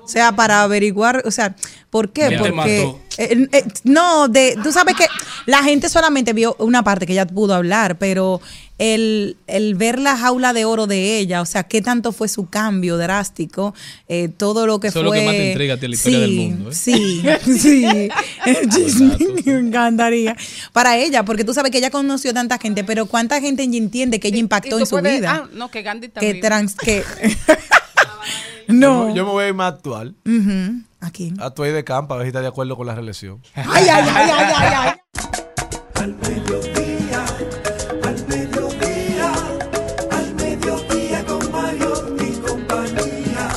[0.04, 1.56] O sea, para averiguar, o sea,
[1.90, 2.38] ¿por qué?
[2.38, 3.02] Porque mató.
[3.18, 5.06] Eh, eh, no, de, tú sabes que
[5.46, 8.42] la gente solamente vio una parte que ella pudo hablar, pero
[8.78, 12.50] el, el ver la jaula de oro de ella, o sea, qué tanto fue su
[12.50, 13.74] cambio drástico,
[14.10, 15.18] eh, todo lo que Eso es fue.
[15.18, 16.74] lo que más te intriga a ti la historia Sí, del mundo, ¿eh?
[16.74, 17.24] Sí,
[17.58, 17.86] sí.
[19.46, 20.36] Me encantaría.
[20.74, 24.28] Para ella, porque tú sabes que ella conoció tanta gente, pero ¿cuánta gente entiende que
[24.28, 25.44] ella impactó en su puedes- vida?
[25.46, 26.42] ah, no, que Gandhi que también.
[26.42, 27.04] trans, que
[28.68, 29.14] no.
[29.16, 30.16] yo me voy a ir más actual.
[31.02, 31.08] Ujú.
[31.08, 31.34] Aquí.
[31.40, 33.42] Actual de campo, a ver si está de acuerdo con la reelección.
[33.56, 34.94] Ay, ay, ay, ay, ay, ay.
[35.96, 37.26] Al mediodía,
[40.12, 43.50] al mediodía con Mario y compañía.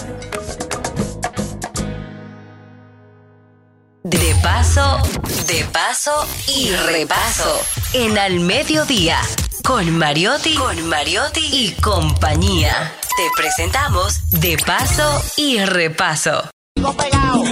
[4.04, 4.98] De paso,
[5.46, 7.60] de paso y repaso.
[7.92, 9.18] En Al Mediodía,
[9.64, 12.92] con Mariotti, con Mariotti y compañía.
[13.16, 16.44] Te presentamos De paso y repaso.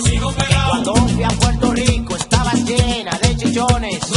[0.03, 0.71] Sigo pegado.
[0.71, 4.16] Cuando fui a Puerto Rico estaba llena de chichones.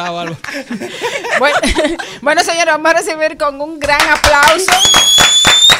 [0.00, 0.38] Está bárbaro.
[1.38, 1.56] Bueno,
[2.22, 4.72] bueno, señores, vamos a recibir con un gran aplauso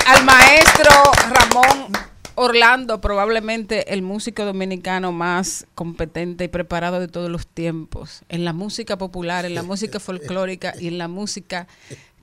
[0.07, 0.91] al maestro
[1.29, 1.93] Ramón
[2.35, 8.53] Orlando, probablemente el músico dominicano más competente y preparado de todos los tiempos, en la
[8.53, 11.67] música popular, en la música folclórica y en la música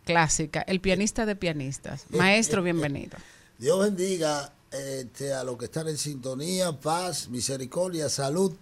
[0.05, 2.05] clásica, el pianista de pianistas.
[2.09, 3.17] Maestro, bienvenido.
[3.57, 8.53] Dios bendiga este, a los que están en sintonía, paz, misericordia, salud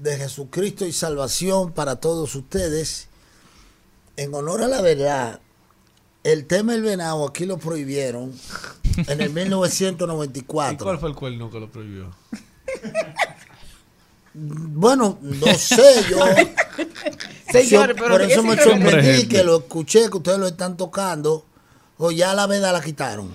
[0.00, 3.08] de Jesucristo y salvación para todos ustedes.
[4.16, 5.40] En honor a la verdad,
[6.24, 8.32] el tema del venado aquí lo prohibieron
[9.06, 10.78] en el ¿Y 1994.
[10.84, 12.10] cuál fue el cuerno que lo prohibió?
[14.32, 16.18] Bueno, no sé, yo.
[17.52, 20.46] Señor, yo- pero por ¿de qué eso me sorprendí que lo escuché, que ustedes lo
[20.46, 21.44] están tocando,
[21.98, 23.28] o ya la veda la quitaron.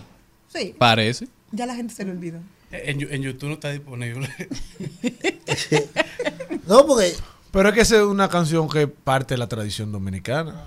[0.53, 1.27] Sí, Parece.
[1.51, 2.39] ya la gente se lo olvidó.
[2.71, 4.29] En, en YouTube no está disponible.
[6.67, 7.15] No, porque
[7.51, 10.65] Pero es que esa es una canción que parte de la tradición dominicana.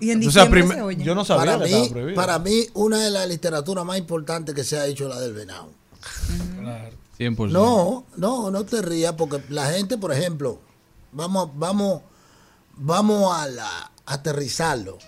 [0.00, 1.04] Y en O sea, diciembre prim- se oye.
[1.04, 2.14] yo no sabía para que estaba mí, prohibido.
[2.14, 5.32] para mí, una de las literaturas más importantes que se ha hecho es la del
[5.32, 5.70] venado.
[6.60, 6.94] Claro.
[7.18, 7.48] 100%.
[7.50, 10.60] No, no, no te rías, porque la gente, por ejemplo,
[11.12, 12.02] vamos, vamos,
[12.76, 14.98] vamos a, la- a aterrizarlo.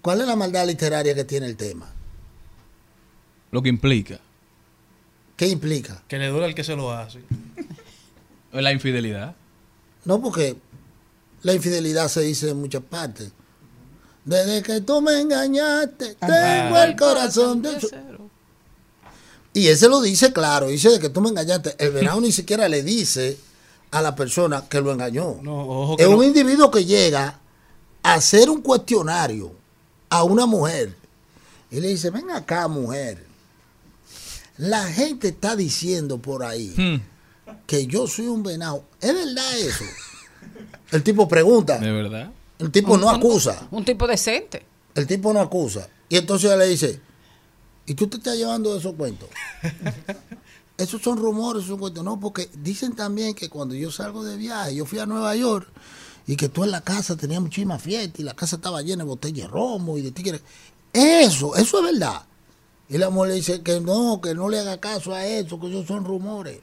[0.00, 1.92] ¿Cuál es la maldad literaria que tiene el tema?
[3.50, 4.18] Lo que implica.
[5.36, 6.02] ¿Qué implica?
[6.08, 7.20] Que le duele al que se lo hace.
[8.52, 9.34] La infidelidad.
[10.04, 10.56] No, porque
[11.42, 13.30] la infidelidad se dice en muchas partes.
[14.24, 17.78] Desde que tú me engañaste, tengo el corazón de
[19.52, 21.74] Y ese lo dice claro, dice de que tú me engañaste.
[21.78, 23.38] El venado ni siquiera le dice
[23.90, 25.36] a la persona que lo engañó.
[25.42, 26.16] No, ojo que Es no.
[26.16, 27.38] un individuo que llega
[28.02, 29.52] a hacer un cuestionario
[30.10, 30.94] a una mujer
[31.70, 33.24] y le dice, ven acá mujer,
[34.58, 37.00] la gente está diciendo por ahí Hmm,
[37.66, 38.84] que yo soy un venado.
[39.00, 39.84] ¿Es verdad eso?
[40.92, 42.30] El tipo pregunta, de verdad.
[42.58, 44.64] el tipo no acusa, Un tipo decente.
[44.94, 45.88] el tipo no acusa.
[46.08, 47.00] Y entonces ella le dice,
[47.86, 49.28] ¿y tú te estás llevando de esos cuentos?
[50.78, 52.04] Esos son rumores, esos cuentos.
[52.04, 55.66] No, porque dicen también que cuando yo salgo de viaje, yo fui a Nueva York
[56.26, 59.08] y que tú en la casa tenías muchísima fiesta y la casa estaba llena de
[59.08, 60.40] botellas de romo y de tigres.
[60.92, 62.22] Eso, eso es verdad.
[62.88, 65.68] Y la mujer le dice que no, que no le haga caso a eso, que
[65.68, 66.58] esos son rumores.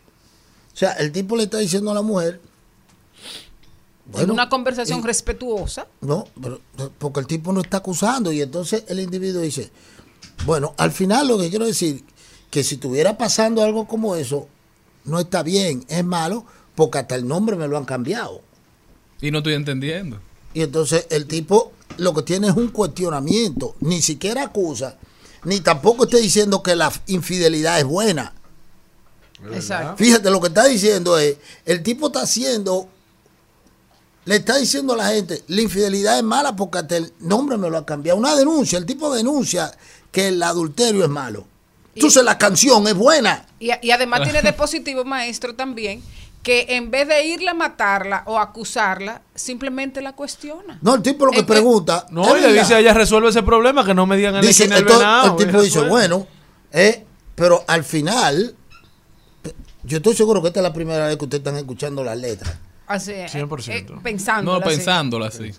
[0.74, 2.42] O sea, el tipo le está diciendo a la mujer.
[4.16, 5.88] en una conversación y- respetuosa.
[6.02, 6.60] no, pero,
[7.00, 9.72] porque el tipo no está acusando y entonces el individuo dice,
[10.46, 12.04] bueno, al final lo que quiero decir,
[12.52, 14.48] que si estuviera pasando algo como eso,
[15.06, 16.46] no está bien, es malo,
[16.76, 18.42] porque hasta el nombre me lo han cambiado.
[19.22, 20.20] Y no estoy entendiendo.
[20.54, 24.98] Y entonces el tipo lo que tiene es un cuestionamiento, ni siquiera acusa,
[25.46, 28.34] ni tampoco está diciendo que la infidelidad es buena.
[29.54, 29.98] Exacto.
[29.98, 32.90] Fíjate, lo que está diciendo es, el tipo está haciendo,
[34.26, 37.70] le está diciendo a la gente, la infidelidad es mala porque hasta el nombre me
[37.70, 38.18] lo ha cambiado.
[38.18, 39.72] Una denuncia, el tipo denuncia
[40.12, 41.46] que el adulterio es malo.
[41.94, 43.46] Entonces la canción es buena.
[43.60, 46.04] Y, y además tiene de positivo, maestro, también
[46.46, 50.78] que en vez de irle a matarla o acusarla, simplemente la cuestiona.
[50.84, 52.06] No, el tipo lo que pregunta.
[52.12, 54.66] No, ¿es y le dice a ella resuelve ese problema, que no me digan Dice,
[54.66, 55.32] el entonces, venado.
[55.32, 55.90] el tipo y dice, resuelve.
[55.90, 56.28] bueno,
[56.72, 57.04] eh,
[57.34, 58.56] pero al final,
[59.82, 62.56] yo estoy seguro que esta es la primera vez que ustedes están escuchando las letras.
[62.86, 63.96] Así, eh, 100%.
[63.96, 64.76] eh, pensándola, No, sí.
[64.78, 65.52] pensándola así.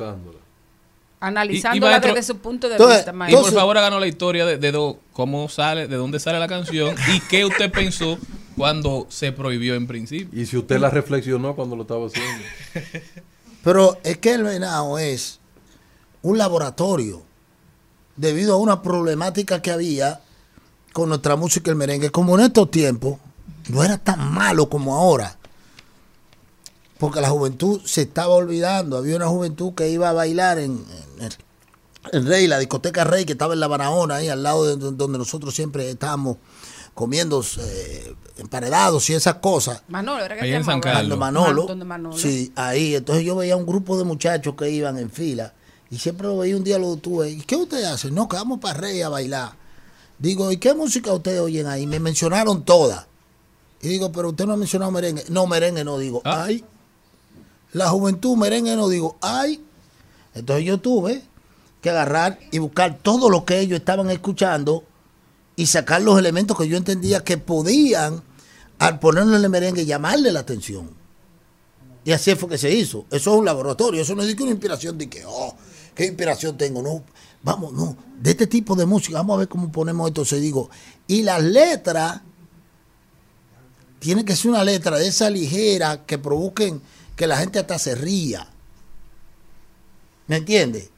[1.19, 3.43] Analizándola Y- y maestro- desde su punto de Entonces, vista, Y maestro.
[3.43, 6.95] por favor háganos la historia de, de do- cómo sale, de dónde sale la canción
[7.13, 8.19] y qué usted pensó
[8.57, 10.41] cuando se prohibió en principio.
[10.41, 12.45] Y si usted la reflexionó cuando lo estaba haciendo.
[13.65, 15.41] Pero es que el venado es
[16.23, 17.23] un laboratorio
[18.17, 20.21] debido a una problemática que había
[20.93, 22.11] con nuestra música el merengue.
[22.11, 23.19] Como en estos tiempos,
[23.69, 25.37] no era tan malo como ahora.
[26.99, 28.97] Porque la juventud se estaba olvidando.
[28.97, 30.83] Había una juventud que iba a bailar en,
[31.21, 31.47] en-
[32.13, 34.97] en Rey, la discoteca Rey, que estaba en La Barahona, ahí al lado de donde
[34.97, 36.37] donde nosotros siempre estábamos
[36.97, 39.83] comiendo eh, emparedados y esas cosas.
[39.87, 40.81] Manolo, era que Ahí en San.
[40.81, 41.11] Carlos.
[41.11, 41.77] Donde Manolo.
[41.85, 42.17] Manolo.
[42.17, 42.95] Sí, ahí.
[42.95, 45.53] Entonces yo veía un grupo de muchachos que iban en fila
[45.91, 47.31] y siempre lo veía un día lo tuve.
[47.31, 48.15] ¿Y qué ustedes hacen?
[48.15, 49.53] No, que vamos para Rey a bailar.
[50.19, 51.87] Digo, ¿y qué música ustedes oyen ahí?
[51.87, 53.07] Me mencionaron todas.
[53.83, 55.23] Y digo, pero usted no ha mencionado merengue.
[55.29, 56.65] No, merengue no, digo, ay.
[57.75, 59.63] La juventud merengue no, digo, ay.
[60.35, 61.23] Entonces yo tuve
[61.83, 64.83] que agarrar y buscar todo lo que ellos estaban escuchando
[65.57, 68.23] y sacar los elementos que yo entendía que podían,
[68.79, 70.91] al ponerlo en el merengue, llamarle la atención.
[72.05, 73.07] Y así fue que se hizo.
[73.11, 74.03] Eso es un laboratorio.
[74.03, 75.57] Eso no es que una inspiración de que, oh,
[75.95, 76.83] qué inspiración tengo.
[76.83, 77.03] No,
[77.43, 77.97] vamos, no.
[78.21, 80.25] De este tipo de música, vamos a ver cómo ponemos esto.
[80.25, 80.71] Se digo,
[81.09, 82.21] y las letras,
[83.99, 86.81] tiene que ser una letra de esa ligera que provoquen
[87.17, 88.47] que la gente hasta se ría.
[90.29, 90.91] ¿Me entiendes?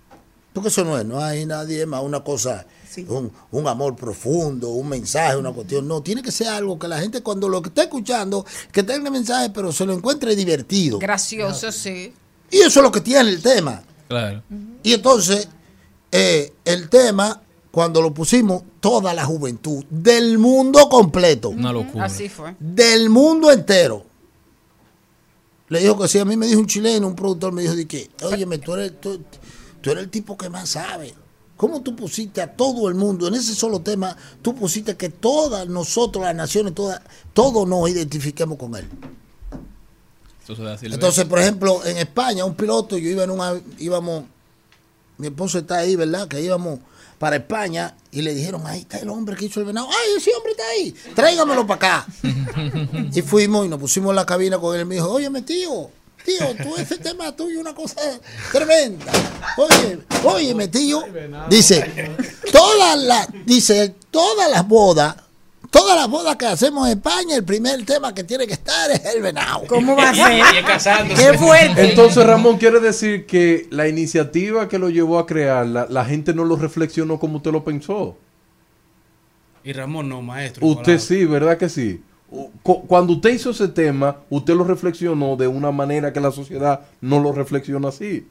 [0.53, 2.67] Porque eso no es, no hay nadie más, una cosa,
[3.09, 5.87] un, un amor profundo, un mensaje, una cuestión.
[5.87, 9.07] No, tiene que ser algo que la gente cuando lo que está escuchando, que tenga
[9.07, 10.99] el mensaje, pero se lo encuentre divertido.
[10.99, 12.13] Gracioso, sí.
[12.51, 13.83] Y eso es lo que tiene el tema.
[14.09, 14.43] Claro.
[14.83, 15.49] Y entonces,
[16.11, 21.51] eh, el tema, cuando lo pusimos, toda la juventud del mundo completo.
[21.51, 22.07] Una locura.
[22.07, 22.57] Así fue.
[22.59, 24.05] Del mundo entero.
[25.69, 27.87] Le dijo que sí, a mí me dijo un chileno, un productor me dijo de
[27.87, 29.21] que, óyeme, tú eres, tú,
[29.83, 31.15] tú eres el tipo que más sabe.
[31.59, 34.17] ¿Cómo tú pusiste a todo el mundo en ese solo tema?
[34.43, 37.01] Tú pusiste que todas nosotros, las naciones, todas,
[37.33, 38.89] todos nos identifiquemos con él.
[40.83, 44.23] Entonces, por ejemplo, en España, un piloto, yo iba en una, íbamos,
[45.17, 46.29] mi esposo está ahí, ¿verdad?
[46.29, 46.79] Que íbamos
[47.19, 49.89] para España y le dijeron, ahí está el hombre que hizo el venado.
[49.89, 50.95] ¡Ay, ese hombre está ahí!
[51.17, 52.07] Tráigamelo para acá.
[53.13, 55.91] y fuimos y nos pusimos en la cabina con él y me dijo, oye, tío,
[56.29, 58.01] tío, tú ese tema tuyo es una cosa
[58.53, 59.13] tremenda.
[59.57, 61.03] Oye, oye, tío.
[61.49, 62.15] Dice,
[62.53, 65.17] todas las, dice, todas las bodas,
[65.71, 69.05] todas las bodas que hacemos en España, el primer tema que tiene que estar es
[69.07, 69.65] el venado.
[69.67, 71.15] ¿Cómo va a ser?
[71.17, 71.89] Qué fuerte.
[71.89, 76.45] Entonces, Ramón, quiere decir que la iniciativa que lo llevó a crearla, la gente no
[76.45, 78.17] lo reflexionó como usted lo pensó.
[79.65, 80.67] Y Ramón no, maestro.
[80.67, 82.03] Usted sí, ¿verdad que sí?
[82.63, 87.21] Cuando usted hizo ese tema, usted lo reflexionó de una manera que la sociedad no
[87.21, 88.27] lo reflexiona así.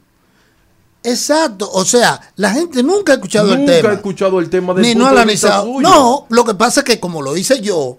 [1.03, 3.89] Exacto, o sea, la gente nunca ha escuchado el Nunca tema.
[3.89, 5.79] ha escuchado el tema del Ni no ha analizado.
[5.79, 7.97] No, lo que pasa es que como lo hice yo,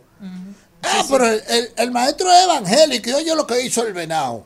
[0.83, 4.45] ah, pero el, el- el maestro es evangélico y oye lo que hizo el venado.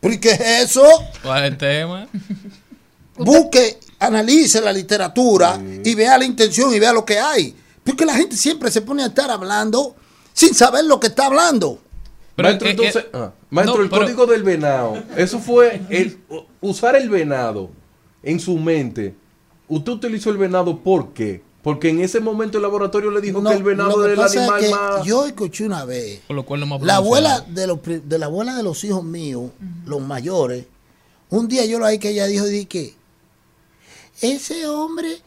[0.00, 0.40] ¿Pero y qué es
[0.70, 0.82] eso?
[1.22, 2.08] ¿Cuál es el tema?
[3.16, 7.54] Busque, analice la literatura y vea la intención y vea lo que hay.
[7.84, 9.94] Porque la gente siempre se pone a estar hablando
[10.34, 11.78] sin saber lo que está hablando.
[12.36, 16.18] maestro, eh, entonces, eh, ah, maestro, no, el pero- código del venado, eso fue el
[16.60, 17.70] usar el venado
[18.22, 19.14] en su mente.
[19.68, 21.42] Usted utilizó el venado ¿por qué?
[21.62, 24.12] Porque en ese momento el laboratorio le dijo No, que el venado lo que era
[24.12, 25.06] el pasa es animal que más.
[25.06, 28.18] yo escuché una vez Por lo cual no me ha La abuela de los de
[28.18, 29.50] la abuela de los hijos míos,
[29.86, 30.66] los mayores,
[31.30, 32.94] un día yo lo oí que ella dijo di que
[34.20, 35.20] ese hombre,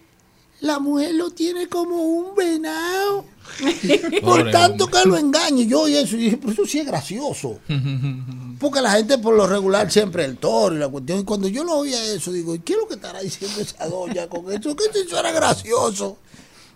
[0.61, 3.25] la mujer lo tiene como un venado.
[4.21, 5.65] por Pobre tanto que lo engañe.
[5.65, 7.59] Yo oí eso y dije, pero eso sí es gracioso.
[8.59, 11.19] Porque la gente por lo regular siempre el toro y la cuestión.
[11.19, 13.87] Y cuando yo lo oía eso, digo, ¿y qué es lo que estará diciendo esa
[13.87, 14.75] doña con eso?
[14.75, 16.17] Que eso era gracioso.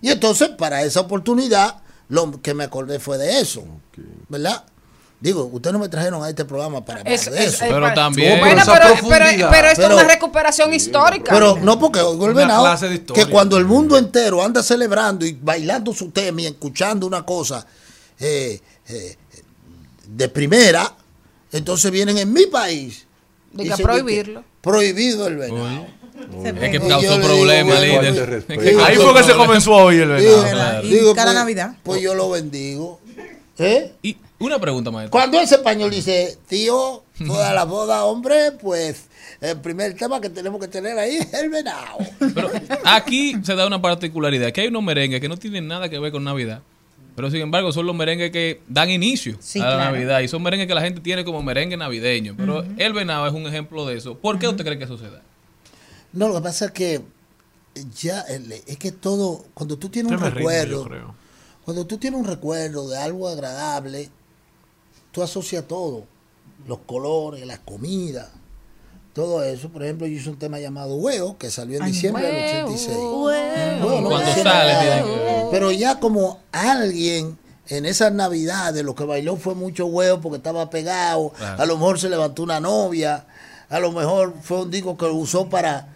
[0.01, 3.63] Y entonces, para esa oportunidad, lo que me acordé fue de eso.
[4.29, 4.63] ¿Verdad?
[5.21, 8.39] Digo, ustedes no me trajeron a este programa para hablar Eso- de eso- Pero también-
[8.39, 9.49] Bueno, pero, pero, profundidad.
[9.51, 11.31] pero esto Pero- es una recuperación histórica.
[11.31, 13.23] Pero no porque oigo el Una venado, clase de historia.
[13.25, 17.65] que cuando el mundo entero anda celebrando y bailando su tema y escuchando una cosa
[18.19, 19.15] eh, eh,
[20.07, 20.91] de primera,
[21.51, 23.05] entonces vienen en mi país.
[23.53, 24.43] Diga, prohibirlo.
[24.61, 25.85] prohibido el venado.
[26.45, 27.95] Es que causó le problemas, líder.
[27.95, 28.61] falta de Es que respeto.
[28.63, 30.83] causó Ahí fue que se comenzó hoy el venado.
[30.83, 31.75] Y digo, cada pues, Navidad.
[31.83, 32.99] Pues yo lo bendigo.
[33.57, 33.93] ¿Eh?
[34.03, 35.11] Y una pregunta, maestro.
[35.11, 39.05] Cuando ese español dice, tío, toda la boda, hombre, pues
[39.39, 41.97] el primer tema que tenemos que tener ahí es el venado.
[42.83, 46.11] Aquí se da una particularidad, que hay unos merengues que no tienen nada que ver
[46.11, 46.61] con Navidad.
[47.15, 49.91] Pero sin embargo son los merengues que dan inicio Sí, a la claro.
[49.91, 50.21] Navidad.
[50.21, 52.35] Y son merengues que la gente tiene como merengue navideño.
[52.37, 54.15] Pero el venado es un ejemplo de eso.
[54.17, 55.21] ¿Por qué usted cree que eso se da?
[56.13, 57.01] No, lo que pasa es que
[57.99, 58.21] ya
[58.67, 61.15] es que todo, cuando tú tienes un recuerdo, yo creo.
[61.65, 64.09] cuando tú tienes un recuerdo de algo agradable,
[65.11, 66.03] tú asocias todo,
[66.67, 68.29] los colores, la comida,
[69.13, 69.69] todo eso.
[69.69, 72.69] Por ejemplo, yo hice un tema llamado Huevo, que salió en Ay, diciembre del huevo,
[72.73, 72.97] 86.
[72.97, 73.89] huevo.
[73.89, 79.03] Bueno, Cuando sale, era- tiene que- Pero ya como alguien en esas navidades lo que
[79.03, 81.61] bailó fue mucho huevo porque estaba pegado, Claro.
[81.61, 83.25] a lo mejor se levantó una novia,
[83.69, 85.87] a lo mejor fue un disco que lo usó para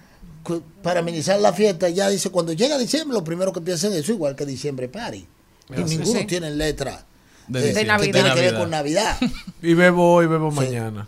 [0.84, 4.12] para amenizar la fiesta, ya dice, cuando llega diciembre, lo primero que piensan es eso,
[4.12, 5.26] igual que diciembre party.
[5.76, 6.26] Y ninguno Sí.
[6.28, 7.04] tiene letra
[7.48, 8.12] De eh, que Navidad.
[8.14, 8.60] tiene que ver Navidad.
[8.60, 9.18] con Navidad.
[9.62, 11.08] Y bebo hoy, bebo mañana.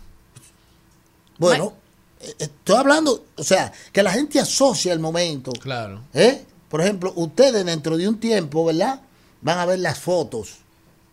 [1.37, 1.73] Bueno,
[2.19, 5.51] eh, estoy hablando, o sea, que la gente asocia el momento.
[5.51, 6.01] Claro.
[6.13, 6.43] ¿Eh?
[6.69, 9.01] Por ejemplo, ustedes dentro de un tiempo, ¿verdad?
[9.41, 10.55] Van a ver las fotos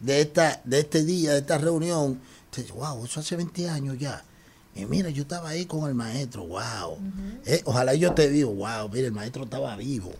[0.00, 2.20] de esta de este día, de esta reunión.
[2.50, 4.24] Ustedes, wow, eso hace 20 años ya.
[4.76, 6.98] Y mira, yo estaba ahí con el maestro, wow.
[7.46, 10.12] Eh, ojalá yo te vivo, wow, mira, el maestro estaba vivo.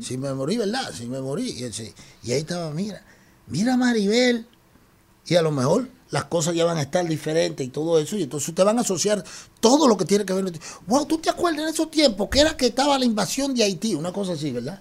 [0.00, 0.92] Si me morí, ¿verdad?
[0.96, 1.50] Si me morí.
[1.50, 1.92] Y, él se-
[2.22, 3.02] y ahí estaba, mira,
[3.46, 4.46] mira Maribel.
[5.28, 8.16] Y a lo mejor las cosas ya van a estar diferentes y todo eso.
[8.16, 9.24] Y entonces ustedes van a asociar
[9.60, 10.52] todo lo que tiene que ver.
[10.86, 12.28] Wow, ¿tú te acuerdas de esos tiempos?
[12.30, 14.80] Que era que estaba la invasión de Haití, una cosa así, ¿verdad?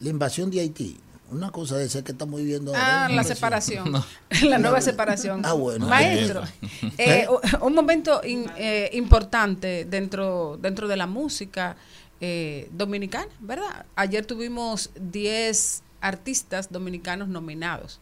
[0.00, 0.98] La invasión de Haití.
[1.30, 3.04] Una cosa de esa que estamos viviendo ahora.
[3.04, 3.92] Ah, la separación.
[4.42, 5.42] La nueva separación.
[5.46, 5.86] Ah, bueno.
[5.86, 6.42] Maestro,
[6.82, 6.90] ¿Eh?
[6.98, 7.28] eh,
[7.60, 11.76] un momento in- eh, importante dentro, dentro de la música
[12.20, 13.86] eh, dominicana, ¿verdad?
[13.94, 18.00] Ayer tuvimos 10 artistas dominicanos nominados.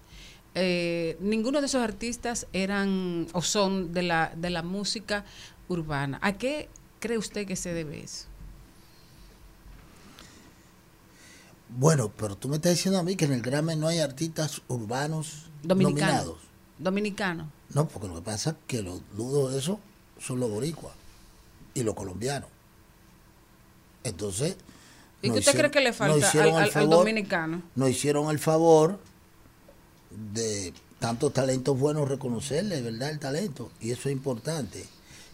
[0.54, 5.24] Eh, ninguno de esos artistas eran o son de la, de la música
[5.68, 6.18] urbana.
[6.22, 6.68] ¿A qué
[7.00, 8.26] cree usted que se debe eso?
[11.68, 14.62] Bueno, pero tú me estás diciendo a mí que en el Grammy no hay artistas
[14.68, 16.06] urbanos Dominicano.
[16.06, 16.38] nominados.
[16.78, 17.52] Dominicano.
[17.74, 19.78] No, porque lo que pasa es que los dudos de eso
[20.18, 20.94] son los boricuas
[21.74, 22.48] y los colombianos.
[24.04, 24.56] Entonces.
[25.20, 27.62] ¿Y qué usted hicieron- cree que le falta al, dominicano?
[27.74, 28.98] nos hicieron el favor
[30.32, 33.10] de tantos talentos buenos reconocerle, ¿verdad?
[33.10, 33.70] El talento.
[33.80, 34.84] Y eso es importante.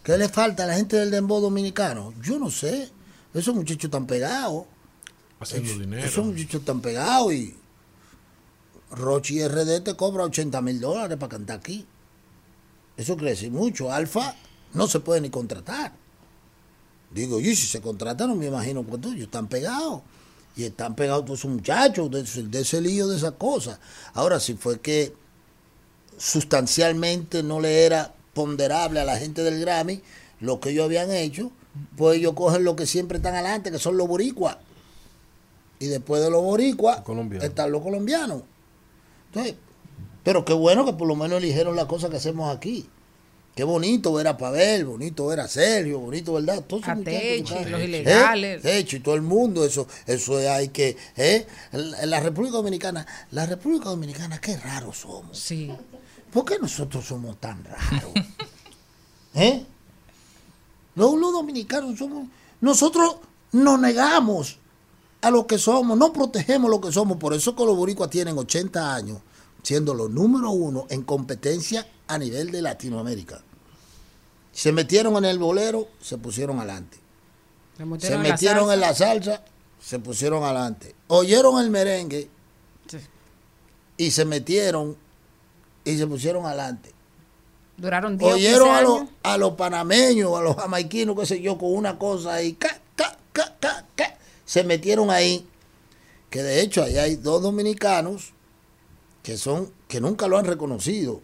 [0.03, 2.13] ¿Qué le falta a la gente del dembow dominicano?
[2.21, 2.89] Yo no sé.
[3.33, 4.65] Esos muchachos están pegados.
[5.39, 6.03] Haciendo Esos- dinero.
[6.07, 7.55] Esos muchachos están pegados y
[8.91, 11.85] Rochi RD te cobra 80 mil dólares para cantar aquí.
[12.97, 13.91] Eso quiere decir mucho.
[13.91, 14.35] Alfa
[14.73, 15.93] no se puede ni contratar.
[17.15, 19.07] Digo, yo si se contratan, no me imagino cuánto.
[19.09, 20.01] Ellos están pegados.
[20.57, 23.79] Y están pegados todos esos muchachos de, ese- de ese lío, de esas cosas.
[24.13, 25.13] Ahora, si fue que
[26.17, 30.01] sustancialmente no le era ponderable a la gente del Grammy
[30.39, 31.51] lo que ellos habían hecho,
[31.97, 34.57] pues ellos cogen lo que siempre están adelante, que son los boricuas.
[35.79, 37.01] Y después de los boricuas
[37.45, 38.43] están los colombianos.
[39.27, 39.55] Entonces,
[40.23, 42.89] pero qué bueno que por lo menos eligieron las cosas que hacemos aquí.
[43.55, 46.61] Qué bonito ver a Pavel, bonito ver a Sergio, bonito, ¿verdad?
[46.67, 47.85] Todos esos A muchachos que Techi, están- los ¿Eh?
[47.85, 48.61] ilegales.
[48.61, 51.47] Techi, todo el mundo, eso, eso es- hay que, ¿eh?
[51.71, 55.39] La- República Dominicana, la República Dominicana, qué raros somos.
[55.39, 55.71] Sí.
[56.33, 58.11] ¿Por qué nosotros somos tan raros?
[59.35, 59.65] ¿Eh?
[60.95, 62.27] Los, los dominicanos somos,
[62.59, 63.15] nosotros
[63.53, 64.57] nos negamos
[65.21, 68.37] a lo que somos, no protegemos lo que somos, por eso que los boricuas tienen
[68.37, 69.19] 80 años,
[69.63, 73.41] siendo los número uno en competencia a nivel de Latinoamérica.
[74.51, 76.97] Se metieron en el bolero, se pusieron adelante.
[77.77, 79.43] Se Se metieron en la metieron en la salsa.
[79.81, 80.95] se pusieron adelante.
[81.07, 82.29] Oyeron el merengue
[83.97, 84.95] y se metieron
[85.83, 86.91] y se pusieron adelante.
[87.77, 91.41] Duraron 10 o 15 Oyeron a los, a los panameños, a los jamaiquinos, qué sé
[91.41, 95.45] yo, con una cosa ahí, ca, ca, ca, ca, ca, se metieron ahí.
[96.29, 98.31] Que de hecho ahí hay dos dominicanos
[99.23, 101.21] que son que nunca lo han reconocido.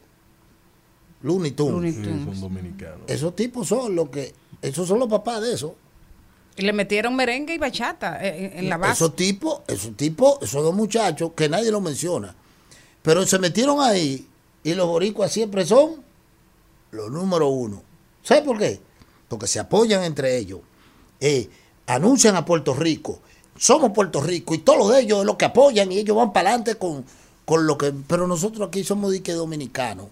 [1.24, 1.96] Looney Tunes.
[1.96, 3.02] Sí, son dominicanos.
[3.08, 5.76] Esos tipos son los que, esos son los papás de eso.
[6.58, 8.94] Y le metieron merengue y bachata eh, en, en la base.
[8.94, 12.36] Esos tipos, esos tipos, esos dos muchachos que nadie los menciona.
[13.02, 14.28] Pero se metieron ahí
[14.64, 16.04] y los boricuas siempre son
[16.92, 17.82] los número uno.
[18.22, 18.80] ¿Sabes por qué?
[19.28, 20.60] Porque se apoyan entre ellos.
[21.20, 21.50] Eh,
[21.88, 23.20] anuncian a Puerto Rico.
[23.58, 26.34] Somos Puerto Rico y todos los de ellos es lo que apoyan y ellos van
[26.34, 27.06] para adelante con,
[27.46, 27.94] con lo que...
[28.08, 30.08] Pero nosotros aquí somos dique dominicanos.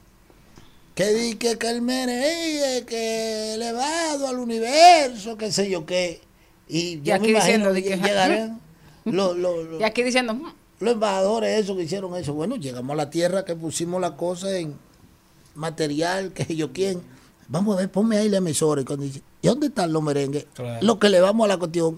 [0.99, 6.19] Que dique que el merengue, que elevado al universo, qué sé yo qué.
[6.67, 8.59] Y yo aquí me imagino diciendo que que- llegarán
[9.05, 10.51] los, los- los- Y aquí diciendo, "Mm,
[10.81, 12.33] los embajadores, esos que hicieron eso.
[12.33, 14.75] Bueno, llegamos a la tierra que pusimos la cosa en
[15.55, 17.01] material, que yo quién.
[17.47, 18.81] Vamos a ver, ponme ahí la emisora.
[18.81, 20.47] Y cuando dice, ¿y dónde están los merengues?
[20.53, 20.85] Claro.
[20.85, 21.97] Lo que le vamos a la cuestión.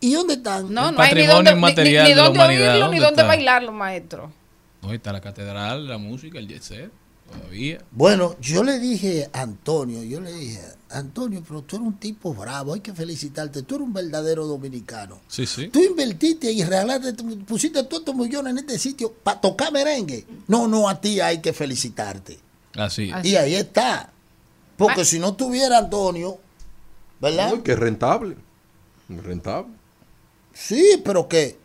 [0.00, 0.74] ¿Y dónde están?
[0.74, 2.96] No, no hay ni patrimonio dónde, ni, inmaterial ni de la dónde humanidad, oírlo, ni
[2.96, 3.26] ¿dónde dónde está?
[3.28, 4.32] bailarlo, maestro.
[4.82, 6.90] No, está la catedral, la música, el jet set,
[7.32, 7.82] todavía.
[7.90, 10.60] Bueno, yo le dije a Antonio, yo le dije,
[10.90, 15.20] Antonio, pero tú eres un tipo bravo, hay que felicitarte, tú eres un verdadero dominicano.
[15.28, 15.68] Sí, sí.
[15.68, 17.14] Tú invertiste y regalaste,
[17.46, 20.26] pusiste todos estos millones en este sitio para tocar merengue.
[20.48, 22.38] No, no, a ti hay que felicitarte.
[22.74, 23.24] Así es.
[23.24, 24.10] Y ahí está.
[24.76, 26.38] Porque si no tuviera Antonio,
[27.20, 27.52] ¿verdad?
[27.54, 28.36] Uy, que rentable.
[29.08, 29.72] Rentable.
[30.52, 31.58] Sí, pero que,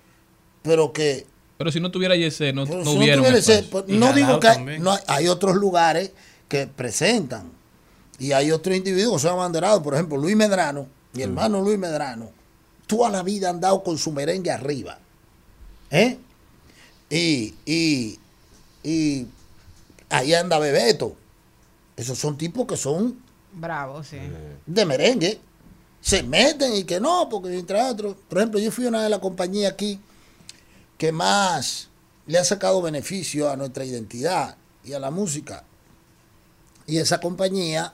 [0.61, 1.25] pero que,
[1.57, 3.85] Pero si no tuviera set, no, no si no hubiera un tuviera ese- espacio.
[3.85, 6.11] pues, no digo que hay, no hay, otros lugares
[6.47, 7.49] que presentan
[8.19, 9.81] y hay otros individuos que son abanderados.
[9.81, 12.29] Por ejemplo, Luis Medrano, mi hermano Luis Medrano,
[12.85, 14.99] toda la vida ha andado con su merengue arriba.
[15.89, 16.17] ¿Eh?
[17.09, 18.19] Y, y,
[18.83, 19.27] y
[20.09, 21.15] ahí anda Bebeto.
[21.95, 23.17] Esos son tipos que son
[23.53, 24.17] Bravo, sí.
[24.65, 25.39] de merengue.
[26.01, 28.15] Se meten y que no, porque entre otros.
[28.29, 29.99] Por ejemplo, yo fui una de las compañías aquí
[30.97, 31.89] que más
[32.25, 35.63] le ha sacado beneficio a nuestra identidad y a la música.
[36.85, 37.93] Y esa compañía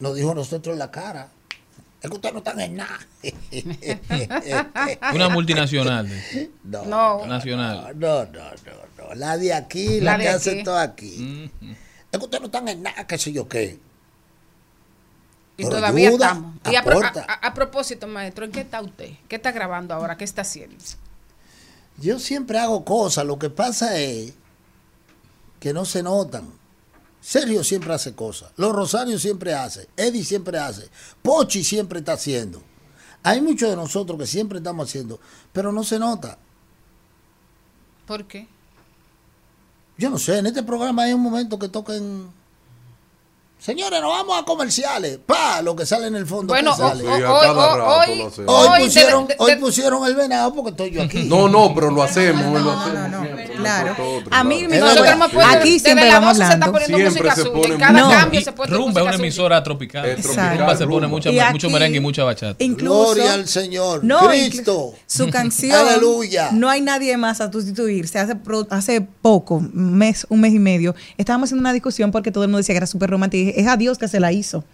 [0.00, 1.28] nos dijo a nosotros en la cara.
[2.00, 2.98] Es que ustedes no están en nada.
[5.14, 6.08] Una multinacional.
[6.64, 7.26] No, No.
[7.26, 7.92] Nacional.
[7.98, 9.14] no, no, no, no.
[9.14, 10.36] La de aquí, la, La de que aquí.
[10.36, 11.50] hace todo aquí.
[12.10, 13.78] Es que ustedes no están en nada, qué sé yo qué.
[15.56, 16.54] Y Pero todavía ayuda, estamos.
[16.70, 19.10] Y a, a- a propósito, maestro, ¿en qué está usted?
[19.28, 20.16] ¿Qué está grabando ahora?
[20.16, 20.76] ¿Qué está haciendo?
[21.98, 24.34] Yo siempre hago cosas, lo que pasa es
[25.60, 26.50] que no se notan.
[27.20, 30.90] Sergio siempre hace cosas, Los Rosarios siempre hace, Eddie siempre hace,
[31.22, 32.60] Pochi siempre está haciendo.
[33.22, 35.20] Hay muchos de nosotros que siempre estamos haciendo,
[35.52, 36.36] pero no se nota.
[38.06, 38.48] ¿Por qué?
[39.96, 42.41] Yo no sé, en este programa hay un momento que toquen...
[43.62, 45.20] Señores, nos vamos a comerciales.
[45.24, 46.52] Pa, lo que sale en el fondo.
[46.52, 48.32] Bueno, Sí, a hoy- cada o- rato hoy-.
[48.46, 51.22] Hoy pusieron, de- hoy pusieron el venado porque estoy yo aquí.
[51.28, 53.20] No, no, pero lo hacemos, lo hacemos.
[53.20, 53.96] siempre, claro.
[54.30, 56.72] A mí puesto- aquí desde siempre vamos 12 se está hablando.
[56.72, 58.20] poniendo Siempre música se pone En cada música.
[58.20, 60.04] cambio Y se puede rumba es una emisora tropical.
[60.06, 62.62] Es Rumba tropical, se pone mucha, Y mucho aquí- merengue y mucha bachata.
[62.64, 64.04] Incluso Gloria al Señor.
[64.04, 64.94] No, Cristo.
[65.06, 65.74] Su canción.
[65.88, 66.50] Aleluya.
[66.52, 68.18] No hay nadie más a sustituirse.
[68.18, 68.36] Hace,
[68.70, 72.48] hace poco, un mes, un mes y medio, estábamos haciendo una discusión porque todo el
[72.48, 73.46] mundo decía que era súper romántica.
[73.46, 74.64] Dije, es a Dios que se la hizo.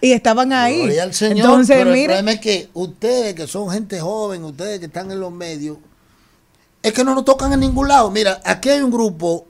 [0.00, 0.78] Y estaban ahí.
[0.78, 1.38] Gloria al Señor.
[1.38, 5.20] Entonces, pero el problema es que ustedes que son gente joven, ustedes que están en
[5.20, 5.76] los medios,
[6.82, 8.10] es que no nos tocan en ningún lado.
[8.10, 9.46] Mira, aquí hay un grupo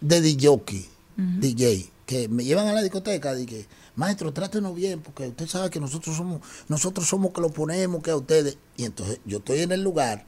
[0.00, 5.26] de DJ, DJ, que me llevan a la discoteca y que, maestro, trátenos bien, porque
[5.28, 8.58] usted sabe que nosotros somos, nosotros somos que lo ponemos que a ustedes.
[8.76, 10.24] Y entonces yo estoy en el lugar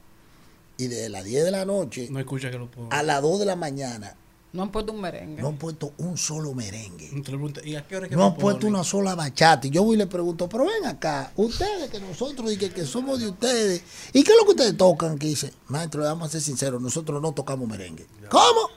[0.76, 2.88] y desde las 10 de la noche No escucha que lo pongo.
[2.92, 4.14] a las 2 de la mañana
[4.50, 5.42] No han puesto un merengue.
[5.42, 7.08] no han puesto un solo merengue.
[7.10, 9.66] Te lo pregunto, ¿Y a qué hora es que No han puesto una sola bachata.
[9.66, 12.86] Y yo voy y le pregunto, pero ven acá, ustedes que nosotros y que, que
[12.86, 15.18] somos de ustedes, ¿y qué es lo que ustedes tocan?
[15.18, 18.06] Que dice, maestro, le vamos a ser sinceros, nosotros no tocamos merengue.
[18.30, 18.70] ¿Cómo?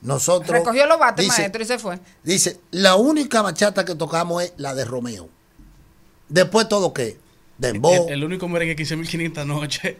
[0.00, 0.50] Nosotros.
[0.50, 1.98] Recogió los bates, dice, maestro, y se fue.
[2.22, 5.28] Dice, la única bachata que tocamos es la de Romeo.
[6.28, 7.18] Después todo qué?
[7.58, 8.06] Dembow.
[8.08, 9.96] El, el único merengue que hice 1500 noches.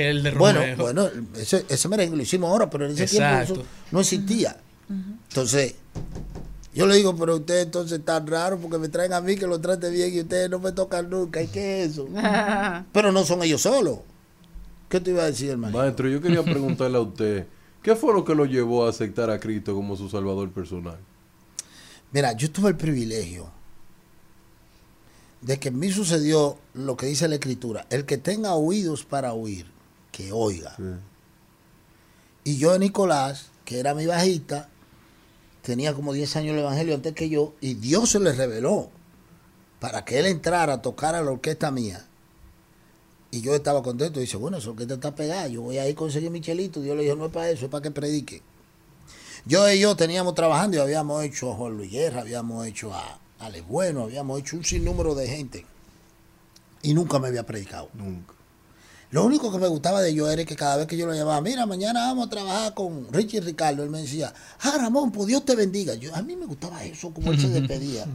[0.00, 0.76] Que el de Bueno, Romeo.
[0.76, 3.62] bueno, ese, ese merengue lo hicimos ahora, pero en ese tiempo eso
[3.92, 4.56] no existía.
[5.28, 5.74] Entonces,
[6.74, 9.60] yo le digo, pero ustedes entonces están raros porque me traen a mí que lo
[9.60, 11.42] trate bien y ustedes no me tocan nunca.
[11.42, 12.08] ¿Y qué es eso?
[12.92, 13.98] pero no son ellos solos.
[14.88, 15.76] ¿Qué te iba a decir, hermano?
[15.76, 17.46] Maestro, yo quería preguntarle a usted,
[17.82, 20.98] ¿qué fue lo que lo llevó a aceptar a Cristo como su salvador personal?
[22.12, 23.50] Mira, yo tuve el privilegio
[25.42, 27.86] de que en mí sucedió lo que dice la escritura.
[27.90, 29.66] El que tenga oídos para oír,
[30.12, 30.76] que oiga.
[32.44, 34.68] Y yo, Nicolás, que era mi bajista,
[35.62, 38.90] tenía como 10 años el evangelio antes que yo, y Dios se le reveló
[39.78, 42.06] para que él entrara a tocar a la orquesta mía.
[43.30, 44.20] Y yo estaba contento.
[44.20, 45.46] Dice, bueno, esa orquesta está pegada.
[45.48, 46.80] Yo voy a ir a conseguir mi chelito.
[46.82, 48.42] Dios le dijo, no es para eso, es para que predique.
[49.46, 53.18] Yo y yo teníamos trabajando y habíamos hecho a Juan Luis Guerra, habíamos hecho a
[53.38, 55.66] Ale Bueno, habíamos hecho un sinnúmero de gente.
[56.82, 57.88] Y nunca me había predicado.
[57.94, 58.34] Nunca.
[59.10, 61.40] Lo único que me gustaba de yo era que cada vez que yo lo llamaba,
[61.40, 65.44] mira, mañana vamos a trabajar con Richie Ricardo, él me decía, ah, Ramón, pues Dios
[65.44, 65.94] te bendiga.
[65.94, 68.06] Yo, a mí me gustaba eso, como él se despedía.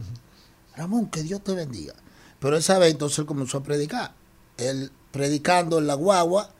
[0.74, 1.94] Ramón, que Dios te bendiga.
[2.38, 4.14] Pero esa vez entonces él comenzó a predicar.
[4.56, 6.50] Él predicando en la guagua,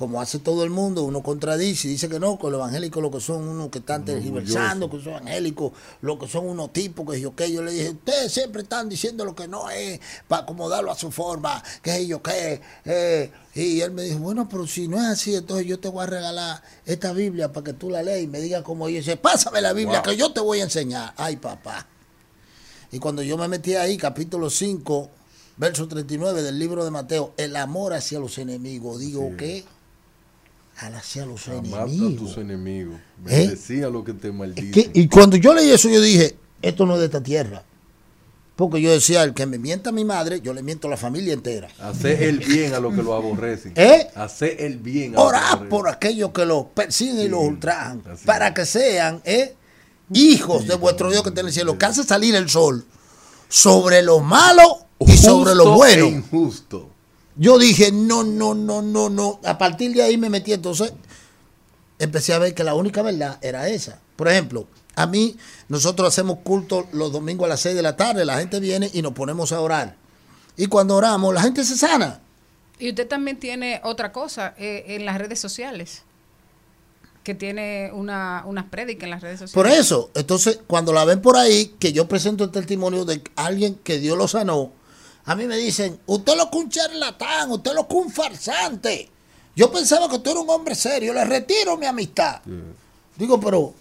[0.00, 3.10] como hace todo el mundo, uno contradice y dice que no, que los evangélicos lo
[3.10, 7.20] que son unos que están tergiversando, que son evangélicos, lo que son unos tipos, que
[7.20, 7.52] yo qué.
[7.52, 11.10] Yo le dije, ustedes siempre están diciendo lo que no es, para acomodarlo a su
[11.10, 12.62] forma, que yo qué.
[12.86, 13.30] eh".
[13.54, 16.06] Y él me dijo, bueno, pero si no es así, entonces yo te voy a
[16.06, 19.74] regalar esta Biblia para que tú la leas y me digas cómo dice, pásame la
[19.74, 20.10] Biblia Wow.
[20.10, 21.12] que yo te voy a enseñar.
[21.18, 21.86] Ay, papá.
[22.90, 25.10] Y cuando yo me metí ahí, capítulo 5,
[25.58, 29.79] verso 39 del libro de Mateo, el amor hacia los enemigos, digo que al
[30.88, 32.16] hacia los Mata a enemigos.
[32.16, 32.94] tus enemigos.
[32.96, 33.00] ¿Eh?
[33.48, 34.72] Bendecía a los que te maldicen.
[34.72, 37.62] Que- y cuando yo leí eso, yo dije, esto no es de esta tierra.
[38.56, 40.98] Porque yo decía, el que me mienta a mi madre, yo le miento a la
[40.98, 41.68] familia entera.
[41.80, 43.72] Hacer el bien a los que lo aborrecen.
[43.74, 44.08] ¿Eh?
[44.14, 48.52] Hacer el bien a lo Orar por aquellos que los persiguen y los ultrajan, para
[48.52, 49.54] que sean ¿eh?
[50.12, 52.84] hijos de vuestro Dios que está en el cielo, que hace salir el sol
[53.48, 56.04] sobre lo malo y sobre lo bueno.
[56.04, 56.89] e injusto.
[57.40, 59.40] Yo dije, no, no, no, no, no.
[59.46, 60.52] A partir de ahí me metí.
[60.52, 60.92] Entonces,
[61.98, 63.98] empecé a ver que la única verdad era esa.
[64.14, 65.38] Por ejemplo, a mí,
[65.70, 68.26] nosotros hacemos culto los domingos a las 6 de la tarde.
[68.26, 69.96] La gente viene y nos ponemos a orar.
[70.58, 72.20] Y cuando oramos, la gente se sana.
[72.78, 76.02] Y usted también tiene otra cosa eh, en las redes sociales.
[77.24, 79.54] Que tiene una, unas prédicas en las redes sociales.
[79.54, 83.76] Por eso, entonces, cuando la ven por ahí, que yo presento el testimonio de alguien
[83.76, 84.72] que Dios lo sanó,
[85.24, 89.08] a mí me dicen, usted lo que un charlatán, usted lo que un farsante.
[89.54, 92.40] Yo pensaba que tú eras un hombre serio, le retiro mi amistad.
[93.16, 93.74] Digo, pero,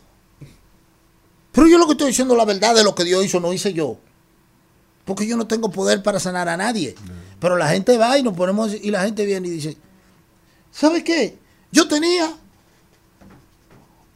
[1.52, 3.54] pero yo lo que estoy diciendo es la verdad de lo que Dios hizo, no
[3.54, 3.98] hice yo.
[5.06, 6.96] Porque yo no tengo poder para sanar a nadie.
[7.40, 9.78] Pero la gente va y nos ponemos, y la gente viene y dice,
[10.72, 11.38] ¿sabe qué?
[11.72, 12.36] Yo tenía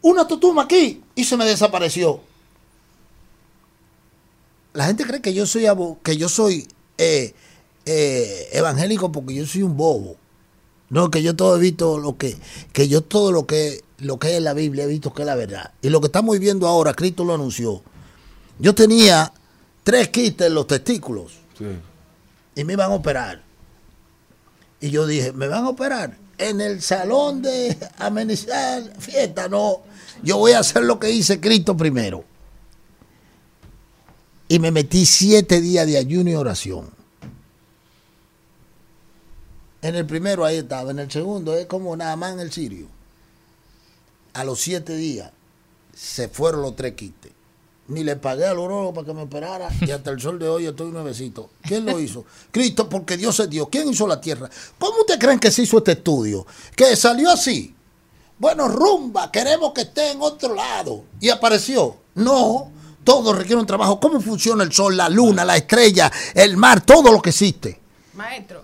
[0.02, 2.20] una tutuma aquí y se me desapareció.
[4.74, 6.68] La gente cree que yo soy abo- que yo soy
[6.98, 7.34] eh,
[7.86, 10.16] eh, evangélico porque yo soy un bobo.
[10.90, 12.38] No, que yo todo he visto lo que,
[12.72, 15.36] que yo todo lo que lo que es la Biblia he visto que es la
[15.36, 15.72] verdad.
[15.82, 17.82] Y lo que estamos viviendo ahora, Cristo lo anunció.
[18.60, 19.32] Yo tenía
[19.84, 21.66] tres quistes en los testículos Sí.
[22.56, 23.42] y me iban a operar.
[24.82, 26.18] Y yo dije, ¿me van a operar?
[26.38, 29.82] En el salón de amenizar fiesta, no.
[30.22, 32.26] Yo voy a hacer lo que dice Cristo primero.
[34.54, 36.88] Y me metí siete días de ayuno y oración.
[39.82, 42.86] En el primero ahí estaba, en el segundo es como nada más en el sirio.
[44.34, 45.32] A los siete días
[45.96, 47.32] se fueron los tres quistes.
[47.88, 50.68] Ni le pagué al urólogo para que me operara y hasta el sol de hoy
[50.68, 51.50] estoy nuevecito.
[51.64, 52.24] ¿Quién lo hizo?
[52.52, 53.70] Cristo, porque Dios es Dios.
[53.72, 54.52] ¿Quién hizo la tierra?
[54.78, 56.46] ¿Cómo ustedes creen que se hizo este estudio?
[56.76, 57.74] Que salió así.
[58.38, 61.06] Bueno, rumba, queremos que esté en otro lado.
[61.20, 61.98] Y apareció.
[62.14, 62.72] No,
[63.04, 64.00] todo requiere un trabajo.
[64.00, 67.80] ¿Cómo funciona el sol, la luna, la estrella, el mar, todo lo que existe?
[68.16, 68.64] Maestro,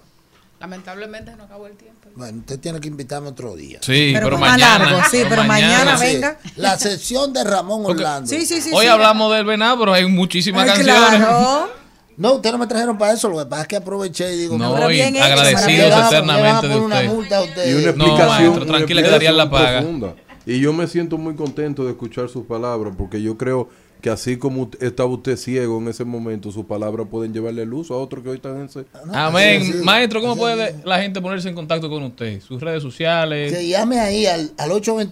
[0.60, 1.96] lamentablemente no acabó el tiempo.
[2.16, 3.80] Bueno, usted tiene que invitarme otro día.
[3.82, 4.80] Sí, Pero mañana.
[4.86, 6.38] largo, sí, pero mañana Sí, venga.
[6.58, 8.28] La sesión de Ramón Orlando.
[8.30, 8.72] Sí, sí, sí.
[8.74, 8.92] Hoy sí.
[8.92, 10.96] hablamos del venado, pero hay muchísimas Ay, canciones.
[11.20, 11.70] claro.
[12.18, 13.30] No, ustedes no me trajeron para eso.
[13.30, 16.68] Lo que pasa es que aproveché y digo, No, pero y bien hecho, agradecidos eternamente
[16.68, 17.70] de una usted.
[17.70, 19.80] Y una No, explicación, maestro, una tranquila que darían la paga.
[19.80, 20.16] profunda.
[20.46, 23.70] Y yo me siento muy contento de escuchar sus palabras, porque yo creo
[24.02, 27.96] que así como estaba usted ciego en ese momento, sus palabras pueden llevarle luz a
[27.96, 28.86] otros que hoy están en ese...
[29.14, 29.84] Amén.
[29.84, 32.42] Maestro, ¿cómo puede la gente ponerse en contacto con usted?
[32.42, 33.52] Sus redes sociales.
[33.52, 35.04] Que llame ahí al, al Toma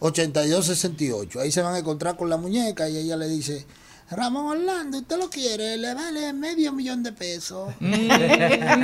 [0.00, 1.40] 829-882-8268.
[1.40, 3.64] Ahí se van a encontrar con la muñeca y ella le dice,
[4.10, 5.76] Ramón Orlando, ¿usted lo quiere?
[5.76, 7.72] Le vale medio millón de pesos.
[7.80, 8.10] Mm,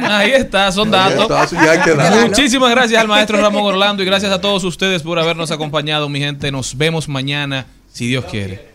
[0.08, 1.52] Ahí está, son Ahí datos.
[2.28, 6.20] Muchísimas gracias al maestro Ramón Orlando y gracias a todos ustedes por habernos acompañado, mi
[6.20, 6.50] gente.
[6.50, 8.70] Nos vemos mañana, si Dios quiere.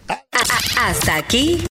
[0.78, 1.58] Hasta aquí,